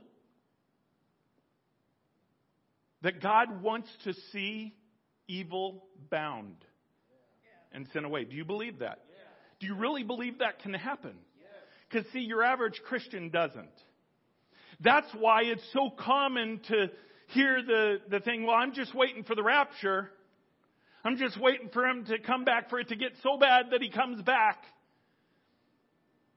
that 3.02 3.22
God 3.22 3.62
wants 3.62 3.88
to 4.04 4.12
see 4.33 4.74
evil 5.28 5.85
bound 6.11 6.56
and 7.72 7.87
sent 7.92 8.04
away? 8.04 8.24
Do 8.24 8.35
you 8.35 8.44
believe 8.44 8.80
that? 8.80 8.98
Do 9.61 9.66
you 9.66 9.76
really 9.76 10.02
believe 10.02 10.38
that 10.38 10.61
can 10.61 10.74
happen? 10.74 11.14
Because, 11.88 12.11
see, 12.12 12.20
your 12.20 12.42
average 12.42 12.80
Christian 12.85 13.30
doesn't. 13.30 13.68
That's 14.80 15.09
why 15.18 15.42
it's 15.42 15.62
so 15.72 15.90
common 15.90 16.61
to 16.68 16.87
hear 17.33 17.62
the, 17.62 17.97
the 18.09 18.21
thing, 18.21 18.47
well, 18.47 18.57
I'm 18.57 18.73
just 18.73 18.95
waiting 18.95 19.25
for 19.25 19.35
the 19.35 19.43
rapture. 19.43 20.11
I'm 21.05 21.16
just 21.16 21.40
waiting 21.40 21.71
for 21.73 21.87
him 21.87 22.05
to 22.07 22.19
come 22.19 22.45
back, 22.45 22.71
for 22.71 22.79
it 22.79 22.88
to 22.88 22.97
get 22.97 23.12
so 23.23 23.38
bad 23.38 23.66
that 23.73 23.83
he 23.83 23.90
comes 23.90 24.23
back. 24.23 24.64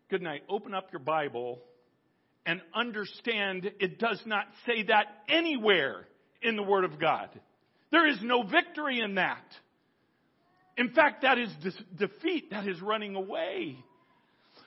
Good 0.09 0.21
night. 0.21 0.43
Open 0.49 0.73
up 0.73 0.91
your 0.91 1.01
Bible 1.01 1.59
and 2.45 2.61
understand 2.73 3.71
it 3.79 3.99
does 3.99 4.21
not 4.25 4.45
say 4.65 4.83
that 4.83 5.05
anywhere 5.27 6.07
in 6.41 6.55
the 6.55 6.63
Word 6.63 6.83
of 6.83 6.99
God. 6.99 7.29
There 7.91 8.07
is 8.07 8.17
no 8.21 8.43
victory 8.43 8.99
in 8.99 9.15
that. 9.15 9.43
In 10.77 10.91
fact, 10.91 11.21
that 11.21 11.37
is 11.37 11.49
defeat. 11.95 12.51
That 12.51 12.67
is 12.67 12.81
running 12.81 13.15
away. 13.15 13.77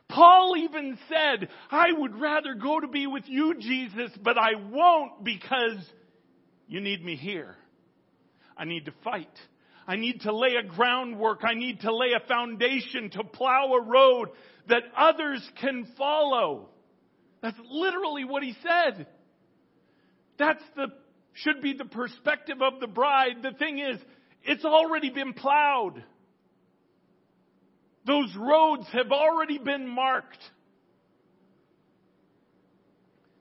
Paul 0.08 0.54
even 0.56 0.98
said, 1.08 1.48
I 1.70 1.88
would 1.92 2.20
rather 2.20 2.54
go 2.54 2.78
to 2.78 2.86
be 2.86 3.06
with 3.06 3.24
you, 3.26 3.54
Jesus, 3.58 4.10
but 4.22 4.38
I 4.38 4.54
won't 4.70 5.24
because 5.24 5.78
you 6.68 6.80
need 6.80 7.04
me 7.04 7.16
here. 7.16 7.54
I 8.56 8.64
need 8.64 8.86
to 8.86 8.92
fight. 9.04 9.30
I 9.86 9.96
need 9.96 10.22
to 10.22 10.34
lay 10.34 10.54
a 10.56 10.66
groundwork. 10.66 11.40
I 11.44 11.54
need 11.54 11.80
to 11.82 11.94
lay 11.94 12.12
a 12.16 12.26
foundation 12.26 13.10
to 13.10 13.24
plow 13.24 13.72
a 13.74 13.82
road 13.82 14.30
that 14.68 14.82
others 14.96 15.48
can 15.60 15.86
follow. 15.96 16.68
That's 17.40 17.58
literally 17.70 18.24
what 18.24 18.42
he 18.42 18.56
said. 18.62 19.06
That's 20.38 20.62
the, 20.74 20.88
should 21.34 21.62
be 21.62 21.74
the 21.74 21.84
perspective 21.84 22.60
of 22.60 22.80
the 22.80 22.88
bride. 22.88 23.42
The 23.42 23.52
thing 23.52 23.78
is, 23.78 24.00
it's 24.42 24.64
already 24.64 25.10
been 25.10 25.34
plowed. 25.34 26.02
Those 28.06 28.34
roads 28.36 28.86
have 28.92 29.12
already 29.12 29.58
been 29.58 29.86
marked. 29.88 30.38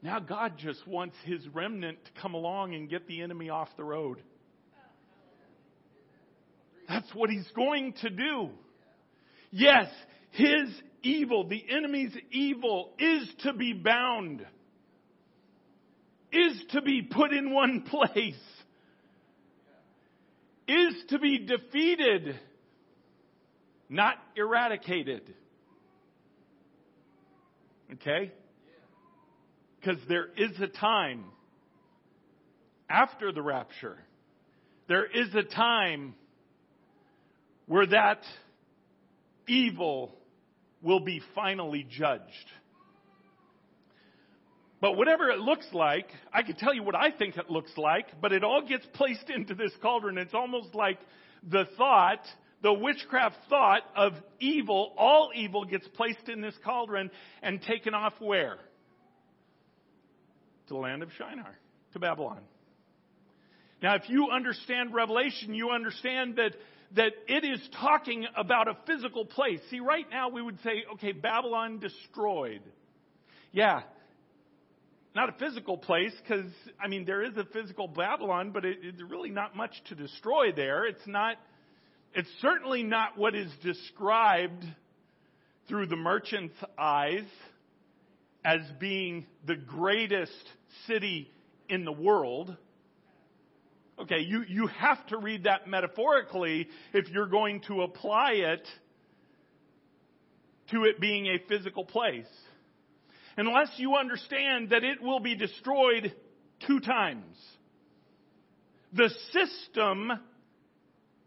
Now 0.06 0.20
God 0.20 0.60
just 0.60 0.86
wants 0.86 1.16
his 1.26 1.42
remnant 1.48 1.98
to 2.06 2.22
come 2.22 2.36
along 2.36 2.76
and 2.76 2.88
get 2.88 3.08
the 3.08 3.24
enemy 3.24 3.50
off 3.50 3.70
the 3.76 3.84
road. 3.84 4.22
That's 6.88 7.12
what 7.16 7.32
he's 7.32 7.50
going 7.56 7.94
to 8.04 8.12
do. 8.12 8.50
Yes, 9.50 9.88
his 10.30 10.70
evil, 11.02 11.48
the 11.48 11.66
enemy's 11.68 12.16
evil, 12.30 12.92
is 13.00 13.28
to 13.46 13.54
be 13.54 13.74
bound, 13.74 14.46
is 16.32 16.64
to 16.74 16.84
be 16.84 17.02
put 17.02 17.34
in 17.34 17.52
one 17.52 17.82
place, 17.82 18.36
is 20.68 20.94
to 21.10 21.18
be 21.18 21.48
defeated, 21.48 22.40
not 23.90 24.18
eradicated. 24.36 25.34
Okay? 27.94 28.32
Because 29.86 30.02
there 30.08 30.30
is 30.36 30.52
a 30.62 30.68
time 30.68 31.26
after 32.90 33.32
the 33.32 33.42
rapture, 33.42 33.98
there 34.88 35.06
is 35.06 35.34
a 35.36 35.44
time 35.44 36.16
where 37.68 37.86
that 37.86 38.22
evil 39.48 40.16
will 40.82 41.02
be 41.02 41.22
finally 41.36 41.86
judged. 41.88 42.24
But 44.82 44.98
whatever 44.98 45.30
it 45.30 45.40
looks 45.40 45.68
like, 45.72 46.08
I 46.34 46.42
can 46.42 46.56
tell 46.56 46.74
you 46.74 46.82
what 46.82 46.96
I 46.96 47.12
think 47.12 47.38
it 47.38 47.50
looks 47.50 47.72
like, 47.78 48.08
but 48.22 48.32
it 48.32 48.44
all 48.44 48.64
gets 48.68 48.86
placed 48.94 49.30
into 49.30 49.54
this 49.54 49.72
cauldron. 49.84 50.18
It's 50.18 50.34
almost 50.34 50.74
like 50.74 50.98
the 51.48 51.66
thought, 51.78 52.22
the 52.64 52.74
witchcraft 52.74 53.36
thought 53.50 53.84
of 53.96 54.14
evil, 54.40 54.94
all 54.98 55.30
evil 55.36 55.64
gets 55.64 55.88
placed 55.90 56.28
in 56.28 56.42
this 56.42 56.56
cauldron 56.64 57.12
and 57.44 57.62
taken 57.62 57.94
off 57.94 58.14
where? 58.20 58.58
To 60.68 60.74
the 60.74 60.80
land 60.80 61.04
of 61.04 61.10
Shinar, 61.18 61.58
to 61.94 62.00
Babylon. 62.00 62.42
Now, 63.82 63.96
if 63.96 64.10
you 64.10 64.30
understand 64.32 64.94
Revelation, 64.94 65.54
you 65.54 65.70
understand 65.70 66.38
that, 66.38 66.56
that 66.96 67.12
it 67.28 67.44
is 67.44 67.60
talking 67.80 68.26
about 68.36 68.68
a 68.68 68.78
physical 68.88 69.26
place. 69.26 69.60
See, 69.70 69.80
right 69.80 70.06
now 70.10 70.30
we 70.30 70.42
would 70.42 70.60
say, 70.64 70.86
okay, 70.94 71.12
Babylon 71.12 71.80
destroyed. 71.80 72.62
Yeah, 73.52 73.82
not 75.16 75.30
a 75.30 75.34
physical 75.34 75.78
place 75.78 76.12
because, 76.22 76.52
I 76.80 76.88
mean, 76.88 77.06
there 77.06 77.24
is 77.24 77.38
a 77.38 77.46
physical 77.46 77.88
Babylon, 77.88 78.52
but 78.52 78.66
it, 78.66 78.80
it's 78.82 79.02
really 79.02 79.30
not 79.30 79.56
much 79.56 79.72
to 79.90 79.96
destroy 79.96 80.52
there. 80.52 80.86
It's 80.86 81.08
not, 81.08 81.38
it's 82.14 82.30
certainly 82.42 82.84
not 82.84 83.18
what 83.18 83.34
is 83.34 83.50
described 83.64 84.66
through 85.68 85.88
the 85.88 85.96
merchant's 85.96 86.56
eyes 86.78 87.24
as 88.46 88.62
being 88.80 89.26
the 89.48 89.56
greatest 89.56 90.32
city 90.86 91.32
in 91.68 91.84
the 91.84 91.92
world. 91.92 92.56
Okay, 94.00 94.20
you, 94.20 94.44
you 94.48 94.68
have 94.68 95.06
to 95.08 95.18
read 95.18 95.46
that 95.46 95.68
metaphorically 95.68 96.68
if 96.94 97.10
you're 97.10 97.28
going 97.28 97.62
to 97.62 97.82
apply 97.82 98.34
it 98.34 98.68
to 100.70 100.84
it 100.84 101.00
being 101.02 101.26
a 101.26 101.40
physical 101.50 101.84
place. 101.84 102.28
Unless 103.36 103.70
you 103.78 103.96
understand 103.96 104.70
that 104.70 104.84
it 104.84 105.02
will 105.02 105.20
be 105.20 105.36
destroyed 105.36 106.14
two 106.68 106.80
times. 106.80 107.36
The 108.94 109.10
system 109.32 110.12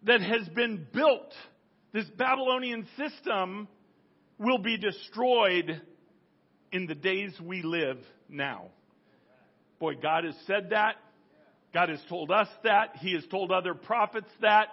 that 0.04 0.20
has 0.20 0.48
been 0.50 0.86
built, 0.92 1.34
this 1.92 2.06
Babylonian 2.16 2.86
system, 2.96 3.66
will 4.38 4.58
be 4.58 4.78
destroyed 4.78 5.82
in 6.72 6.86
the 6.86 6.94
days 6.94 7.32
we 7.40 7.62
live 7.62 7.98
now. 8.28 8.66
Boy, 9.78 9.94
God 9.94 10.24
has 10.24 10.34
said 10.46 10.70
that. 10.70 10.96
God 11.72 11.88
has 11.88 12.00
told 12.08 12.30
us 12.30 12.48
that. 12.64 12.96
He 12.96 13.14
has 13.14 13.24
told 13.26 13.52
other 13.52 13.74
prophets 13.74 14.28
that. 14.40 14.68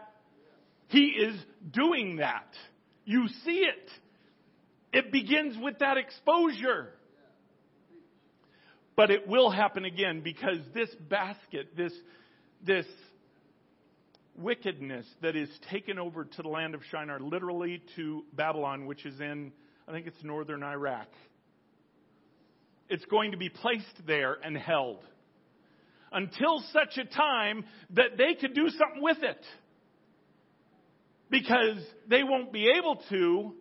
He 0.88 1.08
is 1.08 1.36
doing 1.72 2.18
that. 2.18 2.48
You 3.06 3.28
see 3.46 3.66
it. 3.66 3.90
It 4.94 5.12
begins 5.12 5.58
with 5.62 5.80
that 5.80 5.98
exposure. 5.98 6.90
But 8.96 9.12
it 9.12 9.28
will 9.28 9.52
happen 9.52 9.84
again 9.84 10.22
because 10.22 10.60
this 10.74 10.90
basket, 11.10 11.76
this, 11.76 11.92
this 12.66 12.86
wickedness 14.38 15.06
that 15.22 15.36
is 15.36 15.50
taken 15.70 16.00
over 16.00 16.26
to 16.26 16.42
the 16.42 16.48
land 16.48 16.76
of 16.76 16.82
Shinar, 16.92 17.20
literally 17.20 17.84
to 17.98 18.24
Babylon, 18.34 18.86
which 18.86 19.06
is 19.06 19.20
in, 19.20 19.52
I 19.88 19.92
think 19.92 20.08
it's 20.08 20.24
northern 20.24 20.64
Iraq. 20.64 21.08
It's 22.90 23.06
going 23.06 23.32
to 23.32 23.38
be 23.38 23.50
placed 23.50 24.06
there 24.06 24.38
and 24.44 24.56
held 24.58 25.00
until 26.12 26.64
such 26.72 26.98
a 26.98 27.06
time 27.06 27.66
that 27.92 28.18
they 28.18 28.36
could 28.36 28.54
do 28.54 28.70
something 28.70 29.02
with 29.02 29.18
it. 29.22 29.46
Because 31.30 31.80
they 32.08 32.24
won't 32.24 32.54
be 32.54 32.72
able 32.78 33.02
to 33.10 33.54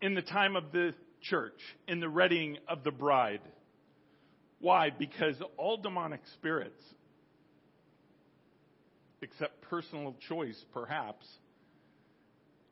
in 0.00 0.14
the 0.14 0.22
time 0.22 0.56
of 0.56 0.72
the 0.72 0.94
church, 1.22 1.58
in 1.88 2.00
the 2.00 2.08
readying 2.08 2.58
of 2.68 2.84
the 2.84 2.90
bride. 2.90 3.40
Why? 4.60 4.90
Because 4.90 5.36
all 5.56 5.76
demonic 5.76 6.20
spirits, 6.34 6.82
except 9.20 9.62
personal 9.62 10.14
choice 10.28 10.64
perhaps, 10.72 11.26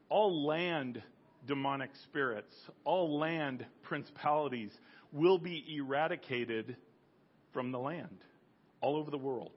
all 0.09 0.47
land 0.47 1.03
demonic 1.47 1.91
spirits, 2.05 2.53
all 2.85 3.19
land 3.19 3.65
principalities 3.83 4.73
will 5.13 5.39
be 5.39 5.65
eradicated 5.77 6.77
from 7.53 7.73
the 7.73 7.79
land 7.79 8.19
all 8.81 8.97
over 8.97 9.11
the 9.11 9.19
world. 9.19 9.53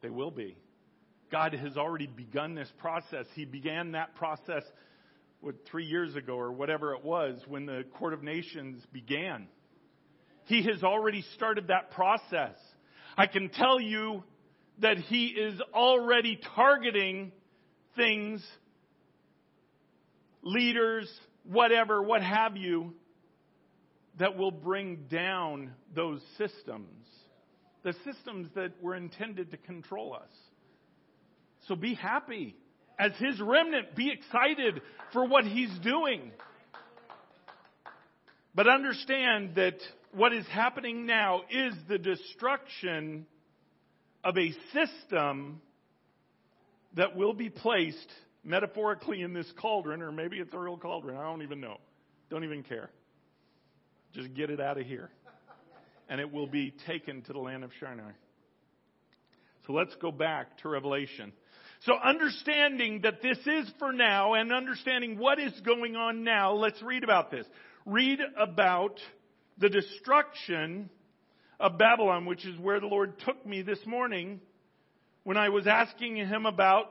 They 0.00 0.10
will 0.10 0.30
be. 0.30 0.56
God 1.30 1.54
has 1.54 1.76
already 1.76 2.06
begun 2.06 2.54
this 2.54 2.70
process. 2.78 3.26
He 3.34 3.44
began 3.44 3.92
that 3.92 4.14
process 4.16 4.62
what, 5.40 5.56
three 5.70 5.86
years 5.86 6.14
ago 6.14 6.34
or 6.34 6.52
whatever 6.52 6.94
it 6.94 7.04
was 7.04 7.40
when 7.48 7.66
the 7.66 7.84
Court 7.98 8.12
of 8.12 8.22
Nations 8.22 8.82
began. 8.92 9.48
He 10.44 10.62
has 10.64 10.82
already 10.82 11.24
started 11.34 11.68
that 11.68 11.92
process. 11.92 12.54
I 13.16 13.26
can 13.26 13.48
tell 13.48 13.80
you 13.80 14.24
that 14.80 14.98
he 14.98 15.26
is 15.26 15.60
already 15.72 16.38
targeting 16.54 17.32
things, 17.96 18.44
leaders, 20.42 21.08
whatever, 21.44 22.02
what 22.02 22.22
have 22.22 22.56
you, 22.56 22.94
that 24.18 24.36
will 24.36 24.50
bring 24.50 25.06
down 25.10 25.72
those 25.94 26.20
systems. 26.38 27.06
The 27.82 27.94
systems 28.04 28.48
that 28.54 28.72
were 28.82 28.94
intended 28.94 29.50
to 29.50 29.56
control 29.56 30.14
us. 30.14 30.30
So 31.68 31.74
be 31.74 31.94
happy. 31.94 32.54
As 32.98 33.12
his 33.18 33.40
remnant, 33.40 33.96
be 33.96 34.10
excited 34.10 34.82
for 35.12 35.26
what 35.26 35.44
he's 35.44 35.76
doing. 35.82 36.30
But 38.54 38.68
understand 38.68 39.54
that 39.56 39.78
what 40.12 40.32
is 40.32 40.46
happening 40.48 41.06
now 41.06 41.42
is 41.50 41.74
the 41.88 41.98
destruction 41.98 43.26
of 44.22 44.36
a 44.36 44.52
system 44.72 45.60
that 46.94 47.16
will 47.16 47.32
be 47.32 47.48
placed 47.48 48.12
metaphorically 48.44 49.22
in 49.22 49.32
this 49.32 49.50
cauldron, 49.60 50.02
or 50.02 50.12
maybe 50.12 50.38
it's 50.38 50.52
a 50.52 50.58
real 50.58 50.76
cauldron. 50.76 51.16
I 51.16 51.22
don't 51.22 51.42
even 51.42 51.60
know. 51.60 51.78
Don't 52.30 52.44
even 52.44 52.62
care. 52.62 52.90
Just 54.14 54.34
get 54.34 54.50
it 54.50 54.60
out 54.60 54.78
of 54.78 54.86
here. 54.86 55.10
And 56.08 56.20
it 56.20 56.32
will 56.32 56.46
be 56.46 56.74
taken 56.86 57.22
to 57.22 57.32
the 57.32 57.38
land 57.38 57.64
of 57.64 57.70
Shinar. 57.80 58.14
So 59.66 59.72
let's 59.72 59.94
go 59.96 60.10
back 60.10 60.58
to 60.58 60.68
Revelation. 60.68 61.32
So 61.86 61.94
understanding 61.94 63.00
that 63.02 63.22
this 63.22 63.38
is 63.46 63.70
for 63.78 63.92
now 63.92 64.34
and 64.34 64.52
understanding 64.52 65.18
what 65.18 65.38
is 65.38 65.52
going 65.64 65.96
on 65.96 66.24
now, 66.24 66.52
let's 66.52 66.80
read 66.82 67.04
about 67.04 67.30
this. 67.30 67.46
Read 67.86 68.20
about 68.36 68.98
the 69.58 69.68
destruction 69.68 70.90
of 71.58 71.78
Babylon, 71.78 72.26
which 72.26 72.44
is 72.44 72.58
where 72.58 72.80
the 72.80 72.86
Lord 72.86 73.18
took 73.20 73.44
me 73.46 73.62
this 73.62 73.78
morning 73.86 74.40
when 75.24 75.36
I 75.36 75.48
was 75.48 75.66
asking 75.66 76.16
him 76.16 76.46
about 76.46 76.86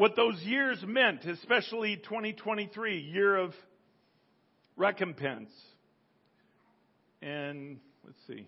what 0.00 0.16
those 0.16 0.40
years 0.40 0.82
meant, 0.86 1.26
especially 1.26 1.96
2023, 1.96 3.00
year 3.00 3.36
of 3.36 3.52
recompense. 4.74 5.50
And 7.20 7.80
let's 8.06 8.16
see. 8.26 8.46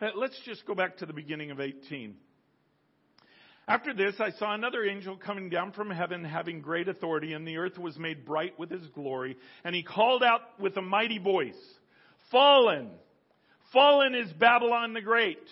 Uh, 0.00 0.10
let's 0.14 0.40
just 0.44 0.64
go 0.66 0.76
back 0.76 0.98
to 0.98 1.06
the 1.06 1.12
beginning 1.12 1.50
of 1.50 1.58
18. 1.58 2.14
After 3.66 3.92
this, 3.92 4.14
I 4.20 4.30
saw 4.38 4.54
another 4.54 4.84
angel 4.84 5.16
coming 5.16 5.50
down 5.50 5.72
from 5.72 5.90
heaven 5.90 6.22
having 6.22 6.60
great 6.60 6.86
authority, 6.86 7.32
and 7.32 7.44
the 7.44 7.56
earth 7.56 7.76
was 7.76 7.98
made 7.98 8.24
bright 8.24 8.56
with 8.56 8.70
his 8.70 8.86
glory. 8.94 9.36
And 9.64 9.74
he 9.74 9.82
called 9.82 10.22
out 10.22 10.42
with 10.60 10.76
a 10.76 10.82
mighty 10.82 11.18
voice, 11.18 11.58
Fallen! 12.30 12.88
Fallen 13.72 14.14
is 14.14 14.32
Babylon 14.34 14.94
the 14.94 15.00
Great. 15.00 15.42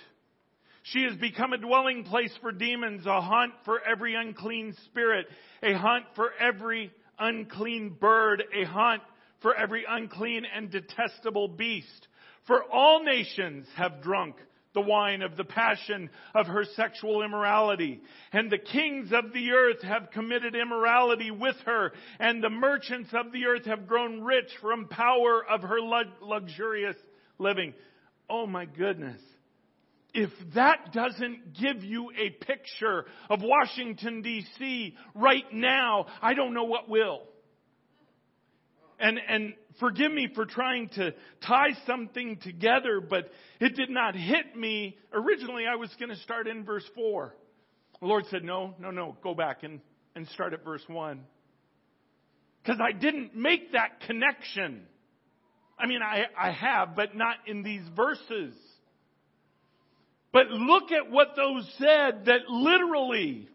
She 0.92 1.02
has 1.04 1.16
become 1.16 1.52
a 1.52 1.58
dwelling 1.58 2.04
place 2.04 2.32
for 2.40 2.52
demons, 2.52 3.04
a 3.06 3.20
haunt 3.20 3.52
for 3.64 3.80
every 3.82 4.14
unclean 4.14 4.74
spirit, 4.86 5.26
a 5.62 5.74
haunt 5.74 6.04
for 6.14 6.32
every 6.40 6.92
unclean 7.18 7.96
bird, 8.00 8.44
a 8.54 8.64
haunt 8.64 9.02
for 9.40 9.54
every 9.54 9.84
unclean 9.88 10.44
and 10.44 10.70
detestable 10.70 11.48
beast. 11.48 12.08
For 12.46 12.62
all 12.64 13.02
nations 13.02 13.66
have 13.76 14.02
drunk 14.02 14.36
the 14.74 14.80
wine 14.80 15.22
of 15.22 15.36
the 15.36 15.44
passion 15.44 16.08
of 16.34 16.46
her 16.46 16.64
sexual 16.76 17.22
immorality. 17.22 18.00
And 18.32 18.50
the 18.50 18.58
kings 18.58 19.10
of 19.12 19.32
the 19.32 19.50
earth 19.50 19.82
have 19.82 20.10
committed 20.12 20.54
immorality 20.54 21.30
with 21.30 21.56
her, 21.66 21.92
and 22.18 22.42
the 22.42 22.50
merchants 22.50 23.10
of 23.12 23.32
the 23.32 23.46
earth 23.46 23.66
have 23.66 23.86
grown 23.86 24.22
rich 24.22 24.50
from 24.62 24.88
power 24.88 25.44
of 25.44 25.62
her 25.62 25.80
luxurious 26.22 26.96
living. 27.38 27.74
Oh 28.30 28.46
my 28.46 28.64
goodness. 28.64 29.20
If 30.14 30.30
that 30.54 30.92
doesn't 30.92 31.54
give 31.60 31.84
you 31.84 32.10
a 32.18 32.30
picture 32.30 33.04
of 33.28 33.40
Washington 33.42 34.22
DC 34.22 34.94
right 35.14 35.44
now, 35.52 36.06
I 36.22 36.34
don't 36.34 36.54
know 36.54 36.64
what 36.64 36.88
will. 36.88 37.22
And, 38.98 39.18
and 39.28 39.54
forgive 39.78 40.10
me 40.10 40.28
for 40.34 40.44
trying 40.44 40.88
to 40.90 41.14
tie 41.46 41.76
something 41.86 42.38
together, 42.42 43.00
but 43.00 43.30
it 43.60 43.76
did 43.76 43.90
not 43.90 44.16
hit 44.16 44.56
me. 44.56 44.96
Originally, 45.12 45.64
I 45.70 45.76
was 45.76 45.90
going 46.00 46.10
to 46.10 46.16
start 46.16 46.48
in 46.48 46.64
verse 46.64 46.88
4. 46.94 47.34
The 48.00 48.06
Lord 48.06 48.24
said, 48.30 48.44
No, 48.44 48.74
no, 48.78 48.90
no, 48.90 49.16
go 49.22 49.34
back 49.34 49.62
and, 49.62 49.80
and 50.16 50.26
start 50.28 50.52
at 50.52 50.64
verse 50.64 50.82
1. 50.86 51.20
Because 52.62 52.80
I 52.80 52.92
didn't 52.92 53.36
make 53.36 53.72
that 53.72 54.00
connection. 54.06 54.82
I 55.78 55.86
mean, 55.86 56.00
I, 56.02 56.24
I 56.36 56.50
have, 56.50 56.96
but 56.96 57.14
not 57.14 57.36
in 57.46 57.62
these 57.62 57.82
verses. 57.94 58.54
But 60.32 60.48
look 60.48 60.92
at 60.92 61.10
what 61.10 61.36
those 61.36 61.68
said 61.78 62.26
that 62.26 62.48
literally 62.48 63.48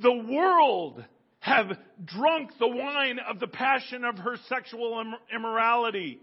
the 0.00 0.12
world 0.12 1.04
have 1.40 1.76
drunk 2.04 2.50
the 2.58 2.68
wine 2.68 3.18
of 3.18 3.40
the 3.40 3.46
passion 3.46 4.04
of 4.04 4.18
her 4.18 4.36
sexual 4.48 5.04
immorality. 5.34 6.20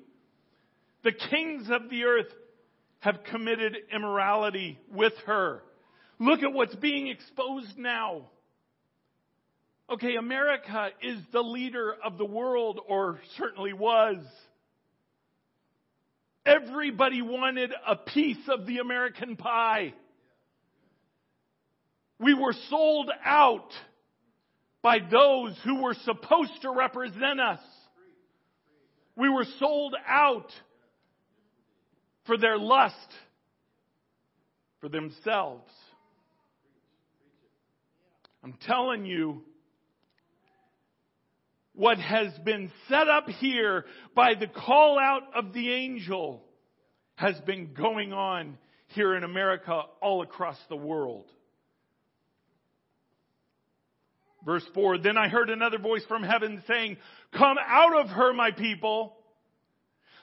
The 1.04 1.12
kings 1.12 1.70
of 1.70 1.90
the 1.90 2.06
earth 2.06 2.34
have 3.00 3.24
committed 3.30 3.76
immorality 3.94 4.80
with 4.92 5.14
her. 5.26 5.62
Look 6.20 6.44
at 6.44 6.54
what's 6.54 6.76
being 6.76 7.08
exposed 7.08 7.78
now. 7.78 8.30
Okay, 9.92 10.16
America 10.16 10.90
is 11.02 11.20
the 11.34 11.42
leader 11.42 11.94
of 12.04 12.18
the 12.18 12.26
world, 12.26 12.80
or 12.88 13.20
certainly 13.38 13.74
was. 13.74 14.18
Everybody 16.46 17.22
wanted 17.22 17.72
a 17.88 17.96
piece 17.96 18.50
of 18.50 18.66
the 18.66 18.80
American 18.80 19.36
pie. 19.36 19.94
We 22.20 22.34
were 22.34 22.54
sold 22.70 23.12
out 23.24 23.72
by 24.82 25.00
those 25.00 25.56
who 25.64 25.82
were 25.82 25.94
supposed 25.94 26.62
to 26.64 26.72
represent 26.72 27.40
us. 27.40 27.60
We 29.16 29.30
were 29.30 29.46
sold 29.60 29.96
out 30.08 30.52
for 32.26 32.38
their 32.38 32.58
lust, 32.58 32.96
for 34.80 34.90
themselves. 34.90 35.72
I'm 38.44 38.54
telling 38.66 39.06
you, 39.06 39.44
what 41.82 41.98
has 41.98 42.32
been 42.46 42.72
set 42.90 43.08
up 43.08 43.28
here 43.28 43.86
by 44.14 44.36
the 44.36 44.46
call 44.46 45.00
out 45.00 45.24
of 45.34 45.52
the 45.52 45.74
angel 45.74 46.44
has 47.16 47.34
been 47.42 47.74
going 47.74 48.14
on 48.14 48.56
here 48.90 49.16
in 49.16 49.24
America 49.24 49.82
all 50.00 50.22
across 50.22 50.58
the 50.70 50.76
world. 50.76 51.26
Verse 54.46 54.64
4, 54.76 55.00
then 55.00 55.18
I 55.18 55.28
heard 55.28 55.50
another 55.50 55.80
voice 55.80 56.04
from 56.08 56.22
heaven 56.22 56.62
saying, 56.68 56.98
Come 57.36 57.58
out 57.68 58.06
of 58.06 58.10
her, 58.10 58.32
my 58.32 58.52
people, 58.52 59.18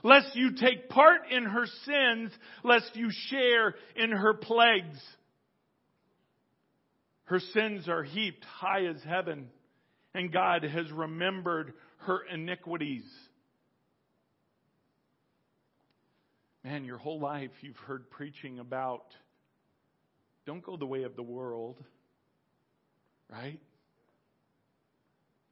lest 0.05 0.37
you 0.37 0.53
take 0.53 0.89
part 0.89 1.23
in 1.29 1.43
her 1.43 1.67
sins, 1.85 2.31
lest 2.63 2.95
you 2.95 3.11
share 3.31 3.75
in 3.97 4.13
her 4.13 4.35
plagues. 4.35 5.01
Her 7.25 7.41
sins 7.53 7.89
are 7.89 8.05
heaped 8.05 8.45
high 8.45 8.85
as 8.85 9.03
heaven, 9.03 9.49
and 10.15 10.33
God 10.33 10.65
has 10.65 10.91
remembered 10.91 11.73
her 11.99 12.21
iniquities. 12.33 13.05
Man, 16.65 16.85
your 16.85 16.99
whole 16.99 17.21
life 17.21 17.51
you've 17.61 17.77
heard 17.77 18.11
preaching 18.11 18.59
about 18.59 19.05
don't 20.47 20.63
go 20.63 20.77
the 20.77 20.87
way 20.87 21.03
of 21.03 21.15
the 21.15 21.23
world, 21.23 21.83
right? 23.31 23.61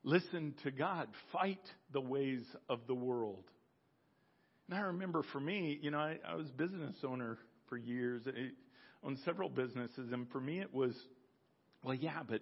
Listen 0.03 0.55
to 0.63 0.71
God. 0.71 1.09
Fight 1.33 1.61
the 1.93 2.01
ways 2.01 2.43
of 2.69 2.81
the 2.87 2.95
world. 2.95 3.45
And 4.69 4.79
I 4.79 4.83
remember 4.83 5.23
for 5.33 5.41
me, 5.41 5.79
you 5.83 5.91
know, 5.91 5.99
I, 5.99 6.19
I 6.27 6.35
was 6.37 6.51
business 6.53 6.97
owner 7.05 7.39
for 7.69 7.77
years, 7.77 8.23
I 8.27 8.51
owned 9.05 9.19
several 9.25 9.49
businesses, 9.49 10.13
and 10.13 10.29
for 10.31 10.41
me 10.41 10.61
it 10.61 10.73
was, 10.73 10.95
well, 11.85 11.95
yeah, 11.95 12.23
but, 12.27 12.41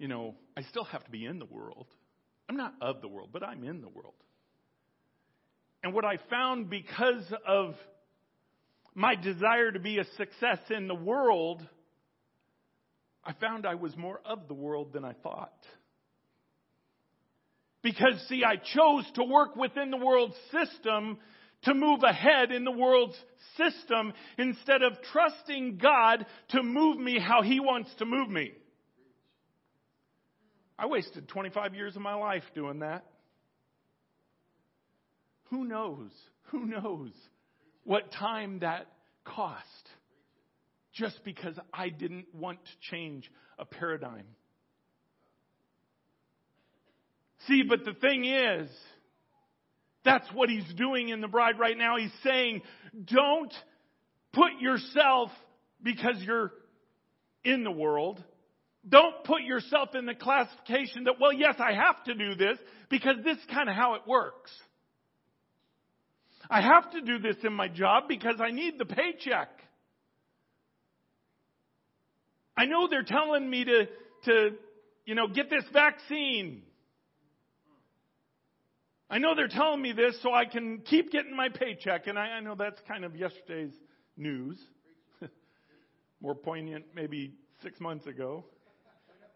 you 0.00 0.08
know, 0.08 0.34
I 0.56 0.62
still 0.62 0.84
have 0.84 1.04
to 1.04 1.10
be 1.10 1.26
in 1.26 1.38
the 1.38 1.44
world. 1.44 1.86
I'm 2.48 2.56
not 2.56 2.74
of 2.80 3.02
the 3.02 3.08
world, 3.08 3.28
but 3.32 3.44
I'm 3.44 3.62
in 3.62 3.82
the 3.82 3.88
world. 3.88 4.14
And 5.84 5.92
what 5.92 6.06
I 6.06 6.18
found 6.30 6.70
because 6.70 7.22
of 7.46 7.74
my 8.94 9.14
desire 9.14 9.70
to 9.70 9.78
be 9.78 9.98
a 9.98 10.04
success 10.16 10.58
in 10.70 10.88
the 10.88 10.94
world, 10.94 11.62
I 13.22 13.34
found 13.34 13.66
I 13.66 13.74
was 13.74 13.94
more 13.94 14.20
of 14.24 14.48
the 14.48 14.54
world 14.54 14.94
than 14.94 15.04
I 15.04 15.12
thought. 15.12 15.52
Because, 17.82 18.24
see, 18.28 18.42
I 18.42 18.56
chose 18.56 19.04
to 19.16 19.24
work 19.24 19.54
within 19.54 19.90
the 19.90 19.98
world's 19.98 20.36
system 20.50 21.18
to 21.64 21.74
move 21.74 22.02
ahead 22.04 22.52
in 22.52 22.64
the 22.64 22.70
world's 22.70 23.16
system 23.58 24.14
instead 24.38 24.82
of 24.82 24.94
trusting 25.12 25.76
God 25.76 26.24
to 26.50 26.62
move 26.62 26.98
me 26.98 27.18
how 27.18 27.42
He 27.42 27.60
wants 27.60 27.90
to 27.98 28.06
move 28.06 28.30
me. 28.30 28.52
I 30.80 30.86
wasted 30.86 31.28
25 31.28 31.74
years 31.74 31.94
of 31.94 32.00
my 32.00 32.14
life 32.14 32.42
doing 32.54 32.78
that. 32.78 33.04
Who 35.50 35.64
knows? 35.64 36.10
Who 36.44 36.64
knows 36.64 37.10
what 37.84 38.10
time 38.12 38.60
that 38.60 38.86
cost? 39.26 39.60
Just 40.94 41.22
because 41.22 41.54
I 41.70 41.90
didn't 41.90 42.34
want 42.34 42.60
to 42.64 42.70
change 42.90 43.30
a 43.58 43.66
paradigm. 43.66 44.24
See, 47.46 47.62
but 47.62 47.84
the 47.84 47.92
thing 47.92 48.24
is, 48.24 48.70
that's 50.02 50.26
what 50.32 50.48
he's 50.48 50.72
doing 50.78 51.10
in 51.10 51.20
the 51.20 51.28
bride 51.28 51.58
right 51.58 51.76
now. 51.76 51.98
He's 51.98 52.10
saying, 52.24 52.62
don't 53.04 53.52
put 54.32 54.52
yourself 54.60 55.30
because 55.82 56.16
you're 56.20 56.52
in 57.44 57.64
the 57.64 57.70
world. 57.70 58.24
Don't 58.88 59.24
put 59.24 59.42
yourself 59.42 59.90
in 59.94 60.06
the 60.06 60.14
classification 60.14 61.04
that, 61.04 61.14
well, 61.20 61.32
yes, 61.32 61.56
I 61.58 61.72
have 61.74 62.02
to 62.04 62.14
do 62.14 62.34
this 62.34 62.58
because 62.88 63.16
this 63.24 63.36
is 63.36 63.44
kind 63.52 63.68
of 63.68 63.76
how 63.76 63.94
it 63.94 64.02
works. 64.06 64.50
I 66.48 66.62
have 66.62 66.90
to 66.92 67.00
do 67.02 67.18
this 67.18 67.36
in 67.44 67.52
my 67.52 67.68
job 67.68 68.04
because 68.08 68.36
I 68.40 68.50
need 68.50 68.78
the 68.78 68.86
paycheck. 68.86 69.50
I 72.56 72.64
know 72.64 72.88
they're 72.88 73.02
telling 73.02 73.48
me 73.48 73.64
to, 73.64 73.86
to, 74.24 74.50
you 75.04 75.14
know, 75.14 75.28
get 75.28 75.50
this 75.50 75.64
vaccine. 75.72 76.62
I 79.08 79.18
know 79.18 79.34
they're 79.34 79.48
telling 79.48 79.82
me 79.82 79.92
this 79.92 80.16
so 80.22 80.32
I 80.32 80.44
can 80.44 80.78
keep 80.78 81.10
getting 81.10 81.36
my 81.36 81.48
paycheck, 81.48 82.06
and 82.06 82.18
I, 82.18 82.26
I 82.26 82.40
know 82.40 82.54
that's 82.54 82.80
kind 82.88 83.04
of 83.04 83.14
yesterday's 83.14 83.72
news. 84.16 84.58
More 86.20 86.34
poignant 86.34 86.86
maybe 86.94 87.34
six 87.62 87.78
months 87.80 88.06
ago. 88.06 88.44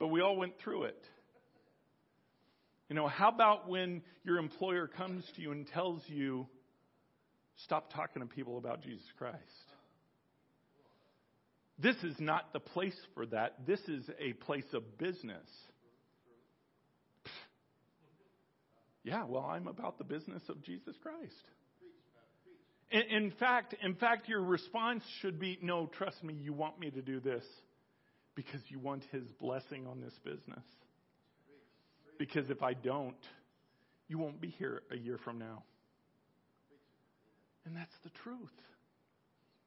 But 0.04 0.10
we 0.10 0.20
all 0.20 0.36
went 0.36 0.52
through 0.62 0.82
it. 0.82 1.02
You 2.90 2.94
know, 2.94 3.08
how 3.08 3.30
about 3.30 3.70
when 3.70 4.02
your 4.22 4.36
employer 4.36 4.86
comes 4.86 5.24
to 5.34 5.40
you 5.40 5.50
and 5.50 5.66
tells 5.68 6.02
you, 6.08 6.46
stop 7.64 7.90
talking 7.90 8.20
to 8.20 8.28
people 8.28 8.58
about 8.58 8.82
Jesus 8.82 9.06
Christ? 9.16 9.38
This 11.78 11.96
is 12.04 12.16
not 12.18 12.52
the 12.52 12.60
place 12.60 12.92
for 13.14 13.24
that. 13.28 13.66
This 13.66 13.80
is 13.88 14.04
a 14.20 14.34
place 14.34 14.66
of 14.74 14.98
business. 14.98 15.48
Yeah, 19.04 19.24
well, 19.24 19.46
I'm 19.46 19.68
about 19.68 19.96
the 19.96 20.04
business 20.04 20.42
of 20.50 20.62
Jesus 20.64 20.94
Christ. 21.02 21.32
In, 22.90 23.22
in 23.22 23.30
fact, 23.30 23.74
in 23.82 23.94
fact, 23.94 24.28
your 24.28 24.42
response 24.42 25.02
should 25.22 25.40
be, 25.40 25.58
no, 25.62 25.86
trust 25.86 26.22
me, 26.22 26.34
you 26.34 26.52
want 26.52 26.78
me 26.78 26.90
to 26.90 27.00
do 27.00 27.20
this 27.20 27.44
because 28.34 28.60
you 28.68 28.78
want 28.78 29.04
his 29.12 29.24
blessing 29.40 29.86
on 29.86 30.00
this 30.00 30.14
business. 30.24 30.64
Because 32.18 32.50
if 32.50 32.62
I 32.62 32.74
don't, 32.74 33.16
you 34.08 34.18
won't 34.18 34.40
be 34.40 34.48
here 34.48 34.82
a 34.90 34.96
year 34.96 35.18
from 35.24 35.38
now. 35.38 35.62
And 37.64 37.76
that's 37.76 37.94
the 38.02 38.10
truth. 38.22 38.38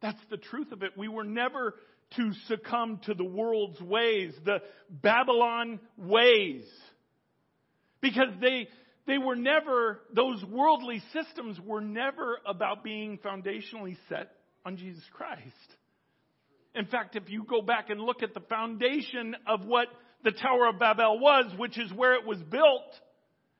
That's 0.01 0.19
the 0.29 0.37
truth 0.37 0.71
of 0.71 0.83
it. 0.83 0.91
We 0.95 1.07
were 1.07 1.23
never 1.23 1.75
to 2.15 2.31
succumb 2.47 3.01
to 3.05 3.13
the 3.13 3.23
world's 3.23 3.81
ways, 3.81 4.33
the 4.45 4.59
Babylon 4.89 5.79
ways. 5.97 6.65
Because 7.99 8.29
they, 8.39 8.67
they 9.07 9.17
were 9.17 9.35
never, 9.35 10.01
those 10.13 10.43
worldly 10.45 11.01
systems 11.11 11.59
were 11.59 11.81
never 11.81 12.37
about 12.45 12.83
being 12.83 13.17
foundationally 13.17 13.97
set 14.07 14.31
on 14.65 14.77
Jesus 14.77 15.03
Christ. 15.13 15.41
In 16.77 16.85
fact, 16.85 17.15
if 17.15 17.29
you 17.29 17.43
go 17.43 17.61
back 17.61 17.89
and 17.89 17.99
look 17.99 18.21
at 18.21 18.33
the 18.33 18.39
foundation 18.41 19.35
of 19.47 19.65
what 19.65 19.87
the 20.23 20.31
Tower 20.31 20.67
of 20.69 20.79
Babel 20.79 21.19
was, 21.19 21.51
which 21.57 21.79
is 21.79 21.91
where 21.91 22.15
it 22.15 22.25
was 22.25 22.37
built 22.37 22.93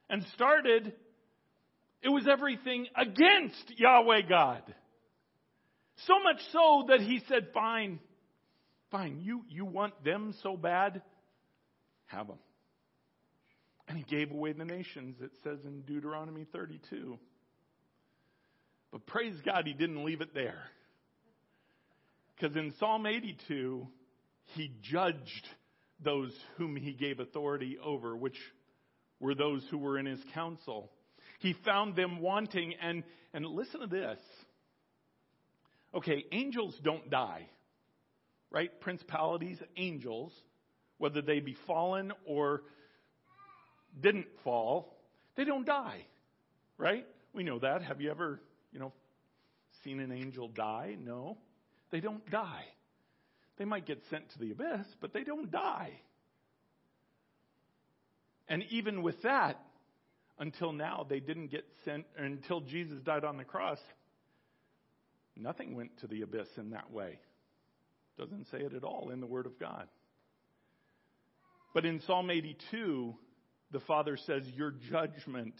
and 0.10 0.24
started, 0.36 0.94
it 2.04 2.10
was 2.10 2.28
everything 2.32 2.88
against 2.96 3.74
Yahweh 3.78 4.22
God. 4.30 4.62
So 6.06 6.14
much 6.24 6.40
so 6.52 6.86
that 6.90 7.02
he 7.02 7.22
said, 7.28 7.48
fine, 7.54 8.00
fine, 8.92 9.20
you, 9.22 9.42
you 9.50 9.66
want 9.66 10.04
them 10.04 10.36
so 10.44 10.56
bad? 10.56 11.02
Have 12.06 12.28
them. 12.28 12.38
And 13.88 13.98
he 13.98 14.04
gave 14.04 14.32
away 14.32 14.52
the 14.54 14.66
nations, 14.66 15.16
it 15.22 15.32
says 15.44 15.60
in 15.66 15.82
Deuteronomy 15.82 16.46
32. 16.52 17.18
But 18.92 19.06
praise 19.08 19.36
God, 19.44 19.64
he 19.66 19.74
didn't 19.74 20.06
leave 20.06 20.22
it 20.22 20.36
there. 20.36 20.66
Because 22.40 22.56
in 22.56 22.74
Psalm 22.80 23.06
82, 23.06 23.88
he 24.56 24.72
judged 24.82 25.48
those 26.04 26.32
whom 26.58 26.76
he 26.76 26.94
gave 26.94 27.20
authority 27.20 27.78
over, 27.84 28.16
which 28.16 28.38
were 29.20 29.34
those 29.34 29.64
who 29.72 29.78
were 29.80 29.98
in 29.98 30.06
his 30.06 30.20
council. 30.34 30.92
He 31.40 31.56
found 31.66 31.96
them 31.96 32.22
wanting, 32.22 32.76
and, 32.82 33.04
and 33.34 33.46
listen 33.46 33.82
to 33.82 33.88
this. 33.88 34.20
Okay, 35.96 36.26
angels 36.32 36.76
don't 36.84 37.10
die, 37.10 37.48
right? 38.52 38.80
Principalities, 38.82 39.58
angels, 39.76 40.32
whether 41.00 41.22
they 41.22 41.40
be 41.40 41.56
fallen 41.66 42.12
or 42.26 42.62
didn't 44.00 44.28
fall, 44.44 44.96
they 45.36 45.44
don't 45.44 45.66
die, 45.66 46.06
right? 46.78 47.06
We 47.34 47.44
know 47.44 47.58
that. 47.60 47.82
Have 47.82 48.00
you 48.00 48.12
ever, 48.12 48.40
you 48.72 48.80
know, 48.80 48.94
seen 49.84 50.00
an 50.00 50.12
angel 50.12 50.50
die? 50.50 50.98
No. 51.00 51.38
They 51.92 52.00
don't 52.00 52.30
die. 52.30 52.66
They 53.58 53.66
might 53.66 53.86
get 53.86 54.02
sent 54.10 54.30
to 54.32 54.40
the 54.40 54.52
abyss, 54.52 54.86
but 55.02 55.14
they 55.14 55.24
don't 55.24 55.52
die. 55.52 55.92
And 58.48 58.64
even 58.70 59.02
with 59.02 59.22
that, 59.24 59.60
until 60.40 60.72
now, 60.72 61.06
they 61.08 61.20
didn't 61.20 61.48
get 61.48 61.66
sent, 61.84 62.06
until 62.18 62.62
Jesus 62.62 63.02
died 63.02 63.24
on 63.24 63.38
the 63.38 63.44
cross, 63.44 63.80
nothing 65.36 65.76
went 65.76 65.98
to 66.00 66.08
the 66.08 66.22
abyss 66.22 66.48
in 66.58 66.72
that 66.72 66.92
way. 66.92 67.20
Doesn't 68.18 68.48
say 68.52 68.60
it 68.60 68.74
at 68.74 68.84
all 68.84 69.10
in 69.12 69.20
the 69.20 69.28
Word 69.28 69.46
of 69.46 69.60
God. 69.60 69.88
But 71.74 71.86
in 71.86 72.02
Psalm 72.02 72.30
82, 72.30 73.16
the 73.72 73.80
Father 73.82 74.18
says, 74.18 74.44
Your 74.56 74.72
judgment 74.72 75.56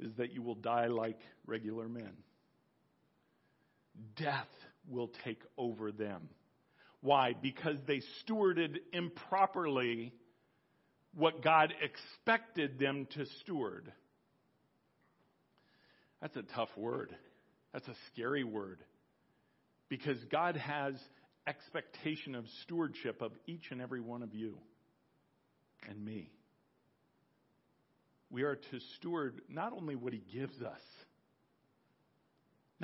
is 0.00 0.12
that 0.16 0.32
you 0.32 0.42
will 0.42 0.56
die 0.56 0.88
like 0.88 1.20
regular 1.46 1.88
men. 1.88 2.12
Death 4.16 4.48
will 4.88 5.10
take 5.24 5.40
over 5.56 5.92
them. 5.92 6.28
Why? 7.00 7.34
Because 7.40 7.76
they 7.86 8.02
stewarded 8.24 8.78
improperly 8.92 10.12
what 11.14 11.42
God 11.42 11.72
expected 11.82 12.78
them 12.78 13.06
to 13.14 13.26
steward. 13.40 13.92
That's 16.20 16.36
a 16.36 16.42
tough 16.42 16.74
word. 16.76 17.14
That's 17.72 17.86
a 17.88 17.94
scary 18.12 18.44
word. 18.44 18.78
Because 19.88 20.16
God 20.30 20.56
has 20.56 20.94
expectation 21.46 22.34
of 22.34 22.46
stewardship 22.62 23.20
of 23.20 23.32
each 23.46 23.70
and 23.70 23.80
every 23.80 24.00
one 24.00 24.22
of 24.22 24.34
you 24.34 24.56
and 25.88 26.02
me. 26.02 26.30
We 28.30 28.42
are 28.42 28.56
to 28.56 28.80
steward 28.96 29.42
not 29.48 29.72
only 29.72 29.94
what 29.94 30.12
He 30.12 30.22
gives 30.32 30.60
us, 30.62 30.80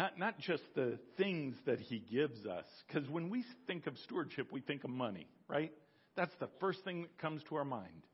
not, 0.01 0.19
not 0.19 0.39
just 0.39 0.63
the 0.75 0.99
things 1.19 1.55
that 1.67 1.79
He 1.79 1.99
gives 1.99 2.47
us, 2.47 2.65
because 2.87 3.07
when 3.11 3.29
we 3.29 3.45
think 3.67 3.87
of 3.87 3.99
stewardship, 3.99 4.47
we 4.51 4.63
think 4.63 4.83
of 4.85 4.89
money, 4.89 5.27
right? 5.47 5.73
That's 6.17 6.35
the 6.41 6.49
first 6.59 6.83
thing 6.85 7.03
that 7.03 7.19
comes 7.19 7.43
to 7.51 7.57
our 7.57 7.67
mind. 7.67 8.07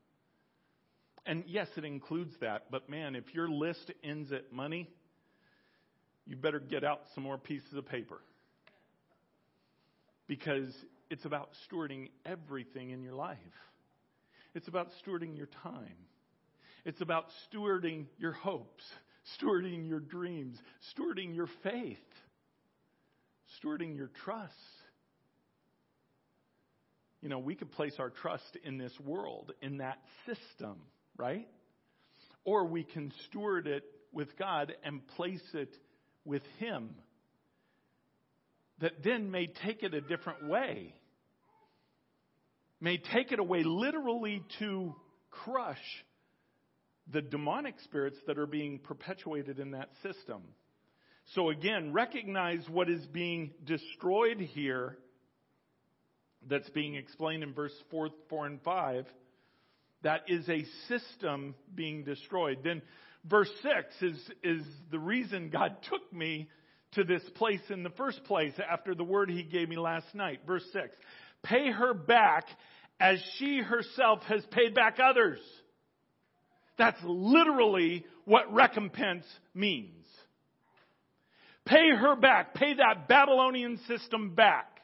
And 1.25 1.45
yes, 1.47 1.69
it 1.77 1.85
includes 1.85 2.33
that, 2.41 2.65
but 2.71 2.89
man, 2.89 3.15
if 3.15 3.33
your 3.33 3.47
list 3.47 3.89
ends 4.03 4.33
at 4.33 4.51
money, 4.51 4.89
you 6.25 6.35
better 6.35 6.59
get 6.59 6.83
out 6.83 7.03
some 7.15 7.23
more 7.23 7.37
pieces 7.37 7.73
of 7.73 7.85
paper. 7.85 8.19
Because 10.27 10.73
it's 11.09 11.23
about 11.23 11.51
stewarding 11.71 12.09
everything 12.25 12.89
in 12.89 13.01
your 13.01 13.13
life. 13.13 13.37
It's 14.55 14.67
about 14.67 14.89
stewarding 15.01 15.37
your 15.37 15.47
time. 15.63 15.95
It's 16.83 16.99
about 16.99 17.27
stewarding 17.49 18.07
your 18.19 18.33
hopes, 18.33 18.83
stewarding 19.35 19.87
your 19.87 19.99
dreams, 19.99 20.57
stewarding 20.93 21.35
your 21.35 21.47
faith, 21.63 21.97
stewarding 23.59 23.95
your 23.95 24.09
trust. 24.23 24.53
You 27.21 27.29
know, 27.29 27.39
we 27.39 27.55
could 27.55 27.71
place 27.71 27.95
our 27.99 28.09
trust 28.09 28.57
in 28.63 28.77
this 28.77 28.93
world, 29.03 29.51
in 29.61 29.77
that 29.77 29.99
system, 30.25 30.77
right? 31.17 31.47
Or 32.43 32.65
we 32.65 32.83
can 32.83 33.11
steward 33.27 33.67
it 33.67 33.83
with 34.13 34.37
God 34.37 34.73
and 34.83 35.05
place 35.15 35.43
it 35.53 35.75
with 36.23 36.43
Him 36.59 36.95
that 38.79 39.03
then 39.03 39.31
may 39.31 39.47
take 39.47 39.83
it 39.83 39.93
a 39.93 40.01
different 40.01 40.47
way, 40.47 40.93
may 42.79 42.97
take 42.97 43.31
it 43.31 43.39
away 43.39 43.63
literally 43.63 44.43
to 44.59 44.95
crush 45.31 46.05
the 47.11 47.21
demonic 47.21 47.75
spirits 47.83 48.17
that 48.27 48.37
are 48.37 48.47
being 48.47 48.79
perpetuated 48.79 49.59
in 49.59 49.71
that 49.71 49.89
system. 50.03 50.41
So 51.35 51.49
again, 51.49 51.93
recognize 51.93 52.63
what 52.69 52.89
is 52.89 53.05
being 53.07 53.51
destroyed 53.65 54.39
here 54.39 54.97
that's 56.47 56.69
being 56.69 56.95
explained 56.95 57.43
in 57.43 57.53
verse 57.53 57.73
4, 57.91 58.09
4 58.29 58.45
and 58.45 58.61
5. 58.61 59.05
That 60.03 60.21
is 60.27 60.47
a 60.47 60.65
system 60.87 61.55
being 61.73 62.03
destroyed. 62.03 62.59
Then 62.63 62.81
verse 63.25 63.49
6 63.61 64.01
is, 64.01 64.31
is 64.43 64.61
the 64.91 64.99
reason 64.99 65.49
God 65.49 65.75
took 65.89 66.13
me 66.13 66.49
to 66.93 67.03
this 67.03 67.23
place 67.35 67.61
in 67.69 67.83
the 67.83 67.89
first 67.91 68.23
place 68.23 68.53
after 68.71 68.95
the 68.95 69.03
word 69.03 69.29
he 69.29 69.43
gave 69.43 69.67
me 69.67 69.77
last 69.77 70.13
night. 70.13 70.41
Verse 70.47 70.63
6. 70.71 70.95
Pay 71.43 71.71
her 71.71 71.93
back 71.93 72.45
as 72.99 73.19
she 73.37 73.59
herself 73.59 74.21
has 74.23 74.45
paid 74.51 74.73
back 74.73 74.97
others. 75.03 75.39
That's 76.77 76.99
literally 77.03 78.05
what 78.25 78.53
recompense 78.53 79.25
means. 79.53 80.05
Pay 81.65 81.89
her 81.95 82.15
back. 82.15 82.53
Pay 82.53 82.75
that 82.75 83.07
Babylonian 83.07 83.79
system 83.87 84.35
back. 84.35 84.79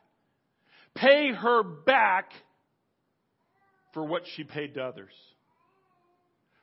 Pay 0.95 1.31
her 1.31 1.63
back 1.63 2.31
for 3.93 4.05
what 4.05 4.23
she 4.35 4.43
paid 4.43 4.73
to 4.73 4.83
others. 4.83 5.13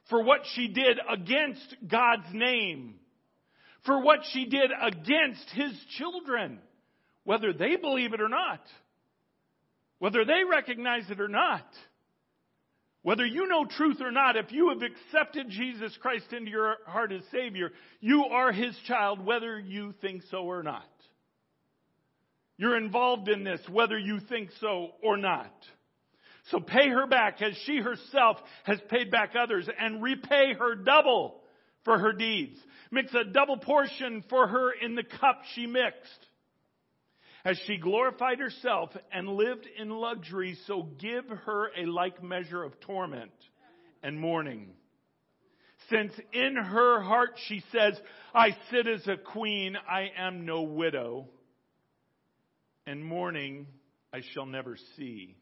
For 0.09 0.23
what 0.23 0.41
she 0.55 0.69
did 0.69 0.99
against 1.09 1.77
God's 1.87 2.33
name. 2.33 2.97
For 3.87 4.03
what 4.03 4.21
she 4.33 4.47
did 4.47 4.71
against 4.83 5.49
His 5.55 5.73
children. 5.97 6.59
Whether 7.25 7.53
they 7.53 7.77
believe 7.77 8.13
it 8.13 8.21
or 8.21 8.29
not. 8.29 8.61
Whether 10.01 10.25
they 10.25 10.43
recognize 10.51 11.09
it 11.11 11.21
or 11.21 11.29
not. 11.29 11.67
Whether 13.03 13.25
you 13.25 13.49
know 13.49 13.65
truth 13.65 14.01
or 14.01 14.11
not, 14.11 14.37
if 14.37 14.53
you 14.53 14.69
have 14.69 14.83
accepted 14.83 15.49
Jesus 15.49 15.97
Christ 16.01 16.33
into 16.33 16.51
your 16.51 16.77
heart 16.87 17.13
as 17.13 17.23
Savior, 17.33 17.71
you 18.01 18.25
are 18.25 18.53
His 18.53 18.77
child 18.87 19.25
whether 19.25 19.59
you 19.59 19.95
think 20.03 20.23
so 20.31 20.39
or 20.39 20.63
not. 20.63 20.85
You're 22.59 22.77
involved 22.77 23.29
in 23.31 23.43
this 23.43 23.61
whether 23.71 23.99
you 23.99 24.21
think 24.29 24.51
so 24.61 24.91
or 25.03 25.17
not. 25.17 25.55
So 26.51 26.61
pay 26.61 26.89
her 26.89 27.07
back 27.07 27.41
as 27.41 27.55
she 27.65 27.79
herself 27.79 28.37
has 28.65 28.79
paid 28.91 29.11
back 29.11 29.33
others 29.41 29.69
and 29.79 30.03
repay 30.03 30.53
her 30.59 30.75
double 30.75 31.41
for 31.85 31.99
her 31.99 32.13
deeds. 32.13 32.59
Mix 32.91 33.15
a 33.15 33.25
double 33.25 33.57
portion 33.57 34.25
for 34.29 34.47
her 34.47 34.73
in 34.73 34.95
the 34.95 35.05
cup 35.05 35.43
she 35.55 35.67
mixed. 35.67 36.27
As 37.45 37.59
she 37.67 37.79
glorified 37.79 38.39
herself 38.39 38.91
and 39.13 39.29
lived 39.29 39.67
in 39.79 39.89
luxury, 39.89 40.59
so 40.67 40.83
give 40.83 41.27
her 41.27 41.71
a 41.77 41.87
like 41.87 42.23
measure 42.23 42.63
of 42.63 42.79
torment 42.81 43.33
and 44.03 44.19
mourning. 44.19 44.71
Since 45.89 46.13
in 46.33 46.57
her 46.57 47.01
heart 47.01 47.31
she 47.47 47.63
says, 47.73 47.99
I 48.35 48.57
sit 48.71 48.87
as 48.87 49.07
a 49.09 49.17
queen, 49.17 49.77
I 49.89 50.11
am 50.17 50.45
no 50.45 50.63
widow, 50.63 51.29
and 52.87 53.05
mourning 53.05 53.67
I 54.13 54.21
shall 54.33 54.47
never 54.47 54.77
see. 54.97 55.37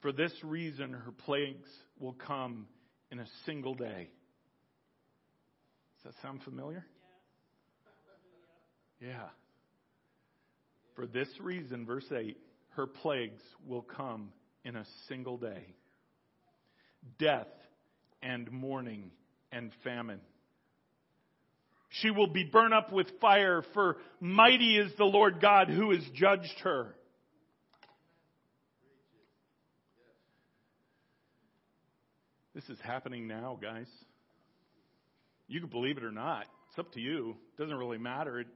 For 0.00 0.12
this 0.12 0.32
reason, 0.42 0.92
her 0.92 1.12
plagues 1.12 1.70
will 2.00 2.14
come 2.14 2.66
in 3.12 3.20
a 3.20 3.26
single 3.46 3.74
day. 3.74 4.10
Does 6.02 6.12
that 6.12 6.22
sound 6.22 6.42
familiar? 6.42 6.84
Yeah. 9.00 9.28
For 10.94 11.06
this 11.06 11.28
reason, 11.40 11.86
verse 11.86 12.10
8, 12.10 12.36
her 12.70 12.86
plagues 12.86 13.42
will 13.66 13.82
come 13.82 14.30
in 14.64 14.76
a 14.76 14.84
single 15.08 15.36
day 15.36 15.74
death 17.18 17.48
and 18.22 18.50
mourning 18.52 19.10
and 19.50 19.72
famine. 19.82 20.20
She 22.00 22.10
will 22.10 22.28
be 22.28 22.44
burned 22.44 22.72
up 22.72 22.92
with 22.92 23.06
fire, 23.20 23.62
for 23.74 23.98
mighty 24.20 24.78
is 24.78 24.92
the 24.96 25.04
Lord 25.04 25.40
God 25.40 25.68
who 25.68 25.90
has 25.90 26.02
judged 26.14 26.58
her. 26.62 26.94
This 32.54 32.64
is 32.68 32.78
happening 32.82 33.26
now, 33.26 33.58
guys. 33.60 33.88
You 35.48 35.60
can 35.60 35.68
believe 35.68 35.98
it 35.98 36.04
or 36.04 36.12
not. 36.12 36.44
It's 36.70 36.78
up 36.78 36.92
to 36.92 37.00
you. 37.00 37.36
It 37.56 37.60
doesn't 37.60 37.76
really 37.76 37.98
matter. 37.98 38.40
It 38.40 38.46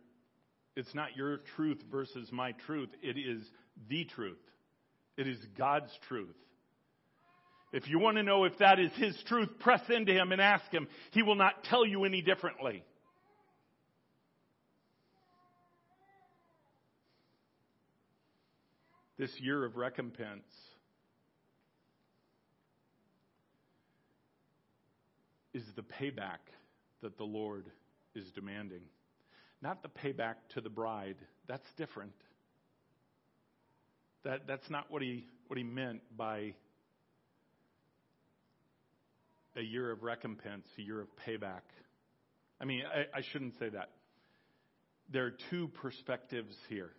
it's 0.76 0.94
not 0.94 1.16
your 1.16 1.38
truth 1.56 1.82
versus 1.90 2.28
my 2.30 2.52
truth. 2.66 2.90
It 3.02 3.16
is 3.16 3.42
the 3.88 4.04
truth. 4.04 4.38
It 5.16 5.26
is 5.26 5.38
God's 5.56 5.90
truth. 6.06 6.36
If 7.72 7.88
you 7.88 7.98
want 7.98 8.18
to 8.18 8.22
know 8.22 8.44
if 8.44 8.58
that 8.58 8.78
is 8.78 8.92
His 8.96 9.16
truth, 9.26 9.48
press 9.58 9.80
into 9.88 10.12
Him 10.12 10.32
and 10.32 10.40
ask 10.40 10.70
Him. 10.70 10.86
He 11.12 11.22
will 11.22 11.34
not 11.34 11.64
tell 11.64 11.84
you 11.86 12.04
any 12.04 12.20
differently. 12.20 12.84
This 19.18 19.30
year 19.40 19.64
of 19.64 19.76
recompense 19.76 20.44
is 25.54 25.64
the 25.74 25.82
payback 25.82 26.40
that 27.02 27.16
the 27.16 27.24
Lord 27.24 27.64
is 28.14 28.30
demanding. 28.32 28.82
Not 29.62 29.82
the 29.82 29.88
payback 29.88 30.34
to 30.54 30.60
the 30.60 30.70
bride. 30.70 31.16
That's 31.48 31.66
different. 31.76 32.12
That, 34.24 34.46
that's 34.46 34.68
not 34.70 34.90
what 34.90 35.02
he, 35.02 35.26
what 35.46 35.56
he 35.56 35.64
meant 35.64 36.00
by 36.16 36.54
a 39.56 39.62
year 39.62 39.90
of 39.90 40.02
recompense, 40.02 40.66
a 40.78 40.82
year 40.82 41.00
of 41.00 41.08
payback. 41.26 41.62
I 42.60 42.64
mean, 42.64 42.82
I, 42.84 43.18
I 43.18 43.22
shouldn't 43.32 43.54
say 43.58 43.68
that. 43.70 43.90
There 45.12 45.24
are 45.26 45.34
two 45.50 45.68
perspectives 45.68 46.54
here, 46.68 46.90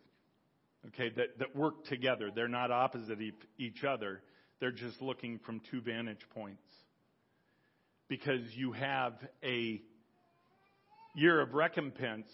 okay, 0.87 1.09
that, 1.17 1.39
that 1.39 1.55
work 1.55 1.85
together. 1.85 2.31
They're 2.33 2.47
not 2.47 2.71
opposite 2.71 3.19
each 3.57 3.83
other. 3.83 4.21
They're 4.59 4.71
just 4.71 5.01
looking 5.01 5.39
from 5.45 5.61
two 5.69 5.81
vantage 5.81 6.25
points. 6.33 6.63
Because 8.07 8.41
you 8.55 8.71
have 8.71 9.13
a 9.43 9.81
year 11.17 11.41
of 11.41 11.55
recompense, 11.55 12.27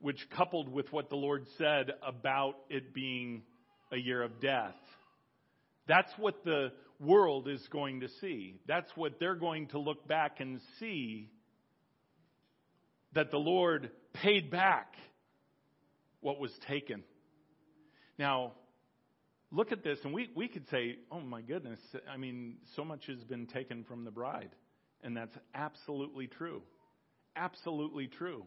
which 0.00 0.28
coupled 0.30 0.68
with 0.68 0.92
what 0.92 1.08
the 1.08 1.16
Lord 1.16 1.46
said 1.56 1.92
about 2.04 2.56
it 2.68 2.92
being 2.92 3.42
a 3.92 3.96
year 3.96 4.22
of 4.22 4.40
death, 4.40 4.74
that's 5.86 6.12
what 6.18 6.44
the 6.44 6.72
world 6.98 7.46
is 7.46 7.64
going 7.70 8.00
to 8.00 8.08
see. 8.20 8.56
That's 8.66 8.90
what 8.96 9.20
they're 9.20 9.36
going 9.36 9.68
to 9.68 9.78
look 9.78 10.08
back 10.08 10.40
and 10.40 10.60
see 10.80 11.30
that 13.12 13.30
the 13.30 13.38
Lord 13.38 13.90
paid 14.12 14.50
back 14.50 14.94
what 16.20 16.40
was 16.40 16.50
taken. 16.66 17.04
Now, 18.18 18.52
look 19.52 19.70
at 19.70 19.84
this 19.84 19.98
and 20.02 20.12
we, 20.12 20.30
we 20.34 20.48
could 20.48 20.68
say, 20.70 20.96
oh 21.12 21.20
my 21.20 21.40
goodness, 21.40 21.78
I 22.12 22.16
mean, 22.16 22.56
so 22.74 22.84
much 22.84 23.06
has 23.06 23.22
been 23.22 23.46
taken 23.46 23.84
from 23.84 24.04
the 24.04 24.10
bride. 24.10 24.50
And 25.04 25.16
that's 25.16 25.36
absolutely 25.54 26.26
true. 26.26 26.62
Absolutely 27.36 28.06
true. 28.06 28.44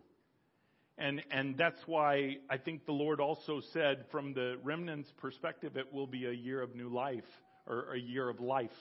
And, 0.98 1.22
and 1.30 1.58
that's 1.58 1.80
why 1.86 2.38
I 2.50 2.58
think 2.58 2.86
the 2.86 2.92
Lord 2.92 3.20
also 3.20 3.62
said, 3.74 4.06
from 4.12 4.34
the 4.34 4.58
remnant's 4.64 5.12
perspective, 5.18 5.78
it 5.78 5.94
will 5.94 6.08
be 6.08 6.26
a 6.26 6.32
year 6.32 6.62
of 6.62 6.76
new 6.76 6.90
life, 6.90 7.26
or 7.68 7.94
a 7.94 8.00
year 8.00 8.28
of 8.30 8.40
life, 8.40 8.72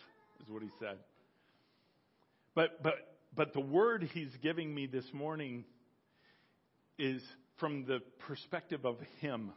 is 0.43 0.51
what 0.51 0.63
he 0.63 0.71
said. 0.79 0.97
But, 2.55 2.83
but, 2.83 2.95
but 3.35 3.53
the 3.53 3.61
word 3.61 4.09
he's 4.15 4.35
giving 4.43 4.75
me 4.75 4.87
this 4.87 5.05
morning 5.13 5.65
is 6.99 7.23
from 7.59 7.85
the 7.85 8.01
perspective 8.27 8.87
of 8.87 8.97
him. 9.21 9.53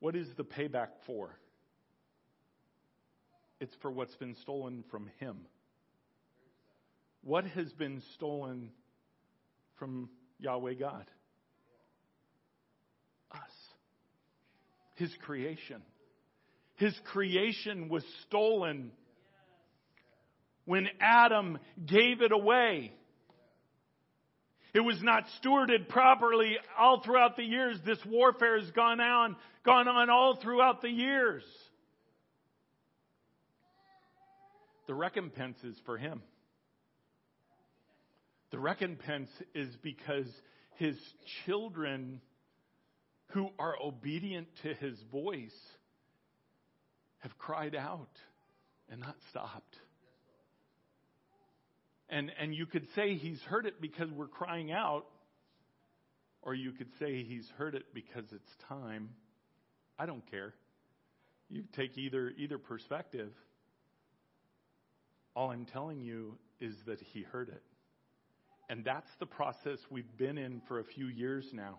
What 0.00 0.16
is 0.16 0.28
the 0.36 0.44
payback 0.44 0.88
for? 1.06 1.38
It's 3.60 3.74
for 3.82 3.90
what's 3.90 4.16
been 4.16 4.36
stolen 4.36 4.84
from 4.90 5.10
him. 5.18 5.36
What 7.22 7.44
has 7.44 7.72
been 7.72 8.02
stolen 8.14 8.70
from 9.78 10.08
Yahweh 10.38 10.74
God? 10.74 11.04
Us. 13.32 13.40
His 14.96 15.10
creation. 15.22 15.82
His 16.76 16.94
creation 17.12 17.88
was 17.88 18.04
stolen 18.26 18.92
when 20.64 20.88
Adam 21.00 21.58
gave 21.84 22.20
it 22.20 22.32
away. 22.32 22.92
It 24.74 24.80
was 24.80 25.00
not 25.02 25.24
stewarded 25.40 25.88
properly 25.88 26.56
all 26.76 27.00
throughout 27.00 27.36
the 27.36 27.44
years. 27.44 27.78
This 27.86 27.98
warfare 28.04 28.58
has 28.58 28.70
gone 28.72 29.00
on, 29.00 29.36
gone 29.64 29.86
on 29.86 30.10
all 30.10 30.38
throughout 30.42 30.82
the 30.82 30.90
years. 30.90 31.44
The 34.88 34.94
recompense 34.94 35.58
is 35.62 35.76
for 35.86 35.96
him. 35.96 36.22
The 38.54 38.60
recompense 38.60 39.30
is 39.52 39.74
because 39.82 40.28
his 40.76 40.94
children 41.44 42.20
who 43.32 43.48
are 43.58 43.74
obedient 43.82 44.46
to 44.62 44.74
his 44.74 44.96
voice 45.10 45.50
have 47.18 47.36
cried 47.36 47.74
out 47.74 48.16
and 48.88 49.00
not 49.00 49.16
stopped. 49.30 49.74
And, 52.08 52.30
and 52.40 52.54
you 52.54 52.66
could 52.66 52.86
say 52.94 53.16
he's 53.16 53.40
heard 53.40 53.66
it 53.66 53.80
because 53.80 54.08
we're 54.12 54.28
crying 54.28 54.70
out, 54.70 55.06
or 56.40 56.54
you 56.54 56.70
could 56.70 56.90
say 57.00 57.24
he's 57.24 57.48
heard 57.58 57.74
it 57.74 57.86
because 57.92 58.26
it's 58.30 58.52
time. 58.68 59.08
I 59.98 60.06
don't 60.06 60.30
care. 60.30 60.54
You 61.48 61.64
take 61.74 61.98
either, 61.98 62.32
either 62.38 62.58
perspective. 62.58 63.32
All 65.34 65.50
I'm 65.50 65.64
telling 65.64 66.00
you 66.00 66.38
is 66.60 66.76
that 66.86 67.00
he 67.00 67.22
heard 67.22 67.48
it. 67.48 67.64
And 68.74 68.84
that's 68.84 69.06
the 69.20 69.26
process 69.26 69.78
we've 69.88 70.16
been 70.16 70.36
in 70.36 70.60
for 70.66 70.80
a 70.80 70.84
few 70.84 71.06
years 71.06 71.46
now. 71.52 71.78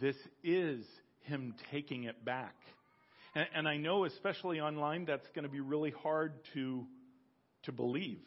This 0.00 0.16
is 0.42 0.84
him 1.20 1.54
taking 1.70 2.02
it 2.02 2.24
back. 2.24 2.56
And, 3.36 3.46
and 3.54 3.68
I 3.68 3.76
know, 3.76 4.04
especially 4.04 4.58
online, 4.58 5.04
that's 5.04 5.28
going 5.36 5.44
to 5.44 5.48
be 5.48 5.60
really 5.60 5.92
hard 5.92 6.32
to, 6.54 6.84
to 7.66 7.70
believe. 7.70 8.18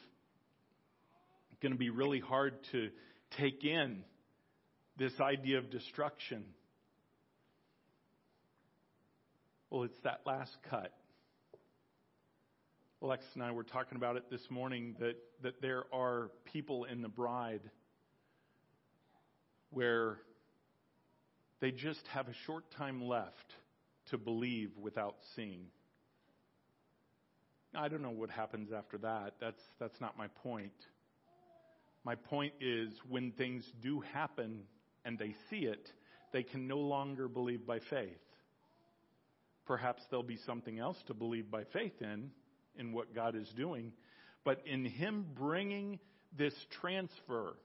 It's 1.51 1.59
going 1.61 1.73
to 1.73 1.77
be 1.77 1.89
really 1.89 2.21
hard 2.21 2.53
to 2.71 2.89
take 3.37 3.65
in 3.65 4.05
this 4.95 5.19
idea 5.19 5.57
of 5.57 5.69
destruction. 5.69 6.45
Well, 9.69 9.83
it's 9.83 9.99
that 10.05 10.21
last 10.25 10.55
cut 10.69 10.93
Alexis 13.05 13.29
and 13.35 13.43
I 13.43 13.51
were 13.51 13.63
talking 13.63 13.97
about 13.97 14.15
it 14.15 14.31
this 14.31 14.41
morning 14.49 14.95
that, 14.99 15.15
that 15.43 15.61
there 15.61 15.83
are 15.93 16.31
people 16.43 16.85
in 16.85 17.03
the 17.03 17.07
bride 17.07 17.61
where 19.69 20.17
they 21.59 21.69
just 21.69 21.99
have 22.07 22.27
a 22.27 22.33
short 22.47 22.63
time 22.71 23.07
left 23.07 23.53
to 24.09 24.17
believe 24.17 24.71
without 24.81 25.17
seeing. 25.35 25.67
I 27.75 27.89
don't 27.89 28.01
know 28.01 28.09
what 28.09 28.31
happens 28.31 28.71
after 28.75 28.97
that. 28.97 29.35
That's, 29.39 29.61
that's 29.79 30.01
not 30.01 30.17
my 30.17 30.29
point. 30.41 30.73
My 32.03 32.15
point 32.15 32.53
is 32.59 32.89
when 33.07 33.33
things 33.33 33.71
do 33.83 33.99
happen 34.13 34.63
and 35.05 35.19
they 35.19 35.35
see 35.51 35.67
it, 35.67 35.91
they 36.33 36.41
can 36.41 36.67
no 36.67 36.79
longer 36.79 37.27
believe 37.27 37.67
by 37.67 37.81
faith. 37.87 38.17
Perhaps 39.67 40.01
there'll 40.09 40.23
be 40.23 40.39
something 40.47 40.79
else 40.79 40.97
to 41.05 41.13
believe 41.13 41.51
by 41.51 41.65
faith 41.65 42.01
in 42.01 42.31
in 42.77 42.93
what 42.93 43.13
God 43.13 43.35
is 43.35 43.47
doing, 43.55 43.93
but 44.43 44.61
in 44.65 44.85
Him 44.85 45.25
bringing 45.37 45.99
this 46.37 46.53
transfer, 46.81 47.55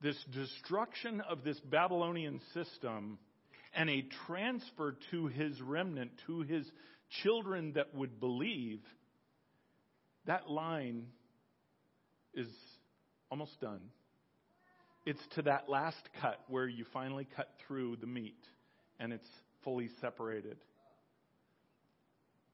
this 0.00 0.16
destruction 0.32 1.20
of 1.20 1.44
this 1.44 1.58
Babylonian 1.60 2.40
system, 2.54 3.18
and 3.74 3.90
a 3.90 4.04
transfer 4.26 4.96
to 5.10 5.26
His 5.28 5.60
remnant, 5.60 6.10
to 6.26 6.40
His 6.42 6.64
children 7.22 7.72
that 7.74 7.94
would 7.94 8.20
believe, 8.20 8.80
that 10.26 10.48
line 10.48 11.06
is 12.34 12.48
almost 13.30 13.60
done. 13.60 13.80
It's 15.06 15.20
to 15.34 15.42
that 15.42 15.68
last 15.68 16.08
cut 16.20 16.40
where 16.48 16.68
you 16.68 16.84
finally 16.92 17.26
cut 17.36 17.48
through 17.66 17.96
the 17.96 18.06
meat 18.06 18.38
and 18.98 19.12
it's 19.12 19.26
fully 19.64 19.88
separated. 20.00 20.58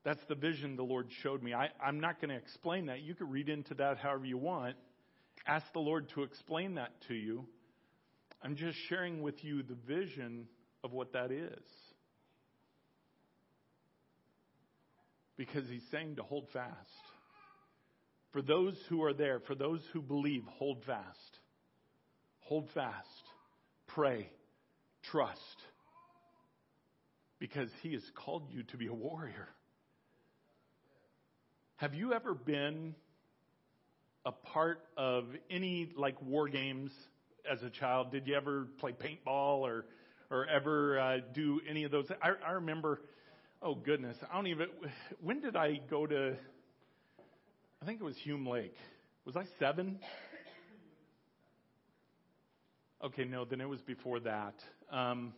That's 0.07 0.23
the 0.29 0.37
vision 0.37 0.77
the 0.77 0.85
Lord 0.85 1.09
showed 1.25 1.43
me. 1.43 1.53
I, 1.53 1.69
am 1.85 1.99
not 1.99 2.21
going 2.21 2.31
to 2.31 2.37
explain 2.37 2.87
that. 2.87 3.01
You 3.01 3.17
can 3.17 3.29
read 3.29 3.49
into 3.49 3.75
that 3.75 3.99
however 3.99 4.25
you 4.25 4.39
want. 4.39 4.77
Ask 5.49 5.67
the 5.73 5.81
Lord 5.81 6.09
to 6.15 6.23
explain 6.23 6.77
that 6.77 6.93
to 7.09 7.15
you. 7.15 7.45
I'm 8.41 8.55
just 8.55 8.79
sharing 8.89 9.21
with 9.21 9.43
you 9.43 9.65
the 9.65 9.75
vision 9.75 10.47
of 10.85 10.93
what 10.93 11.13
that 11.15 11.33
is. 11.33 11.59
Because 15.37 15.69
He's 15.69 15.83
saying 15.91 16.17
to 16.17 16.23
hold 16.23 16.47
fast. 16.53 16.71
For 18.31 18.43
those 18.43 18.77
who 18.89 19.03
are 19.03 19.13
there, 19.13 19.41
for 19.41 19.57
those 19.57 19.81
who 19.93 20.01
believe, 20.01 20.45
hold 20.57 20.85
fast. 20.87 21.41
Hold 22.43 22.69
fast. 22.75 23.09
Pray. 23.89 24.31
Trust. 25.11 25.41
Because 27.41 27.71
He 27.83 27.95
has 27.95 28.05
called 28.15 28.45
you 28.53 28.63
to 28.63 28.77
be 28.77 28.87
a 28.87 28.95
warrior. 28.95 29.49
Have 31.79 31.95
you 31.95 32.15
ever 32.15 32.33
been 32.33 32.95
a 34.25 34.33
part 34.33 34.81
of 34.97 35.27
any 35.51 35.93
like 35.95 36.17
war 36.23 36.49
games 36.49 36.91
as 37.51 37.63
a 37.63 37.69
child? 37.69 38.11
Did 38.11 38.27
you 38.27 38.35
ever 38.35 38.67
play 38.79 38.93
paintball 38.93 39.59
or 39.59 39.85
or 40.31 40.47
ever 40.47 40.99
uh, 40.99 41.19
do 41.35 41.61
any 41.69 41.85
of 41.85 41.91
those? 41.91 42.07
I, 42.23 42.31
I 42.47 42.53
remember. 42.53 43.03
Oh 43.61 43.75
goodness, 43.75 44.17
I 44.33 44.37
don't 44.37 44.47
even. 44.47 44.69
When 45.21 45.43
did 45.43 45.55
I 45.55 45.79
go 45.91 46.07
to? 46.07 46.37
I 47.83 47.85
think 47.85 48.01
it 48.01 48.05
was 48.05 48.17
Hume 48.17 48.47
Lake. 48.47 48.75
Was 49.27 49.37
I 49.37 49.45
seven? 49.59 49.99
Okay, 53.05 53.25
no, 53.25 53.45
then 53.45 53.61
it 53.61 53.69
was 53.69 53.83
before 53.83 54.21
that. 54.21 54.55
Um, 54.91 55.35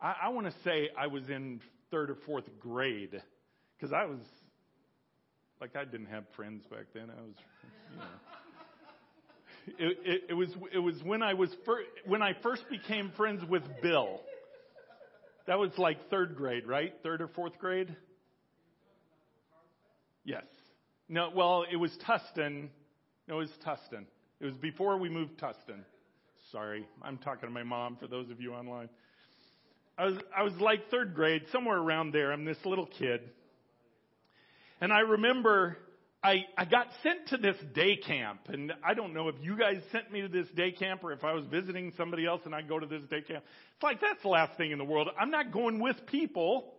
I, 0.00 0.14
I 0.24 0.28
want 0.30 0.48
to 0.48 0.54
say 0.64 0.90
I 0.98 1.06
was 1.06 1.28
in 1.30 1.60
third 1.92 2.10
or 2.10 2.16
fourth 2.26 2.44
grade 2.58 3.22
because 3.76 3.92
I 3.92 4.04
was, 4.04 4.20
like, 5.60 5.76
I 5.76 5.84
didn't 5.84 6.06
have 6.06 6.24
friends 6.36 6.64
back 6.70 6.86
then. 6.94 7.10
I 7.10 7.22
was, 7.22 7.34
you 7.92 7.98
know. 7.98 8.04
It, 9.78 9.98
it, 10.04 10.22
it, 10.30 10.34
was 10.34 10.50
it 10.74 10.78
was 10.78 10.94
when 11.02 11.22
I 11.22 11.32
was 11.32 11.48
fir- 11.64 11.86
when 12.04 12.20
I 12.20 12.34
first 12.42 12.68
became 12.68 13.12
friends 13.16 13.42
with 13.48 13.62
Bill. 13.82 14.20
That 15.46 15.58
was 15.58 15.70
like 15.78 16.10
third 16.10 16.36
grade, 16.36 16.66
right? 16.66 16.92
Third 17.02 17.22
or 17.22 17.28
fourth 17.28 17.58
grade. 17.58 17.94
Yes. 20.24 20.44
No. 21.08 21.30
Well, 21.34 21.64
it 21.70 21.76
was 21.76 21.96
Tustin. 22.06 22.68
No, 23.26 23.36
it 23.36 23.48
was 23.48 23.50
Tustin. 23.66 24.04
It 24.40 24.44
was 24.44 24.56
before 24.56 24.98
we 24.98 25.08
moved 25.08 25.38
Tustin. 25.38 25.80
Sorry, 26.52 26.86
I'm 27.02 27.18
talking 27.18 27.48
to 27.48 27.54
my 27.54 27.62
mom. 27.62 27.96
For 27.96 28.06
those 28.06 28.30
of 28.30 28.40
you 28.40 28.52
online, 28.52 28.90
I 29.96 30.04
was 30.06 30.18
I 30.36 30.42
was 30.42 30.54
like 30.60 30.90
third 30.90 31.14
grade, 31.14 31.44
somewhere 31.52 31.78
around 31.78 32.12
there. 32.12 32.32
I'm 32.32 32.44
this 32.44 32.58
little 32.66 32.86
kid. 32.86 33.22
And 34.84 34.92
I 34.92 35.00
remember 35.00 35.78
I, 36.22 36.44
I 36.58 36.66
got 36.66 36.88
sent 37.02 37.28
to 37.28 37.38
this 37.38 37.56
day 37.74 37.96
camp. 37.96 38.40
And 38.48 38.70
I 38.84 38.92
don't 38.92 39.14
know 39.14 39.28
if 39.28 39.34
you 39.40 39.56
guys 39.56 39.76
sent 39.90 40.12
me 40.12 40.20
to 40.20 40.28
this 40.28 40.46
day 40.54 40.72
camp 40.72 41.02
or 41.02 41.12
if 41.12 41.24
I 41.24 41.32
was 41.32 41.46
visiting 41.46 41.94
somebody 41.96 42.26
else 42.26 42.42
and 42.44 42.54
I 42.54 42.60
go 42.60 42.78
to 42.78 42.84
this 42.84 43.00
day 43.08 43.22
camp. 43.22 43.44
It's 43.76 43.82
like, 43.82 44.02
that's 44.02 44.20
the 44.20 44.28
last 44.28 44.58
thing 44.58 44.72
in 44.72 44.76
the 44.76 44.84
world. 44.84 45.08
I'm 45.18 45.30
not 45.30 45.52
going 45.52 45.80
with 45.80 45.96
people. 46.04 46.74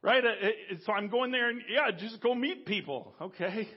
Right? 0.00 0.24
Uh, 0.24 0.28
uh, 0.28 0.76
so 0.86 0.94
I'm 0.94 1.08
going 1.10 1.30
there 1.30 1.50
and, 1.50 1.60
yeah, 1.70 1.90
just 1.90 2.22
go 2.22 2.34
meet 2.34 2.64
people. 2.64 3.12
Okay. 3.20 3.68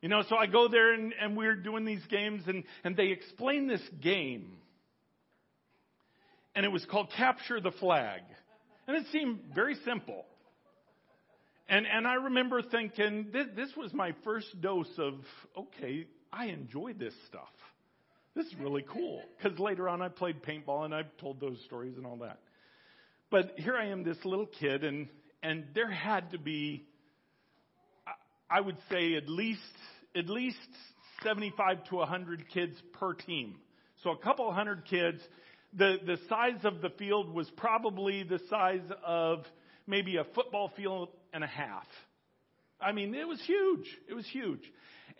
You 0.00 0.08
know, 0.08 0.22
so 0.28 0.36
I 0.36 0.46
go 0.46 0.68
there 0.68 0.94
and, 0.94 1.12
and 1.20 1.36
we're 1.36 1.56
doing 1.56 1.84
these 1.84 2.06
games 2.08 2.44
and, 2.46 2.62
and 2.84 2.96
they 2.96 3.08
explain 3.08 3.66
this 3.66 3.82
game. 4.00 4.58
and 6.54 6.64
it 6.64 6.70
was 6.70 6.84
called 6.86 7.10
Capture 7.16 7.60
the 7.60 7.72
Flag. 7.72 8.20
And 8.86 8.96
it 8.96 9.06
seemed 9.10 9.40
very 9.52 9.74
simple. 9.84 10.24
And, 11.68 11.86
and 11.86 12.06
I 12.06 12.14
remember 12.14 12.62
thinking, 12.62 13.28
this, 13.32 13.46
this 13.56 13.70
was 13.76 13.92
my 13.92 14.14
first 14.22 14.60
dose 14.60 14.90
of, 14.98 15.14
okay, 15.56 16.06
I 16.32 16.46
enjoy 16.46 16.92
this 16.92 17.14
stuff. 17.26 17.42
This 18.36 18.46
is 18.46 18.54
really 18.60 18.84
cool. 18.88 19.22
Because 19.36 19.58
later 19.58 19.88
on 19.88 20.00
I 20.00 20.08
played 20.08 20.42
paintball 20.42 20.84
and 20.84 20.94
I've 20.94 21.16
told 21.18 21.40
those 21.40 21.58
stories 21.64 21.96
and 21.96 22.06
all 22.06 22.18
that. 22.18 22.38
But 23.30 23.54
here 23.56 23.74
I 23.74 23.86
am, 23.86 24.04
this 24.04 24.18
little 24.24 24.46
kid, 24.46 24.84
and, 24.84 25.08
and 25.42 25.64
there 25.74 25.90
had 25.90 26.30
to 26.30 26.38
be, 26.38 26.86
I 28.48 28.60
would 28.60 28.76
say, 28.90 29.14
at 29.14 29.28
least, 29.28 29.60
at 30.14 30.28
least 30.28 30.58
75 31.24 31.84
to 31.88 31.96
100 31.96 32.48
kids 32.50 32.76
per 32.92 33.14
team. 33.14 33.56
So 34.04 34.10
a 34.10 34.18
couple 34.18 34.52
hundred 34.52 34.84
kids. 34.84 35.20
The, 35.72 35.96
the 36.06 36.18
size 36.28 36.64
of 36.64 36.80
the 36.80 36.90
field 36.90 37.34
was 37.34 37.50
probably 37.56 38.22
the 38.22 38.40
size 38.48 38.88
of 39.04 39.44
maybe 39.86 40.16
a 40.16 40.24
football 40.34 40.70
field 40.76 41.08
and 41.36 41.44
a 41.44 41.46
half. 41.46 41.86
I 42.80 42.92
mean, 42.92 43.14
it 43.14 43.28
was 43.28 43.40
huge. 43.46 43.86
It 44.08 44.14
was 44.14 44.26
huge. 44.26 44.60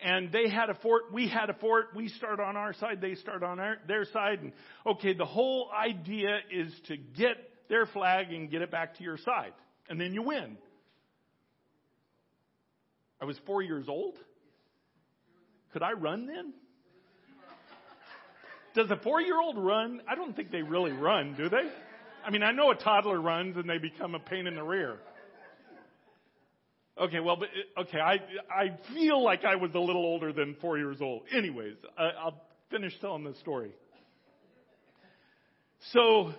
And 0.01 0.31
they 0.31 0.49
had 0.49 0.69
a 0.69 0.75
fort, 0.75 1.13
we 1.13 1.27
had 1.27 1.49
a 1.49 1.53
fort, 1.53 1.87
we 1.95 2.09
start 2.09 2.39
on 2.39 2.57
our 2.57 2.73
side, 2.73 3.01
they 3.01 3.15
start 3.15 3.41
on 3.43 3.59
our, 3.59 3.77
their 3.87 4.05
side. 4.05 4.39
And 4.41 4.51
okay, 4.85 5.13
the 5.13 5.25
whole 5.25 5.69
idea 5.71 6.39
is 6.51 6.71
to 6.87 6.97
get 6.97 7.37
their 7.69 7.85
flag 7.85 8.31
and 8.31 8.49
get 8.51 8.61
it 8.61 8.69
back 8.69 8.97
to 8.97 9.03
your 9.03 9.17
side. 9.17 9.53
And 9.89 9.99
then 9.99 10.13
you 10.13 10.23
win. 10.23 10.57
I 13.21 13.25
was 13.25 13.37
four 13.45 13.61
years 13.61 13.85
old. 13.87 14.15
Could 15.73 15.81
I 15.83 15.93
run 15.93 16.27
then? 16.27 16.53
Does 18.75 18.91
a 18.91 18.97
four 19.03 19.21
year 19.21 19.39
old 19.39 19.57
run? 19.57 20.01
I 20.07 20.15
don't 20.15 20.35
think 20.35 20.51
they 20.51 20.61
really 20.61 20.91
run, 20.91 21.35
do 21.35 21.49
they? 21.49 21.69
I 22.25 22.29
mean, 22.29 22.43
I 22.43 22.51
know 22.51 22.71
a 22.71 22.75
toddler 22.75 23.19
runs 23.19 23.55
and 23.55 23.67
they 23.67 23.79
become 23.79 24.13
a 24.13 24.19
pain 24.19 24.45
in 24.45 24.55
the 24.55 24.63
rear. 24.63 24.99
Okay, 26.99 27.19
well, 27.19 27.37
but, 27.37 27.49
okay, 27.79 27.99
I, 27.99 28.15
I 28.51 28.77
feel 28.93 29.23
like 29.23 29.45
I 29.45 29.55
was 29.55 29.71
a 29.75 29.79
little 29.79 30.03
older 30.03 30.33
than 30.33 30.55
four 30.59 30.77
years 30.77 30.97
old. 30.99 31.23
Anyways, 31.31 31.75
I, 31.97 32.09
I'll 32.19 32.41
finish 32.71 32.93
telling 32.99 33.23
the 33.23 33.35
story. 33.35 33.71
So, 35.93 36.33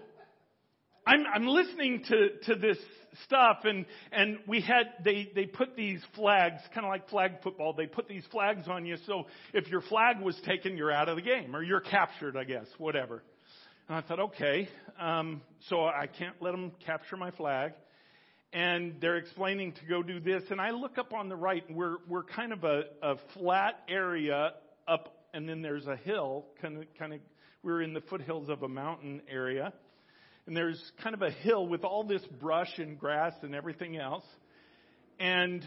I'm, 1.06 1.24
I'm 1.32 1.46
listening 1.46 2.02
to, 2.08 2.28
to 2.52 2.54
this 2.56 2.76
stuff 3.24 3.58
and, 3.64 3.86
and 4.12 4.38
we 4.46 4.60
had, 4.60 4.86
they, 5.04 5.30
they 5.34 5.46
put 5.46 5.76
these 5.76 6.02
flags, 6.14 6.60
kind 6.74 6.84
of 6.84 6.90
like 6.90 7.08
flag 7.08 7.42
football, 7.42 7.72
they 7.72 7.86
put 7.86 8.08
these 8.08 8.24
flags 8.30 8.68
on 8.68 8.84
you 8.84 8.96
so 9.06 9.26
if 9.54 9.68
your 9.68 9.80
flag 9.80 10.20
was 10.20 10.38
taken, 10.44 10.76
you're 10.76 10.92
out 10.92 11.08
of 11.08 11.16
the 11.16 11.22
game 11.22 11.56
or 11.56 11.62
you're 11.62 11.80
captured, 11.80 12.36
I 12.36 12.44
guess, 12.44 12.66
whatever. 12.78 13.22
And 13.88 13.96
I 13.96 14.00
thought, 14.02 14.20
okay, 14.20 14.68
um, 15.00 15.40
so 15.68 15.84
I 15.84 16.08
can't 16.18 16.36
let 16.40 16.50
them 16.50 16.72
capture 16.84 17.16
my 17.16 17.30
flag 17.30 17.72
and 18.52 18.96
they're 19.00 19.16
explaining 19.16 19.72
to 19.72 19.84
go 19.86 20.02
do 20.02 20.20
this. 20.20 20.42
And 20.50 20.60
I 20.60 20.70
look 20.70 20.98
up 20.98 21.12
on 21.12 21.28
the 21.28 21.36
right, 21.36 21.66
and 21.68 21.76
we're 21.76 21.96
we're 22.08 22.24
kind 22.24 22.52
of 22.52 22.64
a, 22.64 22.82
a 23.02 23.16
flat 23.34 23.80
area 23.88 24.52
up, 24.86 25.26
and 25.34 25.48
then 25.48 25.62
there's 25.62 25.86
a 25.86 25.96
hill, 25.96 26.46
kind 26.60 26.78
of 26.78 26.84
kind 26.98 27.12
of. 27.14 27.20
We're 27.62 27.82
in 27.82 27.92
the 27.92 28.00
foothills 28.02 28.48
of 28.48 28.62
a 28.62 28.68
mountain 28.68 29.20
area, 29.28 29.72
and 30.46 30.56
there's 30.56 30.80
kind 31.02 31.14
of 31.14 31.22
a 31.22 31.30
hill 31.30 31.66
with 31.66 31.84
all 31.84 32.04
this 32.04 32.22
brush 32.40 32.72
and 32.78 32.98
grass 32.98 33.34
and 33.42 33.54
everything 33.54 33.96
else. 33.96 34.24
And 35.18 35.64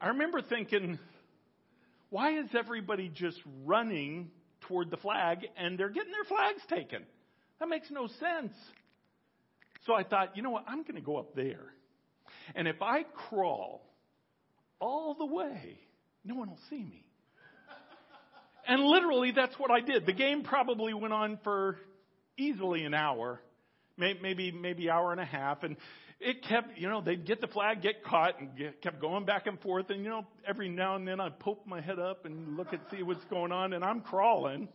I 0.00 0.08
remember 0.08 0.42
thinking, 0.42 0.98
why 2.10 2.38
is 2.38 2.48
everybody 2.58 3.08
just 3.08 3.38
running 3.64 4.30
toward 4.62 4.90
the 4.90 4.96
flag 4.96 5.46
and 5.56 5.78
they're 5.78 5.88
getting 5.88 6.12
their 6.12 6.24
flags 6.24 6.60
taken? 6.68 7.04
That 7.60 7.68
makes 7.68 7.90
no 7.90 8.08
sense. 8.08 8.52
So 9.86 9.94
I 9.94 10.02
thought, 10.02 10.36
you 10.36 10.42
know 10.42 10.50
what? 10.50 10.64
I'm 10.66 10.82
going 10.82 10.96
to 10.96 11.00
go 11.00 11.16
up 11.16 11.34
there. 11.34 11.72
And 12.54 12.68
if 12.68 12.80
I 12.82 13.04
crawl 13.28 13.82
all 14.80 15.14
the 15.14 15.26
way, 15.26 15.78
no 16.24 16.34
one 16.34 16.48
will 16.48 16.58
see 16.70 16.82
me. 16.82 17.04
And 18.66 18.82
literally, 18.82 19.32
that's 19.34 19.58
what 19.58 19.70
I 19.70 19.80
did. 19.80 20.04
The 20.04 20.12
game 20.12 20.42
probably 20.42 20.92
went 20.92 21.14
on 21.14 21.38
for 21.42 21.78
easily 22.36 22.84
an 22.84 22.92
hour, 22.92 23.40
maybe 23.96 24.52
maybe 24.52 24.90
hour 24.90 25.10
and 25.10 25.20
a 25.20 25.24
half, 25.24 25.62
and 25.62 25.76
it 26.20 26.42
kept, 26.48 26.76
you 26.76 26.88
know, 26.88 27.00
they'd 27.00 27.24
get 27.24 27.40
the 27.40 27.46
flag, 27.46 27.80
get 27.80 28.02
caught, 28.04 28.40
and 28.40 28.56
get, 28.56 28.82
kept 28.82 29.00
going 29.00 29.24
back 29.24 29.46
and 29.46 29.60
forth. 29.60 29.88
And 29.90 30.04
you 30.04 30.10
know, 30.10 30.26
every 30.46 30.68
now 30.68 30.96
and 30.96 31.06
then 31.06 31.20
I'd 31.20 31.38
poke 31.38 31.66
my 31.66 31.80
head 31.80 31.98
up 31.98 32.26
and 32.26 32.56
look 32.56 32.72
and 32.72 32.80
see 32.90 33.02
what's 33.02 33.24
going 33.26 33.52
on, 33.52 33.72
and 33.72 33.84
I'm 33.84 34.00
crawling. 34.00 34.68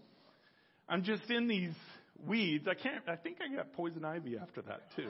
I'm 0.89 1.03
just 1.03 1.29
in 1.29 1.47
these 1.47 1.73
weeds. 2.25 2.67
I 2.67 2.73
can't. 2.73 3.03
I 3.07 3.15
think 3.15 3.37
I 3.41 3.53
got 3.53 3.73
poison 3.73 4.05
ivy 4.05 4.37
after 4.37 4.61
that 4.63 4.81
too. 4.95 5.09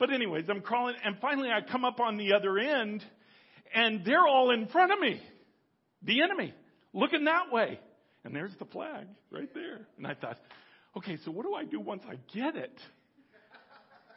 But 0.00 0.10
anyways, 0.10 0.46
I'm 0.48 0.62
crawling 0.62 0.96
and 1.04 1.18
finally 1.20 1.50
I 1.50 1.60
come 1.60 1.84
up 1.84 2.00
on 2.00 2.16
the 2.16 2.32
other 2.32 2.58
end 2.58 3.04
and 3.74 4.02
they're 4.04 4.26
all 4.26 4.50
in 4.50 4.66
front 4.66 4.92
of 4.92 4.98
me. 4.98 5.22
The 6.02 6.22
enemy 6.22 6.54
looking 6.94 7.26
that 7.26 7.52
way. 7.52 7.78
And 8.24 8.34
there's 8.34 8.54
the 8.58 8.64
flag 8.64 9.06
right 9.30 9.52
there. 9.54 9.86
And 9.98 10.06
I 10.06 10.14
thought, 10.14 10.38
okay, 10.96 11.18
so 11.24 11.30
what 11.30 11.44
do 11.44 11.54
I 11.54 11.64
do 11.64 11.80
once 11.80 12.02
I 12.08 12.16
get 12.34 12.56
it? 12.56 12.76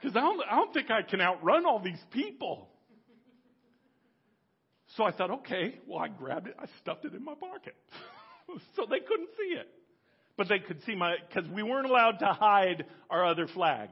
Because 0.01 0.15
I 0.15 0.21
don't, 0.21 0.41
I 0.49 0.55
don't 0.55 0.73
think 0.73 0.89
I 0.89 1.01
can 1.01 1.19
outrun 1.19 1.65
all 1.65 1.79
these 1.79 2.01
people. 2.11 2.69
So 4.95 5.03
I 5.03 5.11
thought, 5.11 5.31
okay, 5.31 5.79
well, 5.85 5.99
I 5.99 6.07
grabbed 6.07 6.47
it, 6.47 6.55
I 6.59 6.65
stuffed 6.81 7.03
it 7.03 7.13
in 7.13 7.25
my 7.25 7.33
pocket. 7.33 7.75
so 8.75 8.85
they 8.89 8.99
couldn't 8.99 9.29
see 9.37 9.55
it. 9.55 9.67
But 10.37 10.47
they 10.47 10.59
could 10.59 10.83
see 10.85 10.95
my, 10.95 11.15
because 11.27 11.49
we 11.49 11.61
weren't 11.61 11.89
allowed 11.89 12.19
to 12.19 12.27
hide 12.27 12.85
our 13.09 13.25
other 13.25 13.47
flags. 13.47 13.91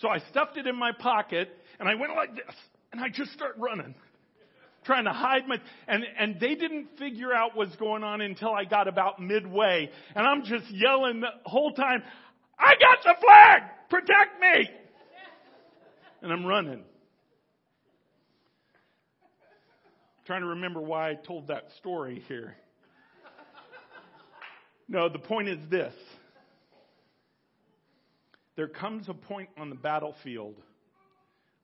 So 0.00 0.08
I 0.08 0.18
stuffed 0.30 0.56
it 0.56 0.66
in 0.66 0.76
my 0.76 0.92
pocket 0.92 1.48
and 1.78 1.88
I 1.88 1.94
went 1.94 2.14
like 2.14 2.34
this 2.34 2.54
and 2.92 3.00
I 3.00 3.08
just 3.08 3.32
start 3.32 3.56
running. 3.58 3.94
Trying 4.84 5.04
to 5.04 5.12
hide 5.12 5.46
my, 5.46 5.58
and, 5.86 6.04
and 6.18 6.40
they 6.40 6.54
didn't 6.54 6.98
figure 6.98 7.32
out 7.32 7.54
what's 7.54 7.76
going 7.76 8.02
on 8.02 8.20
until 8.20 8.52
I 8.52 8.64
got 8.64 8.88
about 8.88 9.20
midway. 9.20 9.90
And 10.14 10.26
I'm 10.26 10.42
just 10.44 10.68
yelling 10.70 11.20
the 11.20 11.28
whole 11.44 11.72
time, 11.72 12.02
I 12.58 12.74
got 12.74 12.98
the 13.04 13.14
flag! 13.20 13.62
Protect 13.88 14.40
me! 14.40 14.70
And 16.22 16.32
I'm 16.32 16.44
running. 16.44 16.82
trying 20.26 20.42
to 20.42 20.48
remember 20.48 20.80
why 20.80 21.10
I 21.10 21.14
told 21.14 21.48
that 21.48 21.68
story 21.78 22.22
here. 22.28 22.56
No, 24.88 25.08
the 25.08 25.18
point 25.18 25.48
is 25.48 25.58
this. 25.70 25.94
There 28.56 28.68
comes 28.68 29.08
a 29.08 29.14
point 29.14 29.48
on 29.56 29.70
the 29.70 29.76
battlefield 29.76 30.56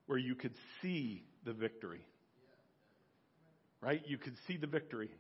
where 0.06 0.18
you 0.18 0.34
could 0.34 0.54
see 0.80 1.24
the 1.44 1.52
victory. 1.52 2.04
Right? 3.80 4.02
You 4.06 4.18
could 4.18 4.34
see 4.46 4.56
the 4.56 4.66
victory. 4.66 5.10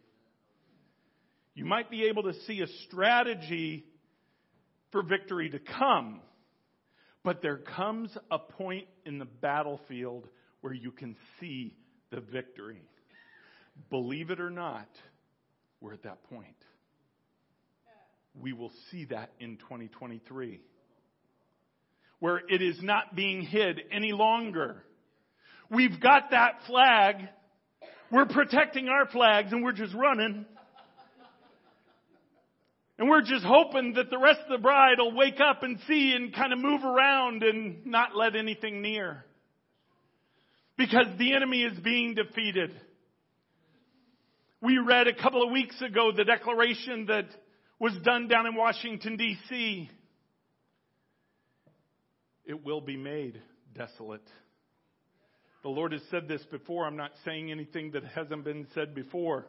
You 1.54 1.64
might 1.64 1.90
be 1.90 2.04
able 2.06 2.24
to 2.24 2.34
see 2.46 2.60
a 2.60 2.66
strategy 2.86 3.84
for 4.90 5.02
victory 5.02 5.50
to 5.50 5.58
come, 5.58 6.20
but 7.22 7.42
there 7.42 7.58
comes 7.58 8.16
a 8.30 8.38
point 8.38 8.86
in 9.04 9.18
the 9.18 9.26
battlefield 9.26 10.26
where 10.60 10.72
you 10.72 10.90
can 10.90 11.16
see 11.40 11.76
the 12.10 12.20
victory. 12.20 12.82
Believe 13.90 14.30
it 14.30 14.40
or 14.40 14.50
not, 14.50 14.88
we're 15.80 15.92
at 15.92 16.04
that 16.04 16.22
point. 16.24 16.56
We 18.40 18.52
will 18.52 18.72
see 18.90 19.04
that 19.06 19.32
in 19.40 19.56
2023 19.58 20.60
where 22.20 22.40
it 22.48 22.62
is 22.62 22.78
not 22.82 23.14
being 23.14 23.42
hid 23.42 23.80
any 23.92 24.12
longer. 24.12 24.82
We've 25.70 26.00
got 26.00 26.30
that 26.30 26.60
flag. 26.66 27.16
We're 28.10 28.26
protecting 28.26 28.88
our 28.88 29.06
flags 29.06 29.52
and 29.52 29.62
we're 29.62 29.72
just 29.72 29.94
running. 29.94 30.46
And 32.98 33.08
we're 33.08 33.22
just 33.22 33.44
hoping 33.44 33.94
that 33.94 34.10
the 34.10 34.18
rest 34.18 34.40
of 34.40 34.50
the 34.50 34.62
bride 34.62 34.98
will 34.98 35.14
wake 35.14 35.38
up 35.40 35.62
and 35.62 35.78
see 35.86 36.14
and 36.16 36.34
kind 36.34 36.52
of 36.52 36.58
move 36.58 36.82
around 36.82 37.44
and 37.44 37.86
not 37.86 38.16
let 38.16 38.34
anything 38.34 38.82
near. 38.82 39.24
Because 40.76 41.06
the 41.16 41.34
enemy 41.34 41.62
is 41.62 41.78
being 41.78 42.14
defeated. 42.14 42.72
We 44.60 44.78
read 44.78 45.06
a 45.06 45.14
couple 45.14 45.44
of 45.44 45.52
weeks 45.52 45.80
ago 45.80 46.10
the 46.16 46.24
declaration 46.24 47.06
that 47.06 47.26
was 47.78 47.92
done 48.02 48.26
down 48.26 48.46
in 48.46 48.56
Washington 48.56 49.16
DC 49.16 49.88
it 52.48 52.64
will 52.64 52.80
be 52.80 52.96
made 52.96 53.40
desolate. 53.76 54.26
The 55.62 55.68
Lord 55.68 55.92
has 55.92 56.00
said 56.10 56.26
this 56.26 56.42
before. 56.50 56.86
I'm 56.86 56.96
not 56.96 57.10
saying 57.24 57.52
anything 57.52 57.92
that 57.92 58.02
hasn't 58.04 58.42
been 58.44 58.66
said 58.74 58.94
before. 58.94 59.46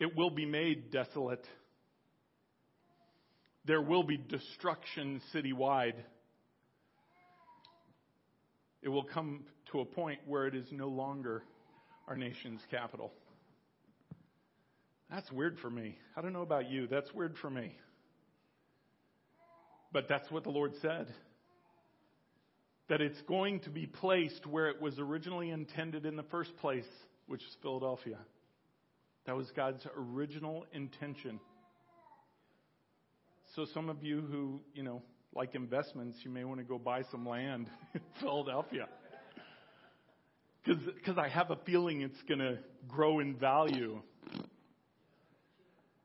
It 0.00 0.16
will 0.16 0.30
be 0.30 0.46
made 0.46 0.90
desolate. 0.90 1.44
There 3.66 3.82
will 3.82 4.02
be 4.04 4.16
destruction 4.16 5.20
citywide. 5.34 5.94
It 8.82 8.88
will 8.88 9.04
come 9.04 9.44
to 9.70 9.80
a 9.80 9.84
point 9.84 10.20
where 10.26 10.46
it 10.46 10.56
is 10.56 10.66
no 10.72 10.88
longer 10.88 11.42
our 12.08 12.16
nation's 12.16 12.60
capital. 12.70 13.12
That's 15.10 15.30
weird 15.30 15.58
for 15.60 15.70
me. 15.70 15.98
I 16.16 16.22
don't 16.22 16.32
know 16.32 16.42
about 16.42 16.70
you. 16.70 16.86
That's 16.86 17.12
weird 17.12 17.36
for 17.42 17.50
me. 17.50 17.76
But 19.92 20.08
that's 20.08 20.30
what 20.30 20.44
the 20.44 20.50
Lord 20.50 20.72
said. 20.80 21.06
That 22.88 23.00
it's 23.00 23.20
going 23.22 23.60
to 23.60 23.70
be 23.70 23.86
placed 23.86 24.46
where 24.46 24.68
it 24.68 24.80
was 24.80 24.98
originally 24.98 25.50
intended 25.50 26.06
in 26.06 26.16
the 26.16 26.22
first 26.24 26.56
place, 26.58 26.88
which 27.26 27.42
is 27.42 27.56
Philadelphia. 27.62 28.18
That 29.26 29.36
was 29.36 29.50
God's 29.54 29.86
original 29.96 30.66
intention. 30.72 31.38
So 33.54 33.66
some 33.72 33.88
of 33.88 34.02
you 34.02 34.20
who, 34.20 34.60
you 34.74 34.82
know, 34.82 35.02
like 35.34 35.54
investments, 35.54 36.18
you 36.22 36.30
may 36.30 36.44
want 36.44 36.60
to 36.60 36.64
go 36.64 36.78
buy 36.78 37.02
some 37.10 37.26
land 37.28 37.68
in 37.94 38.00
Philadelphia. 38.20 38.88
Because 40.64 41.18
I 41.18 41.28
have 41.28 41.50
a 41.50 41.56
feeling 41.66 42.02
it's 42.02 42.20
going 42.28 42.40
to 42.40 42.58
grow 42.88 43.20
in 43.20 43.36
value. 43.36 44.00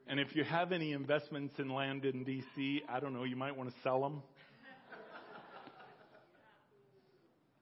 And 0.10 0.20
if 0.20 0.36
you 0.36 0.44
have 0.46 0.72
any 0.72 0.94
investments 0.94 1.56
in 1.60 1.70
land 1.70 2.06
in 2.06 2.24
D.C., 2.24 2.82
I 2.88 3.00
don't 3.00 3.14
know, 3.14 3.26
you 3.26 3.36
might 3.36 3.58
want 3.58 3.70
to 3.70 3.76
sell 3.84 4.02
them. 4.02 4.22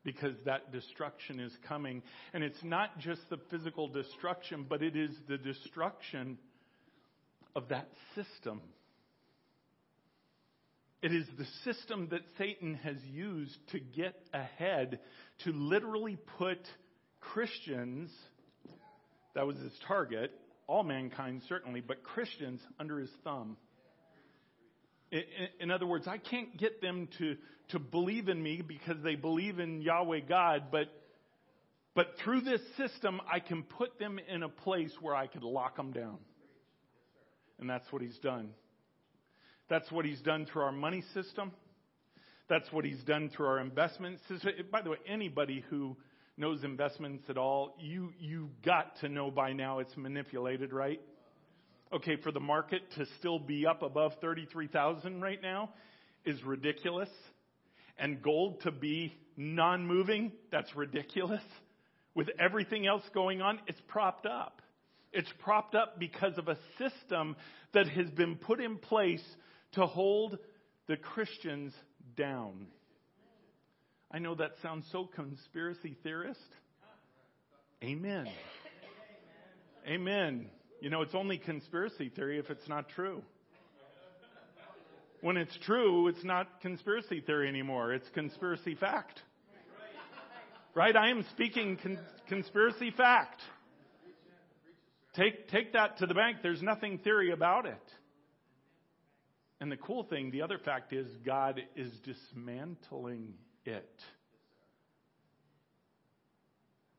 because 0.04 0.36
that 0.46 0.72
destruction 0.72 1.40
is 1.40 1.52
coming. 1.68 2.04
And 2.34 2.44
it's 2.44 2.64
not 2.64 3.00
just 3.00 3.22
the 3.32 3.40
physical 3.50 3.88
destruction, 3.88 4.66
but 4.70 4.84
it 4.84 4.96
is 4.96 5.10
the 5.28 5.38
destruction 5.38 6.38
of 7.56 7.70
that 7.70 7.90
system. 8.14 8.62
It 11.02 11.12
is 11.12 11.26
the 11.38 11.46
system 11.64 12.10
that 12.12 12.22
Satan 12.38 12.76
has 12.76 12.98
used 13.12 13.58
to 13.72 13.80
get 13.80 14.16
ahead, 14.34 15.00
to 15.44 15.52
literally 15.52 16.18
put 16.38 16.60
Christians, 17.20 18.12
that 19.34 19.48
was 19.48 19.58
his 19.58 19.74
target, 19.88 20.32
all 20.68 20.84
mankind 20.84 21.42
certainly, 21.48 21.82
but 21.82 22.04
Christians 22.04 22.60
under 22.80 23.00
his 23.00 23.10
thumb. 23.24 23.58
In, 25.60 25.72
other 25.72 25.86
words, 25.86 26.08
I 26.08 26.18
can't 26.18 26.58
get 26.58 26.82
them 26.82 27.08
to, 27.20 27.38
to 27.70 27.80
believe 27.80 28.28
in 28.28 28.42
me 28.42 28.62
because 28.62 28.98
they 29.04 29.16
believe 29.16 29.60
in 29.60 29.82
Yahweh 29.82 30.22
God, 30.28 30.64
but, 30.72 30.88
but 31.94 32.08
through 32.24 32.42
this 32.42 32.62
system, 32.76 33.22
I 33.32 33.40
can 33.40 33.64
put 33.64 33.98
them 34.00 34.20
in 34.20 34.44
a 34.44 34.50
place 34.50 34.92
where 35.02 35.16
I 35.16 35.28
could 35.28 35.44
lock 35.44 35.78
them 35.78 35.92
down. 35.92 36.18
And 37.60 37.70
that's 37.70 37.90
what 37.92 38.02
he's 38.02 38.18
done. 38.18 38.50
That's 39.70 39.90
what 39.92 40.06
he's 40.06 40.22
done 40.22 40.48
through 40.52 40.64
our 40.64 40.72
money 40.72 41.04
system. 41.14 41.52
That's 42.50 42.72
what 42.72 42.84
he's 42.84 43.02
done 43.04 43.30
through 43.30 43.48
our 43.48 43.60
investment 43.60 44.20
system. 44.28 44.52
By 44.72 44.82
the 44.82 44.92
way, 44.92 44.98
anybody 45.08 45.64
who 45.70 45.96
knows 46.38 46.64
investments 46.64 47.24
at 47.30 47.38
all, 47.38 47.76
you, 47.80 48.12
you 48.20 48.50
got 48.66 49.00
to 49.00 49.10
know 49.10 49.32
by 49.32 49.54
now 49.54 49.80
it's 49.80 49.96
manipulated, 49.96 50.74
right? 50.74 51.02
Okay, 51.94 52.18
for 52.18 52.32
the 52.32 52.40
market 52.40 52.82
to 52.98 53.06
still 53.20 53.40
be 53.40 53.66
up 53.66 53.82
above 53.82 54.14
33,000 54.20 55.22
right 55.22 55.42
now 55.42 55.70
is 56.26 56.42
ridiculous. 56.44 57.10
And 57.98 58.22
gold 58.22 58.62
to 58.62 58.72
be 58.72 59.14
non-moving, 59.38 60.34
that's 60.52 60.76
ridiculous. 60.76 61.44
With 62.14 62.28
everything 62.40 62.86
else 62.86 63.04
going 63.14 63.42
on, 63.42 63.60
it's 63.68 63.80
propped 63.88 64.26
up. 64.26 64.62
It's 65.14 65.32
propped 65.40 65.76
up 65.76 65.98
because 65.98 66.38
of 66.38 66.50
a 66.50 66.58
system 66.78 67.38
that 67.74 67.88
has 67.88 68.10
been 68.10 68.36
put 68.36 68.60
in 68.60 68.78
place 68.78 69.24
to 69.74 69.86
hold 69.86 70.38
the 70.88 70.98
Christians 70.98 71.74
down. 72.18 72.68
I 74.12 74.20
know 74.20 74.36
that 74.36 74.52
sounds 74.62 74.86
so 74.92 75.06
conspiracy 75.06 75.98
theorist. 76.04 76.40
Amen. 77.84 78.28
Amen. 79.88 80.50
You 80.82 80.90
know, 80.90 81.02
it's 81.02 81.16
only 81.16 81.38
conspiracy 81.38 82.10
theory 82.10 82.40
if 82.40 82.50
it's 82.50 82.68
not 82.68 82.90
true. 82.90 83.22
When 85.22 85.38
it's 85.38 85.58
true, 85.66 86.08
it's 86.08 86.24
not 86.24 86.62
conspiracy 86.62 87.22
theory 87.22 87.48
anymore. 87.48 87.94
It's 87.94 88.08
conspiracy 88.10 88.76
fact. 88.76 89.20
Right? 90.76 90.96
I 90.96 91.10
am 91.10 91.26
speaking 91.32 91.78
con- 91.82 92.00
conspiracy 92.28 92.92
fact. 92.92 93.42
Take, 95.16 95.48
take 95.48 95.74
that 95.74 96.00
to 96.00 96.06
the 96.06 96.14
bank. 96.14 96.38
There's 96.44 96.62
nothing 96.62 97.00
theory 97.00 97.32
about 97.32 97.66
it. 97.66 97.82
And 99.62 99.72
the 99.72 99.78
cool 99.78 100.04
thing, 100.04 100.32
the 100.32 100.42
other 100.42 100.58
fact 100.58 100.92
is 100.92 101.08
God 101.26 101.62
is 101.76 101.92
dismantling 102.04 103.34
it. 103.66 103.90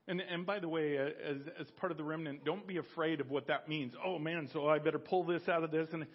And, 0.09 0.21
and 0.21 0.47
by 0.47 0.61
the 0.61 0.69
way, 0.69 0.99
uh, 0.99 1.03
as, 1.03 1.37
as 1.61 1.67
part 1.79 1.91
of 1.91 1.99
the 1.99 2.05
remnant, 2.05 2.45
don't 2.45 2.67
be 2.67 2.77
afraid 2.77 3.21
of 3.21 3.31
what 3.31 3.49
that 3.49 3.69
means. 3.69 3.93
Oh 4.05 4.19
man, 4.19 4.49
so 4.53 4.69
I 4.69 4.79
better 4.79 5.01
pull 5.01 5.25
this 5.25 5.43
out 5.49 5.65
of 5.65 5.71
this. 5.71 5.89
And 5.93 6.07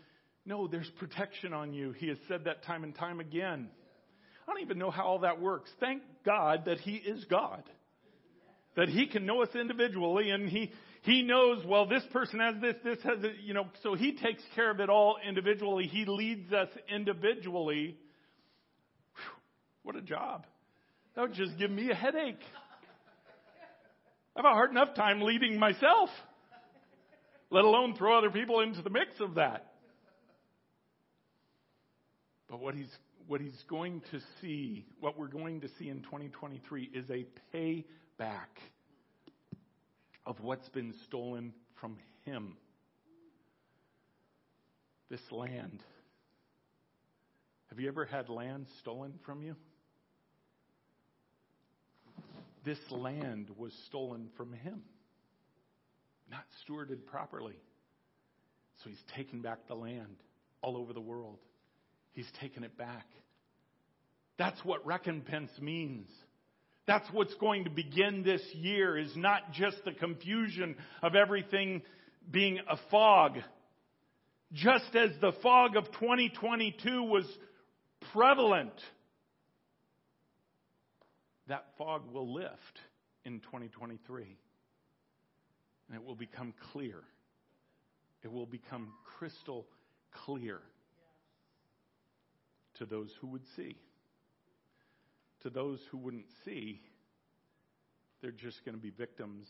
no, 0.45 0.68
there's 0.68 0.89
protection 0.97 1.54
on 1.54 1.74
you. 1.74 1.91
He 1.91 2.08
has 2.08 2.18
said 2.28 2.45
that 2.45 2.64
time 2.64 2.84
and 2.84 2.95
time 2.95 3.20
again. 3.20 3.70
I 4.47 4.52
don't 4.52 4.62
even 4.62 4.80
know 4.80 4.91
how 4.91 5.04
all 5.04 5.20
that 5.20 5.41
works. 5.41 5.70
Thank 5.80 6.04
God 6.26 6.66
that 6.66 6.80
He 6.80 6.95
is 6.95 7.24
God. 7.26 7.64
That 8.78 8.88
He 8.88 9.08
can 9.08 9.26
know 9.26 9.43
us 9.43 9.49
individually 9.54 10.30
and 10.30 10.47
He, 10.47 10.72
He 11.02 11.22
knows, 11.22 11.64
well, 11.66 11.86
this 11.86 12.04
person 12.14 12.39
has 12.39 12.56
this, 12.62 12.76
this 12.84 13.04
has 13.04 13.24
it, 13.24 13.36
you 13.43 13.54
know, 13.54 13.66
so 13.84 13.93
He 13.95 14.14
takes 14.14 14.41
care 14.56 14.72
of 14.72 14.80
it 14.80 14.89
all 14.89 15.18
individually. 15.28 15.88
He 15.88 16.06
leads 16.06 16.52
us 16.54 16.70
individually. 16.93 17.97
What 19.84 19.95
a 19.95 20.01
job. 20.01 20.45
That 21.15 21.21
would 21.21 21.34
just 21.34 21.57
give 21.57 21.71
me 21.71 21.89
a 21.89 21.95
headache. 21.95 22.41
I 24.36 24.39
have 24.39 24.45
a 24.45 24.49
hard 24.49 24.71
enough 24.71 24.95
time 24.95 25.21
leading 25.21 25.59
myself, 25.59 26.09
let 27.49 27.65
alone 27.65 27.95
throw 27.95 28.17
other 28.17 28.29
people 28.29 28.61
into 28.61 28.82
the 28.82 28.89
mix 28.89 29.19
of 29.19 29.36
that. 29.36 29.73
But 32.49 32.59
what 32.59 32.75
he's, 32.75 32.89
what 33.27 33.41
he's 33.41 33.63
going 33.69 34.01
to 34.11 34.19
see, 34.41 34.86
what 34.99 35.17
we're 35.17 35.27
going 35.27 35.61
to 35.61 35.69
see 35.79 35.89
in 35.89 36.01
2023 36.03 36.89
is 36.93 37.05
a 37.09 37.25
payback 37.55 38.47
of 40.25 40.39
what's 40.41 40.67
been 40.69 40.93
stolen 41.07 41.53
from 41.79 41.97
him. 42.25 42.55
This 45.09 45.21
land. 45.32 45.82
Have 47.69 47.79
you 47.79 47.89
ever 47.89 48.05
had 48.05 48.29
land 48.29 48.67
stolen 48.79 49.13
from 49.25 49.41
you? 49.41 49.55
This 52.64 52.80
land 52.89 53.49
was 53.57 53.74
stolen 53.88 54.30
from 54.38 54.53
him, 54.53 54.82
not 56.30 56.43
stewarded 56.66 57.05
properly. 57.05 57.59
So 58.84 58.89
he's 58.89 59.03
taken 59.16 59.41
back 59.41 59.68
the 59.68 59.76
land 59.76 60.18
all 60.62 60.78
over 60.78 60.93
the 60.93 61.01
world. 61.01 61.39
He's 62.14 62.30
taken 62.39 62.64
it 62.64 62.78
back. 62.78 63.05
That's 64.38 64.64
what 64.64 64.86
recompense 64.86 65.51
means. 65.59 66.07
That's 66.88 67.07
what's 67.12 67.34
going 67.36 67.66
to 67.66 67.70
begin 67.70 68.24
this 68.24 68.41
year 68.53 68.97
is 68.97 69.16
not 69.16 69.53
just 69.53 69.78
the 69.86 69.93
confusion 69.93 70.76
of 71.01 71.16
everything 71.16 71.84
being 72.30 72.59
a 72.70 72.78
fog. 72.89 73.38
Just 74.51 74.95
as 74.95 75.12
the 75.22 75.32
fog 75.43 75.78
of 75.78 75.86
2022 75.93 77.03
was 77.03 77.26
prevalent 78.12 78.74
that 81.52 81.66
fog 81.78 82.04
will 82.14 82.34
lift 82.34 82.80
in 83.26 83.41
2023. 83.41 84.38
And 85.88 85.95
it 85.97 86.06
will 86.06 86.16
become 86.16 86.54
clear. 86.72 87.04
It 88.24 88.32
will 88.32 88.45
become 88.45 88.93
crystal 89.04 89.68
clear 90.12 90.62
to 92.76 92.86
those 92.86 93.12
who 93.20 93.28
would 93.28 93.45
see. 93.58 93.76
To 95.41 95.49
those 95.49 95.82
who 95.91 95.97
wouldn't 95.97 96.28
see, 96.45 96.80
they're 98.22 98.32
just 98.32 98.64
going 98.64 98.76
to 98.76 98.82
be 98.82 98.91
victims 98.91 99.47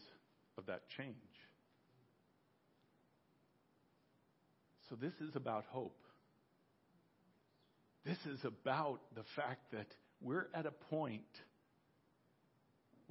of 0.57 0.65
that 0.65 0.89
change. 0.97 1.15
So, 4.89 4.95
this 4.95 5.13
is 5.21 5.35
about 5.35 5.65
hope. 5.69 6.01
This 8.05 8.17
is 8.25 8.43
about 8.43 9.01
the 9.13 9.23
fact 9.35 9.71
that 9.71 9.87
we're 10.19 10.47
at 10.55 10.65
a 10.65 10.71
point 10.71 11.41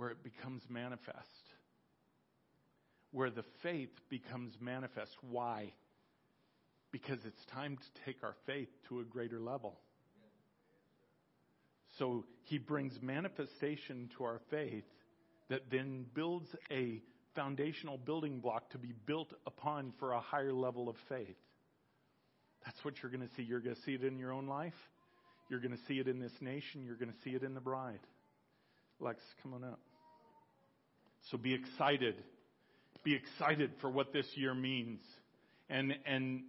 where 0.00 0.08
it 0.08 0.24
becomes 0.24 0.62
manifest. 0.70 1.18
Where 3.10 3.28
the 3.28 3.44
faith 3.62 3.90
becomes 4.08 4.54
manifest. 4.58 5.14
Why? 5.20 5.74
Because 6.90 7.18
it's 7.26 7.44
time 7.52 7.76
to 7.76 8.04
take 8.06 8.24
our 8.24 8.34
faith 8.46 8.70
to 8.88 9.00
a 9.00 9.04
greater 9.04 9.38
level. 9.38 9.78
So 11.98 12.24
he 12.44 12.56
brings 12.56 12.94
manifestation 13.02 14.08
to 14.16 14.24
our 14.24 14.40
faith 14.50 14.86
that 15.50 15.70
then 15.70 16.06
builds 16.14 16.48
a 16.70 17.02
foundational 17.34 17.98
building 17.98 18.40
block 18.40 18.70
to 18.70 18.78
be 18.78 18.94
built 19.04 19.34
upon 19.46 19.92
for 19.98 20.12
a 20.12 20.20
higher 20.20 20.54
level 20.54 20.88
of 20.88 20.96
faith. 21.10 21.36
That's 22.64 22.82
what 22.86 22.94
you're 23.02 23.12
going 23.12 23.28
to 23.28 23.34
see. 23.34 23.42
You're 23.42 23.60
going 23.60 23.76
to 23.76 23.82
see 23.82 23.92
it 23.92 24.02
in 24.02 24.18
your 24.18 24.32
own 24.32 24.46
life. 24.46 24.72
You're 25.50 25.60
going 25.60 25.76
to 25.76 25.84
see 25.86 25.98
it 25.98 26.08
in 26.08 26.20
this 26.20 26.32
nation. 26.40 26.86
You're 26.86 26.96
going 26.96 27.12
to 27.12 27.18
see 27.22 27.36
it 27.36 27.42
in 27.42 27.52
the 27.52 27.60
bride. 27.60 28.00
Lex, 28.98 29.20
come 29.42 29.52
on 29.52 29.62
up. 29.62 29.80
So 31.30 31.38
be 31.38 31.54
excited. 31.54 32.22
Be 33.02 33.14
excited 33.14 33.72
for 33.80 33.90
what 33.90 34.12
this 34.12 34.26
year 34.34 34.54
means. 34.54 35.00
And, 35.68 35.94
and 36.04 36.42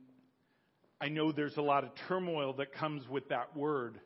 I 1.00 1.10
know 1.10 1.32
there's 1.32 1.58
a 1.58 1.62
lot 1.62 1.84
of 1.84 1.92
turmoil 2.08 2.54
that 2.54 2.74
comes 2.74 3.08
with 3.08 3.30
that 3.30 3.56
word, 3.56 4.00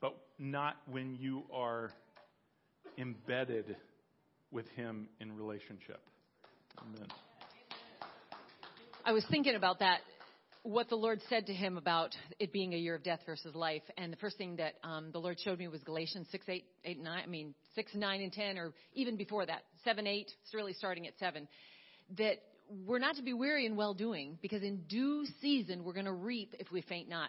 but 0.00 0.16
not 0.38 0.76
when 0.90 1.16
you 1.16 1.44
are 1.52 1.90
embedded 2.98 3.76
with 4.50 4.68
Him 4.70 5.08
in 5.20 5.36
relationship. 5.36 6.00
Amen. 6.78 7.08
I 9.04 9.12
was 9.12 9.24
thinking 9.30 9.54
about 9.54 9.80
that, 9.80 10.00
what 10.64 10.88
the 10.88 10.96
Lord 10.96 11.20
said 11.28 11.46
to 11.46 11.52
him 11.52 11.76
about 11.76 12.16
it 12.38 12.50
being 12.50 12.72
a 12.72 12.76
year 12.78 12.94
of 12.94 13.02
death 13.02 13.20
versus 13.26 13.54
life. 13.54 13.82
And 13.98 14.10
the 14.10 14.16
first 14.16 14.38
thing 14.38 14.56
that 14.56 14.76
um, 14.82 15.10
the 15.12 15.18
Lord 15.18 15.38
showed 15.38 15.58
me 15.58 15.68
was 15.68 15.82
Galatians 15.82 16.26
6, 16.32 16.48
8, 16.48 16.64
8, 16.86 17.02
9. 17.02 17.22
I 17.22 17.26
mean, 17.26 17.54
6, 17.74 17.94
9, 17.94 18.22
and 18.22 18.32
10, 18.32 18.56
or 18.56 18.72
even 18.94 19.16
before 19.16 19.44
that, 19.44 19.64
7, 19.84 20.06
8. 20.06 20.32
It's 20.42 20.54
really 20.54 20.72
starting 20.72 21.06
at 21.06 21.12
7. 21.18 21.46
That 22.16 22.36
we're 22.86 22.98
not 22.98 23.16
to 23.16 23.22
be 23.22 23.34
weary 23.34 23.66
in 23.66 23.76
well 23.76 23.92
doing, 23.92 24.38
because 24.40 24.62
in 24.62 24.84
due 24.88 25.26
season 25.42 25.84
we're 25.84 25.92
going 25.92 26.06
to 26.06 26.12
reap 26.12 26.54
if 26.58 26.72
we 26.72 26.80
faint 26.80 27.10
not. 27.10 27.28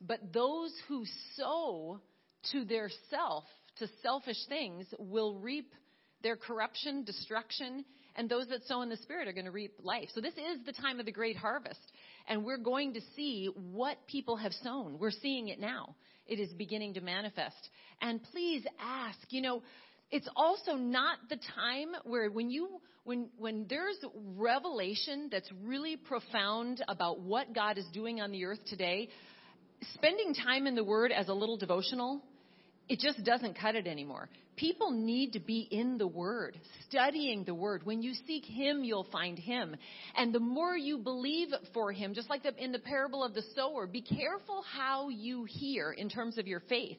But 0.00 0.32
those 0.32 0.72
who 0.86 1.04
sow 1.34 2.00
to 2.52 2.64
their 2.64 2.88
self, 3.10 3.42
to 3.80 3.88
selfish 4.00 4.38
things, 4.48 4.86
will 5.00 5.40
reap 5.40 5.72
their 6.22 6.36
corruption, 6.36 7.02
destruction, 7.02 7.84
and 8.14 8.28
those 8.28 8.46
that 8.48 8.64
sow 8.66 8.82
in 8.82 8.88
the 8.88 8.96
Spirit 8.98 9.28
are 9.28 9.32
going 9.32 9.44
to 9.44 9.50
reap 9.50 9.74
life. 9.82 10.08
So 10.14 10.20
this 10.20 10.34
is 10.34 10.64
the 10.64 10.72
time 10.72 11.00
of 11.00 11.06
the 11.06 11.12
great 11.12 11.36
harvest. 11.36 11.80
And 12.28 12.44
we're 12.44 12.58
going 12.58 12.94
to 12.94 13.00
see 13.14 13.48
what 13.54 13.98
people 14.06 14.36
have 14.36 14.52
sown. 14.62 14.98
We're 14.98 15.10
seeing 15.10 15.48
it 15.48 15.60
now. 15.60 15.94
It 16.26 16.40
is 16.40 16.52
beginning 16.52 16.94
to 16.94 17.00
manifest. 17.00 17.68
And 18.00 18.22
please 18.32 18.64
ask, 18.80 19.18
you 19.30 19.42
know, 19.42 19.62
it's 20.10 20.28
also 20.36 20.74
not 20.74 21.18
the 21.28 21.38
time 21.54 21.88
where 22.04 22.30
when 22.30 22.50
you 22.50 22.80
when 23.04 23.28
when 23.38 23.66
there's 23.68 23.96
revelation 24.36 25.28
that's 25.30 25.50
really 25.64 25.96
profound 25.96 26.84
about 26.88 27.20
what 27.20 27.54
God 27.54 27.78
is 27.78 27.86
doing 27.92 28.20
on 28.20 28.30
the 28.30 28.44
earth 28.44 28.60
today, 28.66 29.08
spending 29.94 30.34
time 30.34 30.66
in 30.66 30.74
the 30.74 30.84
word 30.84 31.12
as 31.12 31.28
a 31.28 31.34
little 31.34 31.56
devotional 31.56 32.22
it 32.88 33.00
just 33.00 33.24
doesn't 33.24 33.58
cut 33.58 33.74
it 33.74 33.86
anymore. 33.86 34.28
People 34.56 34.90
need 34.90 35.34
to 35.34 35.40
be 35.40 35.68
in 35.70 35.98
the 35.98 36.06
Word, 36.06 36.58
studying 36.88 37.44
the 37.44 37.54
Word. 37.54 37.84
When 37.84 38.00
you 38.00 38.14
seek 38.26 38.44
Him, 38.44 38.84
you'll 38.84 39.06
find 39.12 39.38
Him. 39.38 39.76
And 40.14 40.32
the 40.32 40.40
more 40.40 40.76
you 40.76 40.98
believe 40.98 41.48
for 41.74 41.92
Him, 41.92 42.14
just 42.14 42.30
like 42.30 42.42
the, 42.42 42.54
in 42.62 42.72
the 42.72 42.78
parable 42.78 43.22
of 43.22 43.34
the 43.34 43.42
sower, 43.54 43.86
be 43.86 44.00
careful 44.00 44.62
how 44.72 45.10
you 45.10 45.44
hear 45.44 45.92
in 45.92 46.08
terms 46.08 46.38
of 46.38 46.46
your 46.46 46.60
faith. 46.60 46.98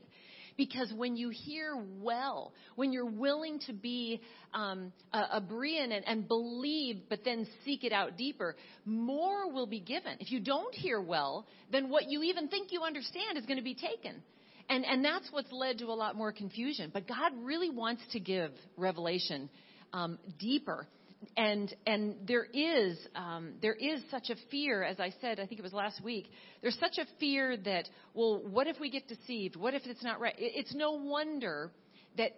Because 0.56 0.92
when 0.96 1.16
you 1.16 1.30
hear 1.30 1.78
well, 2.02 2.52
when 2.76 2.92
you're 2.92 3.06
willing 3.06 3.60
to 3.68 3.74
be 3.74 4.22
um, 4.54 4.92
a, 5.14 5.18
a 5.18 5.44
and, 5.44 5.94
and 5.94 6.28
believe, 6.28 7.04
but 7.10 7.24
then 7.24 7.48
seek 7.64 7.84
it 7.84 7.94
out 7.94 8.18
deeper, 8.18 8.56
more 8.84 9.52
will 9.52 9.68
be 9.68 9.80
given. 9.80 10.18
If 10.20 10.32
you 10.32 10.40
don't 10.40 10.74
hear 10.74 11.00
well, 11.00 11.46
then 11.72 11.90
what 11.90 12.10
you 12.10 12.24
even 12.24 12.48
think 12.48 12.72
you 12.72 12.82
understand 12.82 13.38
is 13.38 13.46
going 13.46 13.60
to 13.60 13.64
be 13.64 13.76
taken. 13.76 14.22
And, 14.70 14.86
and 14.86 15.04
that's 15.04 15.32
what's 15.32 15.52
led 15.52 15.78
to 15.80 15.86
a 15.86 15.96
lot 15.96 16.16
more 16.16 16.32
confusion. 16.32 16.92
But 16.94 17.08
God 17.08 17.32
really 17.42 17.70
wants 17.70 18.02
to 18.12 18.20
give 18.20 18.52
revelation 18.76 19.50
um, 19.94 20.20
deeper. 20.40 20.88
And, 21.36 21.74
and 21.86 22.16
there 22.28 22.46
is, 22.46 22.98
um, 23.16 23.54
there 23.62 23.74
is 23.74 24.02
such 24.12 24.30
a 24.30 24.36
fear, 24.52 24.84
as 24.84 25.00
I 25.00 25.14
said, 25.22 25.40
I 25.40 25.48
think 25.48 25.60
it 25.60 25.64
was 25.64 25.74
last 25.74 26.04
week, 26.04 26.30
there's 26.62 26.78
such 26.80 26.98
a 27.00 27.06
fear 27.20 27.58
that, 27.58 27.90
well, 28.14 28.42
what 28.44 28.68
if 28.68 28.80
we 28.80 28.92
get 28.92 29.08
deceived? 29.08 29.56
What 29.56 29.74
if 29.74 29.84
it's 29.86 30.04
not 30.04 30.20
right? 30.20 30.36
It's 30.38 30.76
no 30.76 30.92
wonder 30.92 31.72
that, 32.18 32.32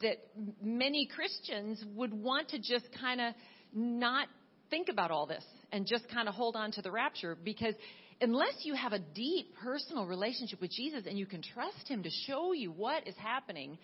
that 0.00 0.18
many 0.62 1.08
Christians 1.14 1.84
would 1.94 2.14
want 2.14 2.50
to 2.50 2.58
just 2.58 2.86
kind 2.98 3.20
of 3.20 3.34
not 3.74 4.28
think 4.70 4.88
about 4.88 5.10
all 5.10 5.26
this 5.26 5.44
and 5.70 5.86
just 5.86 6.08
kind 6.08 6.28
of 6.28 6.34
hold 6.34 6.56
on 6.56 6.72
to 6.72 6.82
the 6.82 6.90
rapture 6.90 7.36
because 7.42 7.74
unless 8.22 8.54
you 8.62 8.74
have 8.74 8.92
a 8.92 8.98
deep 8.98 9.54
personal 9.62 10.06
relationship 10.06 10.60
with 10.60 10.70
Jesus 10.70 11.04
and 11.06 11.18
you 11.18 11.26
can 11.26 11.42
trust 11.42 11.88
Him 11.88 12.02
to 12.04 12.10
show 12.26 12.52
you 12.52 12.70
what 12.70 13.06
is 13.06 13.14
happening, 13.16 13.76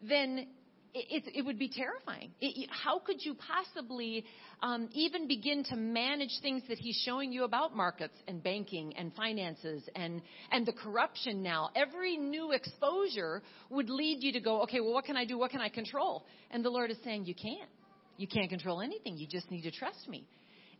then 0.00 0.46
it, 0.92 1.24
it, 1.34 1.44
would 1.44 1.58
be 1.58 1.68
terrifying. 1.68 2.32
It, 2.40 2.68
how 2.70 2.98
could 2.98 3.24
you 3.24 3.34
possibly 3.34 4.24
um, 4.62 4.88
even 4.92 5.28
begin 5.28 5.62
to 5.64 5.76
manage 5.76 6.30
things 6.42 6.62
that 6.68 6.78
he's 6.78 7.00
showing 7.04 7.32
you 7.32 7.44
about 7.44 7.76
markets 7.76 8.14
and 8.26 8.42
banking 8.42 8.96
and 8.96 9.14
finances 9.14 9.82
and 9.94 10.20
and 10.50 10.66
the 10.66 10.72
corruption 10.72 11.42
now? 11.42 11.70
Every 11.76 12.16
new 12.16 12.52
exposure 12.52 13.42
would 13.70 13.88
lead 13.88 14.22
you 14.22 14.32
to 14.32 14.40
go, 14.40 14.62
okay, 14.62 14.80
well, 14.80 14.92
what 14.92 15.04
can 15.04 15.16
I 15.16 15.24
do? 15.24 15.38
What 15.38 15.52
can 15.52 15.60
I 15.60 15.68
control? 15.68 16.24
And 16.50 16.64
the 16.64 16.70
Lord 16.70 16.90
is 16.90 16.96
saying, 17.04 17.26
you 17.26 17.34
can't. 17.34 17.70
You 18.16 18.26
can't 18.26 18.50
control 18.50 18.80
anything. 18.80 19.16
You 19.16 19.26
just 19.26 19.50
need 19.50 19.62
to 19.62 19.70
trust 19.70 20.08
me. 20.08 20.26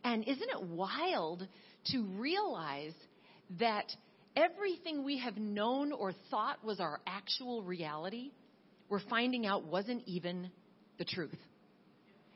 And 0.03 0.27
isn't 0.27 0.49
it 0.49 0.63
wild 0.63 1.47
to 1.85 2.03
realize 2.17 2.93
that 3.59 3.85
everything 4.35 5.03
we 5.03 5.17
have 5.19 5.37
known 5.37 5.91
or 5.91 6.13
thought 6.29 6.63
was 6.63 6.79
our 6.79 6.99
actual 7.05 7.63
reality, 7.63 8.31
we're 8.89 9.01
finding 9.09 9.45
out 9.45 9.65
wasn't 9.65 10.03
even 10.05 10.49
the 10.97 11.05
truth. 11.05 11.37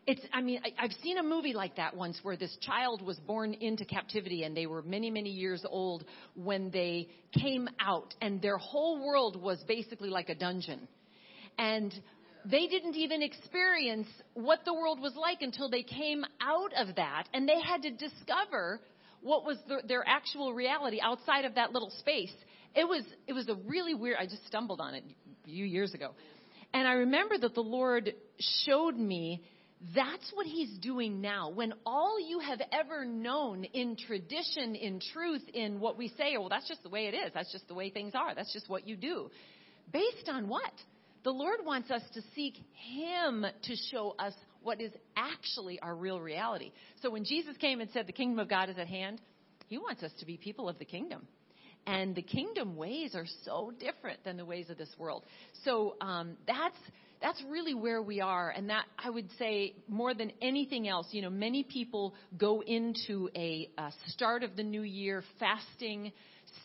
It's, 0.08 0.22
I 0.32 0.42
mean, 0.42 0.62
I, 0.64 0.84
I've 0.84 0.92
seen 1.02 1.18
a 1.18 1.24
movie 1.24 1.54
like 1.54 1.78
that 1.78 1.96
once 1.96 2.20
where 2.22 2.38
this 2.38 2.56
child 2.62 3.02
was 3.02 3.18
born 3.20 3.56
into 3.56 3.86
captivity 3.86 4.44
and 4.44 4.56
they 4.56 4.68
were 4.68 4.84
many, 4.84 5.10
many 5.10 5.32
years 5.32 5.66
old 5.68 6.06
when 6.36 6.70
they 6.70 7.08
came 7.40 7.68
out 7.80 8.14
and 8.22 8.40
their 8.40 8.58
whole 8.58 9.04
world 9.04 9.42
was 9.42 9.64
basically 9.68 10.10
like 10.10 10.30
a 10.30 10.36
dungeon. 10.36 10.88
And 11.58 11.92
they 12.46 12.68
didn't 12.68 12.96
even 12.96 13.24
experience 13.24 14.08
what 14.36 14.60
the 14.64 14.74
world 14.74 15.00
was 15.02 15.16
like 15.16 15.42
until 15.42 15.70
they 15.70 15.82
came 15.82 16.24
out 16.40 16.72
of 16.78 16.96
that 16.98 17.28
and 17.34 17.50
they 17.50 17.60
had 17.60 17.82
to 17.82 17.92
discover 17.92 18.82
what 19.26 19.44
was 19.44 19.58
the, 19.68 19.82
their 19.88 20.04
actual 20.08 20.54
reality 20.54 21.00
outside 21.02 21.46
of 21.46 21.56
that 21.56 21.72
little 21.74 21.90
space. 22.00 22.34
It 22.76 22.88
was 22.88 23.04
it 23.28 23.34
was 23.34 23.50
a 23.50 23.56
really 23.56 23.96
weird. 23.96 24.18
I 24.20 24.26
just 24.26 24.46
stumbled 24.46 24.80
on 24.80 24.94
it 24.94 25.04
a 25.04 25.46
few 25.48 25.66
years 25.66 25.94
ago, 25.96 26.12
and 26.74 26.88
I 26.88 26.94
remember 26.94 27.36
that 27.40 27.56
the 27.56 27.62
Lord 27.62 28.14
showed 28.66 28.96
me 28.96 29.44
that's 29.96 30.32
what 30.34 30.46
He's 30.46 30.78
doing 30.78 31.22
now. 31.22 31.50
When 31.50 31.74
all 31.88 32.20
you 32.20 32.40
have 32.40 32.62
ever 32.72 33.04
known 33.04 33.64
in 33.64 33.98
tradition, 33.98 34.76
in 34.76 35.00
truth, 35.14 35.44
in 35.54 35.80
what 35.80 35.98
we 35.98 36.10
say, 36.10 36.38
well, 36.38 36.50
that's 36.50 36.68
just 36.68 36.84
the 36.84 36.90
way 36.90 37.08
it 37.08 37.16
is. 37.16 37.32
That's 37.34 37.52
just 37.52 37.68
the 37.68 37.74
way 37.74 37.90
things 37.90 38.14
are. 38.14 38.36
That's 38.36 38.54
just 38.54 38.70
what 38.70 38.88
you 38.88 38.96
do. 38.96 39.32
Based 39.92 40.30
on 40.30 40.48
what? 40.48 40.72
The 41.24 41.32
Lord 41.32 41.62
wants 41.66 41.90
us 41.90 42.04
to 42.14 42.22
seek 42.36 42.58
Him 42.74 43.44
to 43.64 43.76
show 43.92 44.16
us 44.20 44.34
what 44.66 44.82
is 44.82 44.92
actually 45.16 45.80
our 45.80 45.96
real 45.96 46.20
reality. 46.20 46.72
So 47.02 47.12
when 47.12 47.24
Jesus 47.24 47.56
came 47.58 47.82
and 47.82 47.90
said 47.92 48.08
the 48.08 48.14
kingdom 48.14 48.40
of 48.40 48.50
God 48.50 48.70
is 48.70 48.78
at 48.78 48.88
hand, 48.88 49.22
He 49.68 49.78
wants 49.78 50.02
us 50.02 50.12
to 50.20 50.26
be 50.26 50.38
people 50.38 50.68
of 50.68 50.80
the 50.80 50.86
kingdom. 50.86 51.28
And 51.88 52.16
the 52.16 52.24
kingdom 52.24 52.76
ways 52.76 53.14
are 53.14 53.28
so 53.44 53.72
different 53.80 54.24
than 54.24 54.38
the 54.38 54.46
ways 54.46 54.72
of 54.72 54.78
this 54.78 54.90
world. 54.98 55.24
So 55.64 55.96
um, 56.02 56.36
that's 56.48 56.78
that's 57.22 57.42
really 57.50 57.74
where 57.74 58.02
we 58.02 58.22
are, 58.22 58.50
and 58.50 58.70
that 58.70 58.86
I 58.98 59.10
would 59.10 59.30
say 59.40 59.74
more 59.88 60.14
than 60.14 60.32
anything 60.42 60.88
else. 60.88 61.08
You 61.12 61.22
know, 61.22 61.30
many 61.30 61.64
people 61.64 62.14
go 62.38 62.62
into 62.62 63.30
a, 63.36 63.70
a 63.78 63.92
start 64.08 64.44
of 64.44 64.56
the 64.56 64.64
new 64.64 64.82
year 64.82 65.24
fasting, 65.40 66.12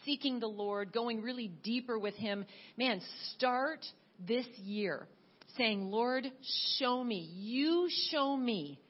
seeking 0.05 0.41
the 0.41 0.49
Lord, 0.49 0.93
going 0.93 1.23
really 1.23 1.49
deeper 1.63 1.99
with 1.99 2.15
Him. 2.15 2.47
Man, 2.77 3.01
start 3.37 3.85
this 4.27 4.47
year 4.65 5.07
saying, 5.57 5.91
Lord, 5.91 6.31
show 6.79 7.03
me. 7.03 7.29
You 7.35 7.89
show 8.11 8.37
me 8.37 8.81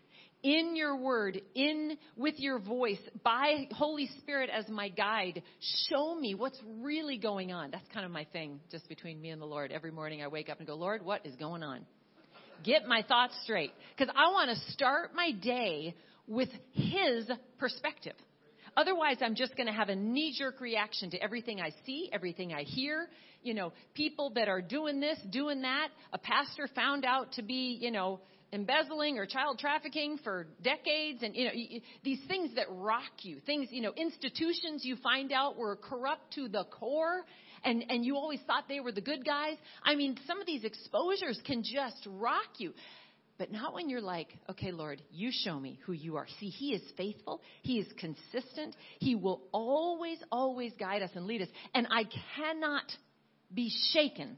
in 0.42 0.74
your 0.74 0.96
word, 0.96 1.40
in 1.54 1.98
with 2.16 2.34
your 2.38 2.58
voice, 2.58 3.00
by 3.22 3.68
Holy 3.72 4.08
Spirit 4.20 4.50
as 4.50 4.68
my 4.68 4.88
guide, 4.88 5.42
show 5.88 6.14
me 6.14 6.34
what's 6.34 6.58
really 6.80 7.18
going 7.18 7.52
on. 7.52 7.70
That's 7.70 7.86
kind 7.92 8.06
of 8.06 8.12
my 8.12 8.24
thing, 8.32 8.60
just 8.70 8.88
between 8.88 9.20
me 9.20 9.30
and 9.30 9.40
the 9.40 9.46
Lord. 9.46 9.70
Every 9.70 9.90
morning 9.90 10.22
I 10.22 10.28
wake 10.28 10.48
up 10.48 10.58
and 10.58 10.66
go, 10.66 10.74
Lord, 10.74 11.04
what 11.04 11.26
is 11.26 11.34
going 11.36 11.62
on? 11.62 11.84
Get 12.64 12.86
my 12.86 13.02
thoughts 13.02 13.34
straight. 13.42 13.72
Because 13.96 14.12
I 14.16 14.30
want 14.30 14.50
to 14.50 14.72
start 14.72 15.14
my 15.14 15.32
day 15.32 15.94
with 16.26 16.48
His 16.72 17.30
perspective. 17.58 18.14
Otherwise, 18.76 19.16
I'm 19.20 19.34
just 19.34 19.56
going 19.56 19.66
to 19.66 19.72
have 19.72 19.88
a 19.88 19.96
knee 19.96 20.34
jerk 20.36 20.60
reaction 20.60 21.10
to 21.10 21.22
everything 21.22 21.60
I 21.60 21.70
see, 21.84 22.08
everything 22.12 22.52
I 22.52 22.62
hear, 22.62 23.08
you 23.42 23.54
know, 23.54 23.72
people 23.94 24.30
that 24.34 24.48
are 24.48 24.60
doing 24.60 25.00
this, 25.00 25.18
doing 25.30 25.62
that. 25.62 25.88
A 26.12 26.18
pastor 26.18 26.68
found 26.74 27.04
out 27.04 27.32
to 27.32 27.42
be, 27.42 27.78
you 27.80 27.90
know, 27.90 28.20
embezzling 28.52 29.18
or 29.18 29.26
child 29.26 29.58
trafficking 29.58 30.18
for 30.24 30.46
decades 30.62 31.22
and 31.22 31.36
you 31.36 31.44
know 31.44 31.52
these 32.02 32.18
things 32.26 32.50
that 32.56 32.66
rock 32.68 33.12
you 33.22 33.38
things 33.46 33.68
you 33.70 33.80
know 33.80 33.92
institutions 33.96 34.84
you 34.84 34.96
find 34.96 35.30
out 35.30 35.56
were 35.56 35.76
corrupt 35.76 36.34
to 36.34 36.48
the 36.48 36.64
core 36.64 37.24
and 37.64 37.84
and 37.88 38.04
you 38.04 38.16
always 38.16 38.40
thought 38.46 38.64
they 38.68 38.80
were 38.80 38.92
the 38.92 39.00
good 39.00 39.24
guys. 39.24 39.56
I 39.84 39.94
mean 39.94 40.16
some 40.26 40.40
of 40.40 40.46
these 40.46 40.64
exposures 40.64 41.40
can 41.44 41.62
just 41.62 42.06
rock 42.06 42.58
you 42.58 42.72
but 43.40 43.50
not 43.50 43.72
when 43.72 43.88
you're 43.88 44.02
like, 44.02 44.28
okay, 44.50 44.70
Lord, 44.70 45.00
you 45.10 45.30
show 45.32 45.58
me 45.58 45.80
who 45.86 45.92
you 45.92 46.18
are. 46.18 46.26
See, 46.38 46.50
He 46.50 46.74
is 46.74 46.82
faithful. 46.94 47.40
He 47.62 47.78
is 47.78 47.86
consistent. 47.98 48.76
He 48.98 49.14
will 49.14 49.40
always, 49.50 50.18
always 50.30 50.74
guide 50.78 51.00
us 51.00 51.08
and 51.14 51.24
lead 51.24 51.40
us. 51.40 51.48
And 51.74 51.86
I 51.90 52.02
cannot 52.36 52.84
be 53.52 53.72
shaken. 53.94 54.36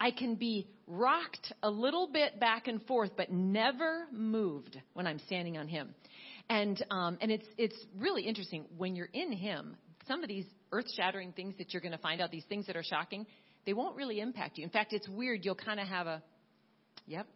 I 0.00 0.10
can 0.10 0.34
be 0.34 0.66
rocked 0.88 1.52
a 1.62 1.70
little 1.70 2.08
bit 2.12 2.40
back 2.40 2.66
and 2.66 2.82
forth, 2.86 3.12
but 3.16 3.30
never 3.30 4.06
moved 4.10 4.76
when 4.94 5.06
I'm 5.06 5.20
standing 5.26 5.56
on 5.56 5.68
Him. 5.68 5.94
And 6.48 6.84
um, 6.90 7.18
and 7.20 7.30
it's 7.30 7.46
it's 7.56 7.76
really 7.96 8.24
interesting 8.24 8.64
when 8.76 8.96
you're 8.96 9.10
in 9.12 9.30
Him. 9.30 9.76
Some 10.08 10.24
of 10.24 10.28
these 10.28 10.46
earth-shattering 10.72 11.34
things 11.34 11.54
that 11.58 11.72
you're 11.72 11.82
going 11.82 11.92
to 11.92 11.98
find 11.98 12.20
out, 12.20 12.32
these 12.32 12.46
things 12.48 12.66
that 12.66 12.74
are 12.74 12.82
shocking, 12.82 13.26
they 13.64 13.74
won't 13.74 13.94
really 13.94 14.18
impact 14.18 14.58
you. 14.58 14.64
In 14.64 14.70
fact, 14.70 14.92
it's 14.92 15.08
weird. 15.08 15.44
You'll 15.44 15.54
kind 15.54 15.78
of 15.78 15.86
have 15.86 16.08
a, 16.08 16.22
yep, 17.06 17.28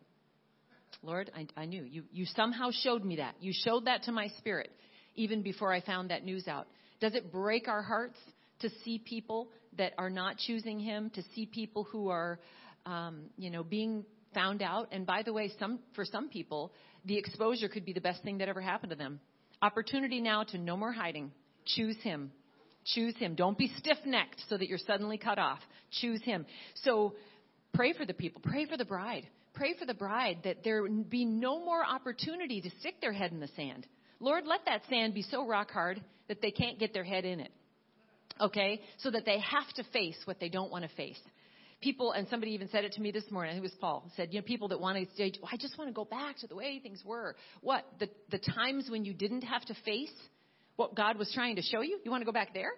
Lord, 1.04 1.30
I, 1.34 1.46
I 1.60 1.64
knew 1.66 1.82
you. 1.82 2.04
You 2.12 2.26
somehow 2.26 2.70
showed 2.82 3.04
me 3.04 3.16
that. 3.16 3.34
You 3.40 3.52
showed 3.54 3.86
that 3.86 4.04
to 4.04 4.12
my 4.12 4.28
spirit, 4.38 4.70
even 5.14 5.42
before 5.42 5.72
I 5.72 5.80
found 5.80 6.10
that 6.10 6.24
news 6.24 6.48
out. 6.48 6.66
Does 7.00 7.14
it 7.14 7.30
break 7.32 7.68
our 7.68 7.82
hearts 7.82 8.16
to 8.60 8.70
see 8.84 8.98
people 8.98 9.48
that 9.76 9.92
are 9.98 10.10
not 10.10 10.38
choosing 10.38 10.78
Him, 10.78 11.10
to 11.10 11.22
see 11.34 11.46
people 11.46 11.84
who 11.84 12.08
are, 12.08 12.38
um, 12.86 13.24
you 13.36 13.50
know, 13.50 13.62
being 13.62 14.04
found 14.32 14.62
out? 14.62 14.88
And 14.92 15.04
by 15.06 15.22
the 15.22 15.32
way, 15.32 15.52
some 15.58 15.80
for 15.94 16.04
some 16.04 16.28
people, 16.28 16.72
the 17.04 17.18
exposure 17.18 17.68
could 17.68 17.84
be 17.84 17.92
the 17.92 18.00
best 18.00 18.22
thing 18.22 18.38
that 18.38 18.48
ever 18.48 18.60
happened 18.60 18.90
to 18.90 18.96
them. 18.96 19.20
Opportunity 19.60 20.20
now 20.20 20.44
to 20.44 20.58
no 20.58 20.76
more 20.76 20.92
hiding. 20.92 21.32
Choose 21.66 21.96
Him. 22.02 22.30
Choose 22.84 23.16
Him. 23.16 23.34
Don't 23.34 23.56
be 23.56 23.70
stiff 23.78 23.98
necked 24.04 24.42
so 24.48 24.56
that 24.56 24.68
you're 24.68 24.78
suddenly 24.78 25.18
cut 25.18 25.38
off. 25.38 25.60
Choose 26.00 26.22
Him. 26.22 26.46
So 26.82 27.14
pray 27.72 27.92
for 27.92 28.04
the 28.04 28.14
people. 28.14 28.42
Pray 28.44 28.66
for 28.66 28.76
the 28.76 28.84
bride. 28.84 29.26
Pray 29.54 29.74
for 29.78 29.86
the 29.86 29.94
bride 29.94 30.38
that 30.44 30.64
there 30.64 30.86
be 30.88 31.24
no 31.24 31.64
more 31.64 31.84
opportunity 31.84 32.60
to 32.60 32.70
stick 32.80 33.00
their 33.00 33.12
head 33.12 33.32
in 33.32 33.40
the 33.40 33.48
sand. 33.56 33.86
Lord, 34.20 34.46
let 34.46 34.64
that 34.66 34.82
sand 34.88 35.14
be 35.14 35.22
so 35.22 35.46
rock 35.46 35.70
hard 35.70 36.02
that 36.28 36.42
they 36.42 36.50
can't 36.50 36.78
get 36.78 36.92
their 36.92 37.04
head 37.04 37.24
in 37.24 37.40
it. 37.40 37.52
Okay? 38.40 38.80
So 38.98 39.10
that 39.10 39.24
they 39.24 39.38
have 39.38 39.72
to 39.76 39.84
face 39.92 40.16
what 40.24 40.40
they 40.40 40.48
don't 40.48 40.72
want 40.72 40.84
to 40.84 40.96
face. 40.96 41.20
People, 41.80 42.12
and 42.12 42.26
somebody 42.28 42.52
even 42.52 42.68
said 42.70 42.84
it 42.84 42.92
to 42.92 43.00
me 43.00 43.10
this 43.10 43.30
morning, 43.30 43.56
it 43.56 43.62
was 43.62 43.74
Paul, 43.80 44.10
said, 44.16 44.32
you 44.32 44.40
know, 44.40 44.44
people 44.44 44.68
that 44.68 44.80
want 44.80 44.96
to 44.96 45.16
say, 45.16 45.32
oh, 45.42 45.48
I 45.52 45.56
just 45.56 45.76
want 45.76 45.88
to 45.88 45.94
go 45.94 46.04
back 46.04 46.38
to 46.38 46.46
the 46.46 46.56
way 46.56 46.80
things 46.82 47.02
were. 47.04 47.36
What? 47.60 47.84
The, 48.00 48.08
the 48.30 48.38
times 48.38 48.88
when 48.90 49.04
you 49.04 49.12
didn't 49.12 49.42
have 49.42 49.64
to 49.66 49.74
face 49.84 50.12
what 50.76 50.96
God 50.96 51.18
was 51.18 51.30
trying 51.34 51.56
to 51.56 51.62
show 51.62 51.82
you? 51.82 52.00
You 52.04 52.10
want 52.10 52.22
to 52.22 52.26
go 52.26 52.32
back 52.32 52.54
there? 52.54 52.72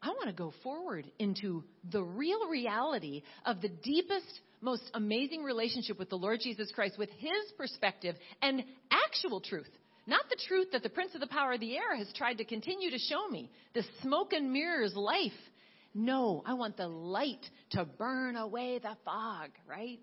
I 0.00 0.08
want 0.08 0.28
to 0.28 0.32
go 0.32 0.52
forward 0.62 1.10
into 1.18 1.64
the 1.90 2.02
real 2.02 2.48
reality 2.48 3.22
of 3.44 3.60
the 3.60 3.68
deepest, 3.68 4.40
most 4.60 4.82
amazing 4.94 5.42
relationship 5.42 5.98
with 5.98 6.10
the 6.10 6.18
Lord 6.18 6.40
Jesus 6.42 6.70
Christ 6.74 6.98
with 6.98 7.10
His 7.18 7.52
perspective 7.56 8.16
and 8.42 8.64
actual 8.90 9.40
truth. 9.40 9.70
Not 10.06 10.28
the 10.30 10.38
truth 10.48 10.68
that 10.72 10.82
the 10.82 10.88
prince 10.88 11.14
of 11.14 11.20
the 11.20 11.26
power 11.26 11.52
of 11.52 11.60
the 11.60 11.76
air 11.76 11.96
has 11.96 12.10
tried 12.14 12.38
to 12.38 12.44
continue 12.44 12.90
to 12.90 12.98
show 12.98 13.28
me. 13.28 13.50
The 13.74 13.84
smoke 14.02 14.32
and 14.32 14.52
mirrors 14.52 14.94
life. 14.96 15.32
No, 15.94 16.42
I 16.46 16.54
want 16.54 16.76
the 16.76 16.88
light 16.88 17.44
to 17.70 17.84
burn 17.84 18.36
away 18.36 18.78
the 18.78 18.96
fog, 19.04 19.50
right? 19.68 19.98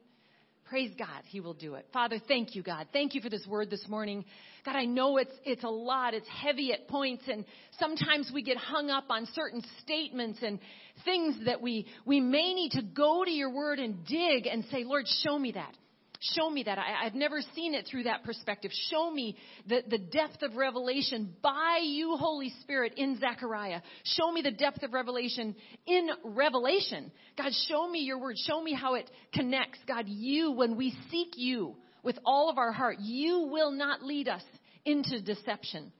Praise 0.66 0.91
God, 0.97 1.22
He 1.26 1.39
will 1.39 1.53
do 1.53 1.76
it. 1.76 1.86
Father, 1.93 2.20
thank 2.28 2.55
you, 2.55 2.63
God. 2.63 2.88
Thank 2.91 3.13
you 3.13 3.22
for 3.22 3.30
this 3.30 3.45
word 3.47 3.70
this 3.70 3.88
morning. 3.88 4.26
God, 4.66 4.76
I 4.76 4.86
know 4.86 5.18
it's, 5.18 5.32
it's 5.43 5.63
a 5.63 5.70
lot. 5.70 6.16
It's 6.16 6.28
heavy 6.28 6.74
at 6.74 6.88
points 6.88 7.24
and 7.28 7.45
sometimes 7.80 8.32
we 8.34 8.41
get 8.41 8.57
hung 8.57 8.89
up 8.89 9.05
on 9.09 9.28
certain 9.36 9.61
statements 9.84 10.39
and 10.41 10.59
things 11.03 11.36
that 11.45 11.61
we, 11.61 11.86
we 12.03 12.20
may 12.20 12.55
need 12.55 12.72
to 12.72 12.82
go 12.82 13.24
to 13.24 13.30
your 13.30 13.51
word 13.51 13.78
and 13.78 14.03
dig 14.07 14.47
and 14.47 14.66
say, 14.72 14.84
Lord, 14.84 15.05
show 15.24 15.38
me 15.38 15.51
that. 15.51 15.76
Show 16.22 16.49
me 16.49 16.63
that. 16.63 16.78
I, 16.78 17.03
have 17.03 17.13
never 17.13 17.41
seen 17.53 17.74
it 17.74 17.88
through 17.89 18.03
that 18.03 18.24
perspective. 18.24 18.72
Show 18.89 19.11
me 19.11 19.38
the, 19.68 19.82
the 19.88 19.97
depth 19.97 20.41
of 20.41 20.55
revelation 20.55 21.34
by 21.41 21.82
you, 21.84 22.16
Holy 22.18 22.53
Spirit, 22.61 22.93
in 22.97 23.20
Zechariah. 23.20 23.82
Show 24.03 24.32
me 24.32 24.41
the 24.41 24.51
depth 24.51 24.84
of 24.84 24.93
revelation 24.93 25.55
in 25.86 26.09
Revelation. 26.24 27.11
God, 27.38 27.51
show 27.68 27.89
me 27.89 27.99
your 27.99 28.20
word. 28.20 28.38
Show 28.38 28.61
me 28.61 28.74
how 28.74 28.95
it 28.95 29.09
connects. 29.34 29.80
God, 29.88 30.05
you, 30.07 30.51
when 30.51 30.78
we 30.78 30.95
seek 31.11 31.34
you 31.36 31.76
with 32.03 32.18
all 32.26 32.49
of 32.49 32.57
our 32.57 32.72
heart, 32.72 32.97
you 32.99 33.49
will 33.51 33.72
not 33.72 34.03
lead 34.03 34.28
us 34.28 34.43
into 34.86 35.22
deception. 35.22 35.91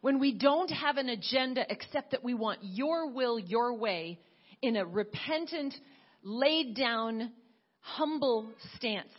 When 0.00 0.20
we 0.20 0.32
don't 0.32 0.70
have 0.70 0.96
an 0.96 1.08
agenda 1.08 1.64
except 1.68 2.12
that 2.12 2.22
we 2.22 2.34
want 2.34 2.60
your 2.62 3.10
will, 3.10 3.38
your 3.38 3.74
way, 3.76 4.20
in 4.62 4.76
a 4.76 4.86
repentant, 4.86 5.74
laid 6.22 6.76
down, 6.76 7.32
humble 7.80 8.48
stance 8.76 9.10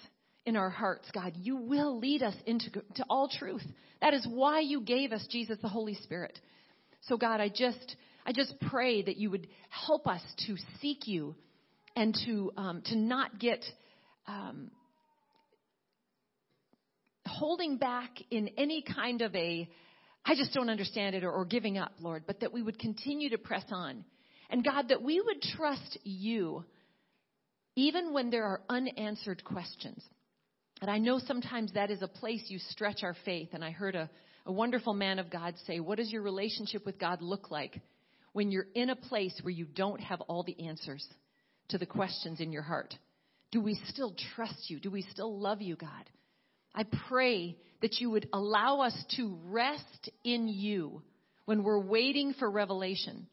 in 0.49 0.57
our 0.57 0.69
hearts, 0.69 1.09
God, 1.13 1.33
you 1.35 1.55
will 1.55 1.97
lead 1.99 2.23
us 2.23 2.35
into 2.45 2.71
to 2.71 3.05
all 3.09 3.29
truth. 3.29 3.65
That 4.01 4.13
is 4.13 4.27
why 4.29 4.59
you 4.59 4.81
gave 4.81 5.13
us 5.13 5.25
Jesus 5.29 5.57
the 5.61 5.69
Holy 5.69 5.93
Spirit. 5.93 6.37
So 7.03 7.15
God, 7.15 7.39
I 7.39 7.49
just 7.49 7.95
I 8.25 8.33
just 8.33 8.55
pray 8.69 9.01
that 9.03 9.15
you 9.15 9.29
would 9.29 9.47
help 9.69 10.07
us 10.07 10.21
to 10.47 10.55
seek 10.81 11.07
you 11.07 11.35
and 11.95 12.17
to 12.25 12.51
um, 12.57 12.81
to 12.85 12.97
not 12.97 13.39
get 13.39 13.63
um, 14.27 14.71
holding 17.25 17.77
back 17.77 18.11
in 18.31 18.49
any 18.57 18.81
kind 18.83 19.21
of 19.21 19.33
a 19.35 19.69
I 20.25 20.35
just 20.35 20.53
don't 20.53 20.69
understand 20.69 21.15
it 21.15 21.23
or, 21.23 21.31
or 21.31 21.45
giving 21.45 21.77
up, 21.77 21.93
Lord, 22.01 22.23
but 22.27 22.41
that 22.41 22.51
we 22.51 22.61
would 22.61 22.77
continue 22.79 23.29
to 23.29 23.37
press 23.37 23.63
on. 23.71 24.03
And 24.49 24.63
God, 24.63 24.89
that 24.89 25.01
we 25.01 25.21
would 25.21 25.41
trust 25.41 25.97
you 26.03 26.65
even 27.75 28.13
when 28.13 28.29
there 28.29 28.45
are 28.45 28.61
unanswered 28.67 29.43
questions. 29.43 30.03
And 30.81 30.89
I 30.89 30.97
know 30.97 31.19
sometimes 31.19 31.73
that 31.73 31.91
is 31.91 32.01
a 32.01 32.07
place 32.07 32.43
you 32.47 32.59
stretch 32.69 33.03
our 33.03 33.15
faith. 33.25 33.49
And 33.53 33.63
I 33.63 33.71
heard 33.71 33.95
a, 33.95 34.09
a 34.45 34.51
wonderful 34.51 34.93
man 34.93 35.19
of 35.19 35.29
God 35.29 35.55
say, 35.65 35.79
What 35.79 35.97
does 35.97 36.11
your 36.11 36.21
relationship 36.21 36.85
with 36.85 36.99
God 36.99 37.21
look 37.21 37.51
like 37.51 37.81
when 38.33 38.51
you're 38.51 38.67
in 38.75 38.89
a 38.89 38.95
place 38.95 39.37
where 39.41 39.51
you 39.51 39.65
don't 39.65 39.99
have 39.99 40.21
all 40.21 40.43
the 40.43 40.67
answers 40.67 41.05
to 41.69 41.77
the 41.77 41.85
questions 41.85 42.39
in 42.39 42.51
your 42.51 42.61
heart? 42.61 42.93
Do 43.51 43.61
we 43.61 43.79
still 43.87 44.15
trust 44.35 44.69
you? 44.69 44.79
Do 44.79 44.91
we 44.91 45.01
still 45.01 45.39
love 45.39 45.61
you, 45.61 45.75
God? 45.75 46.09
I 46.73 46.85
pray 47.07 47.57
that 47.81 47.99
you 47.99 48.11
would 48.11 48.29
allow 48.31 48.81
us 48.81 48.95
to 49.17 49.37
rest 49.45 50.09
in 50.23 50.47
you 50.47 51.01
when 51.45 51.63
we're 51.63 51.79
waiting 51.79 52.33
for 52.37 52.49
revelation. 52.49 53.27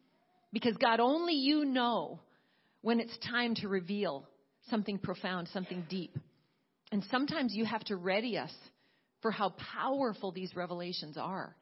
Because 0.53 0.77
God, 0.79 1.01
only 1.01 1.35
you 1.35 1.65
know 1.65 2.21
when 2.81 2.99
it's 2.99 3.17
time 3.31 3.55
to 3.57 3.69
reveal 3.69 4.27
something 4.71 4.99
profound, 4.99 5.49
something 5.53 5.85
deep. 5.89 6.17
And 6.93 7.05
sometimes 7.11 7.55
you 7.55 7.65
have 7.65 7.85
to 7.85 7.97
ready 7.97 8.39
us 8.39 8.53
for 9.23 9.31
how 9.31 9.55
powerful 9.75 10.31
these 10.31 10.55
revelations 10.55 11.17
are. 11.17 11.57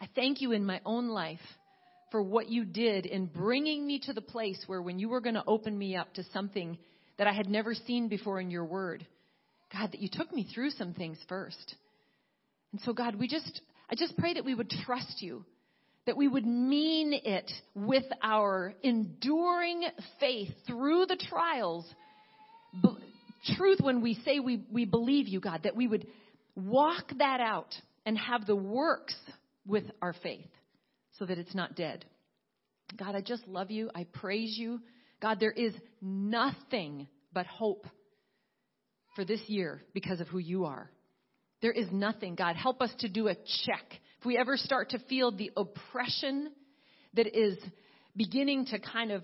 I 0.00 0.08
thank 0.14 0.40
you 0.40 0.52
in 0.52 0.64
my 0.64 0.80
own 0.84 1.08
life 1.08 1.40
for 2.10 2.22
what 2.22 2.48
you 2.48 2.64
did 2.64 3.06
in 3.06 3.26
bringing 3.26 3.86
me 3.86 3.98
to 4.00 4.12
the 4.12 4.20
place 4.20 4.62
where 4.66 4.82
when 4.82 4.98
you 4.98 5.08
were 5.08 5.20
going 5.20 5.34
to 5.34 5.44
open 5.46 5.76
me 5.76 5.96
up 5.96 6.12
to 6.14 6.24
something 6.32 6.78
that 7.18 7.26
I 7.26 7.32
had 7.32 7.48
never 7.48 7.74
seen 7.74 8.08
before 8.08 8.40
in 8.40 8.50
your 8.50 8.64
word, 8.64 9.06
God, 9.72 9.92
that 9.92 10.00
you 10.00 10.08
took 10.10 10.32
me 10.32 10.46
through 10.54 10.70
some 10.70 10.92
things 10.92 11.18
first. 11.28 11.74
And 12.72 12.80
so, 12.82 12.92
God, 12.92 13.14
we 13.16 13.28
just, 13.28 13.60
I 13.90 13.94
just 13.94 14.16
pray 14.16 14.34
that 14.34 14.44
we 14.44 14.54
would 14.54 14.70
trust 14.70 15.22
you, 15.22 15.44
that 16.06 16.16
we 16.16 16.28
would 16.28 16.46
mean 16.46 17.12
it 17.12 17.50
with 17.74 18.04
our 18.22 18.74
enduring 18.82 19.84
faith 20.20 20.50
through 20.66 21.06
the 21.06 21.16
trials, 21.28 21.86
truth 23.56 23.78
when 23.80 24.00
we 24.00 24.14
say 24.24 24.40
we, 24.40 24.64
we 24.70 24.84
believe 24.84 25.28
you, 25.28 25.40
God, 25.40 25.62
that 25.64 25.76
we 25.76 25.88
would 25.88 26.06
walk 26.54 27.12
that 27.18 27.40
out 27.40 27.74
and 28.04 28.16
have 28.18 28.46
the 28.46 28.56
works 28.56 29.16
with 29.66 29.84
our 30.00 30.14
faith 30.22 30.50
so 31.18 31.26
that 31.26 31.38
it's 31.38 31.54
not 31.54 31.76
dead. 31.76 32.04
God, 32.96 33.14
I 33.14 33.20
just 33.20 33.46
love 33.46 33.70
you. 33.70 33.90
I 33.94 34.04
praise 34.04 34.56
you. 34.58 34.80
God, 35.20 35.38
there 35.40 35.52
is 35.52 35.72
nothing 36.00 37.08
but 37.32 37.46
hope 37.46 37.86
for 39.14 39.24
this 39.24 39.40
year 39.46 39.82
because 39.94 40.20
of 40.20 40.28
who 40.28 40.38
you 40.38 40.64
are. 40.64 40.90
There 41.60 41.72
is 41.72 41.86
nothing. 41.92 42.34
God, 42.34 42.56
help 42.56 42.82
us 42.82 42.90
to 42.98 43.08
do 43.08 43.28
a 43.28 43.34
check. 43.34 43.84
If 44.18 44.26
we 44.26 44.36
ever 44.36 44.56
start 44.56 44.90
to 44.90 44.98
feel 45.08 45.30
the 45.30 45.52
oppression 45.56 46.50
that 47.14 47.26
is 47.26 47.56
beginning 48.16 48.66
to 48.66 48.78
kind 48.78 49.12
of 49.12 49.22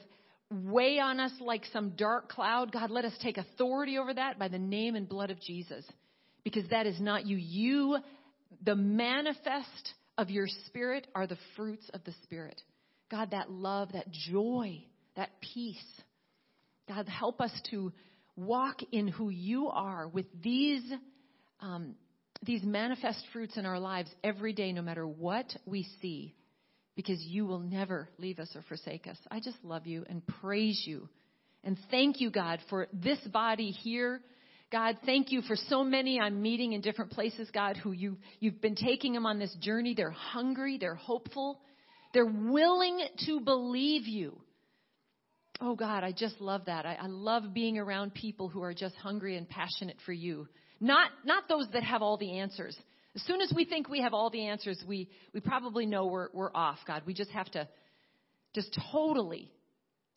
weigh 0.50 0.98
on 0.98 1.20
us 1.20 1.32
like 1.40 1.64
some 1.72 1.90
dark 1.90 2.28
cloud, 2.28 2.72
God, 2.72 2.90
let 2.90 3.04
us 3.04 3.12
take 3.22 3.36
authority 3.36 3.98
over 3.98 4.14
that 4.14 4.38
by 4.38 4.48
the 4.48 4.58
name 4.58 4.94
and 4.94 5.08
blood 5.08 5.30
of 5.30 5.40
Jesus. 5.40 5.84
Because 6.44 6.68
that 6.70 6.86
is 6.86 7.00
not 7.00 7.26
you. 7.26 7.36
You, 7.36 7.98
the 8.64 8.76
manifest 8.76 9.94
of 10.16 10.30
your 10.30 10.46
spirit, 10.66 11.06
are 11.14 11.26
the 11.26 11.38
fruits 11.56 11.88
of 11.92 12.02
the 12.04 12.14
spirit. 12.22 12.60
God, 13.10 13.32
that 13.32 13.50
love, 13.50 13.92
that 13.92 14.10
joy, 14.10 14.82
that 15.16 15.30
peace. 15.54 15.76
God, 16.88 17.08
help 17.08 17.40
us 17.40 17.52
to 17.70 17.92
walk 18.36 18.80
in 18.92 19.08
who 19.08 19.28
you 19.28 19.68
are 19.68 20.08
with 20.08 20.26
these, 20.42 20.82
um, 21.60 21.94
these 22.42 22.62
manifest 22.62 23.22
fruits 23.32 23.56
in 23.56 23.66
our 23.66 23.78
lives 23.78 24.10
every 24.24 24.52
day, 24.52 24.72
no 24.72 24.80
matter 24.80 25.06
what 25.06 25.46
we 25.66 25.86
see 26.00 26.34
because 26.98 27.22
you 27.22 27.46
will 27.46 27.60
never 27.60 28.08
leave 28.18 28.40
us 28.40 28.48
or 28.56 28.62
forsake 28.62 29.06
us. 29.06 29.16
I 29.30 29.38
just 29.38 29.56
love 29.62 29.86
you 29.86 30.04
and 30.10 30.20
praise 30.40 30.82
you. 30.84 31.08
And 31.62 31.78
thank 31.92 32.20
you, 32.20 32.28
God, 32.28 32.58
for 32.68 32.88
this 32.92 33.20
body 33.32 33.70
here. 33.70 34.20
God, 34.72 34.96
thank 35.06 35.30
you 35.30 35.42
for 35.42 35.54
so 35.54 35.84
many 35.84 36.18
I'm 36.18 36.42
meeting 36.42 36.72
in 36.72 36.80
different 36.80 37.12
places, 37.12 37.48
God, 37.54 37.76
who 37.76 37.92
you, 37.92 38.16
you've 38.40 38.60
been 38.60 38.74
taking 38.74 39.12
them 39.12 39.26
on 39.26 39.38
this 39.38 39.54
journey. 39.60 39.94
They're 39.96 40.10
hungry, 40.10 40.76
they're 40.76 40.96
hopeful, 40.96 41.60
they're 42.14 42.26
willing 42.26 42.98
to 43.26 43.38
believe 43.42 44.08
you. 44.08 44.36
Oh, 45.60 45.76
God, 45.76 46.02
I 46.02 46.10
just 46.10 46.40
love 46.40 46.62
that. 46.66 46.84
I, 46.84 46.94
I 47.00 47.06
love 47.06 47.54
being 47.54 47.78
around 47.78 48.12
people 48.12 48.48
who 48.48 48.64
are 48.64 48.74
just 48.74 48.96
hungry 48.96 49.36
and 49.36 49.48
passionate 49.48 49.98
for 50.04 50.12
you. 50.12 50.48
Not, 50.80 51.10
not 51.24 51.44
those 51.48 51.68
that 51.74 51.84
have 51.84 52.02
all 52.02 52.16
the 52.16 52.40
answers, 52.40 52.76
As 53.18 53.24
soon 53.24 53.40
as 53.40 53.52
we 53.52 53.64
think 53.64 53.88
we 53.88 54.00
have 54.02 54.14
all 54.14 54.30
the 54.30 54.46
answers, 54.46 54.80
we, 54.86 55.08
we 55.34 55.40
probably 55.40 55.86
know 55.86 56.06
we're, 56.06 56.28
we're 56.32 56.54
off, 56.54 56.78
God. 56.86 57.02
We 57.04 57.14
just 57.14 57.32
have 57.32 57.50
to 57.50 57.66
just 58.54 58.78
totally, 58.92 59.50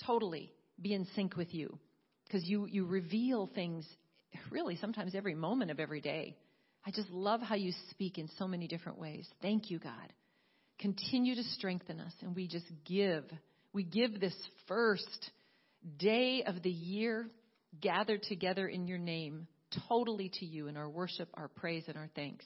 totally 0.06 0.54
be 0.80 0.94
in 0.94 1.08
sync 1.16 1.36
with 1.36 1.52
you. 1.52 1.80
Because 2.28 2.44
you, 2.44 2.68
you 2.68 2.86
reveal 2.86 3.50
things 3.56 3.88
really 4.52 4.76
sometimes 4.76 5.16
every 5.16 5.34
moment 5.34 5.72
of 5.72 5.80
every 5.80 6.00
day. 6.00 6.38
I 6.86 6.92
just 6.92 7.10
love 7.10 7.42
how 7.42 7.56
you 7.56 7.74
speak 7.90 8.20
in 8.20 8.30
so 8.38 8.48
many 8.48 8.68
different 8.68 9.00
ways. 9.00 9.28
Thank 9.42 9.72
you, 9.72 9.80
God. 9.80 10.14
Continue 10.78 11.34
to 11.34 11.44
strengthen 11.56 12.00
us, 12.00 12.14
and 12.22 12.36
we 12.36 12.48
just 12.48 12.72
give. 12.86 13.24
We 13.74 13.82
give 13.82 14.20
this 14.20 14.36
first 14.68 15.32
day 15.98 16.44
of 16.46 16.62
the 16.62 16.70
year 16.70 17.26
gathered 17.82 18.22
together 18.22 18.68
in 18.68 18.86
your 18.86 19.00
name 19.00 19.48
totally 19.90 20.30
to 20.40 20.46
you 20.46 20.68
in 20.68 20.78
our 20.78 20.88
worship, 20.88 21.30
our 21.34 21.48
praise, 21.48 21.86
and 21.88 21.98
our 21.98 22.10
thanks. 22.14 22.46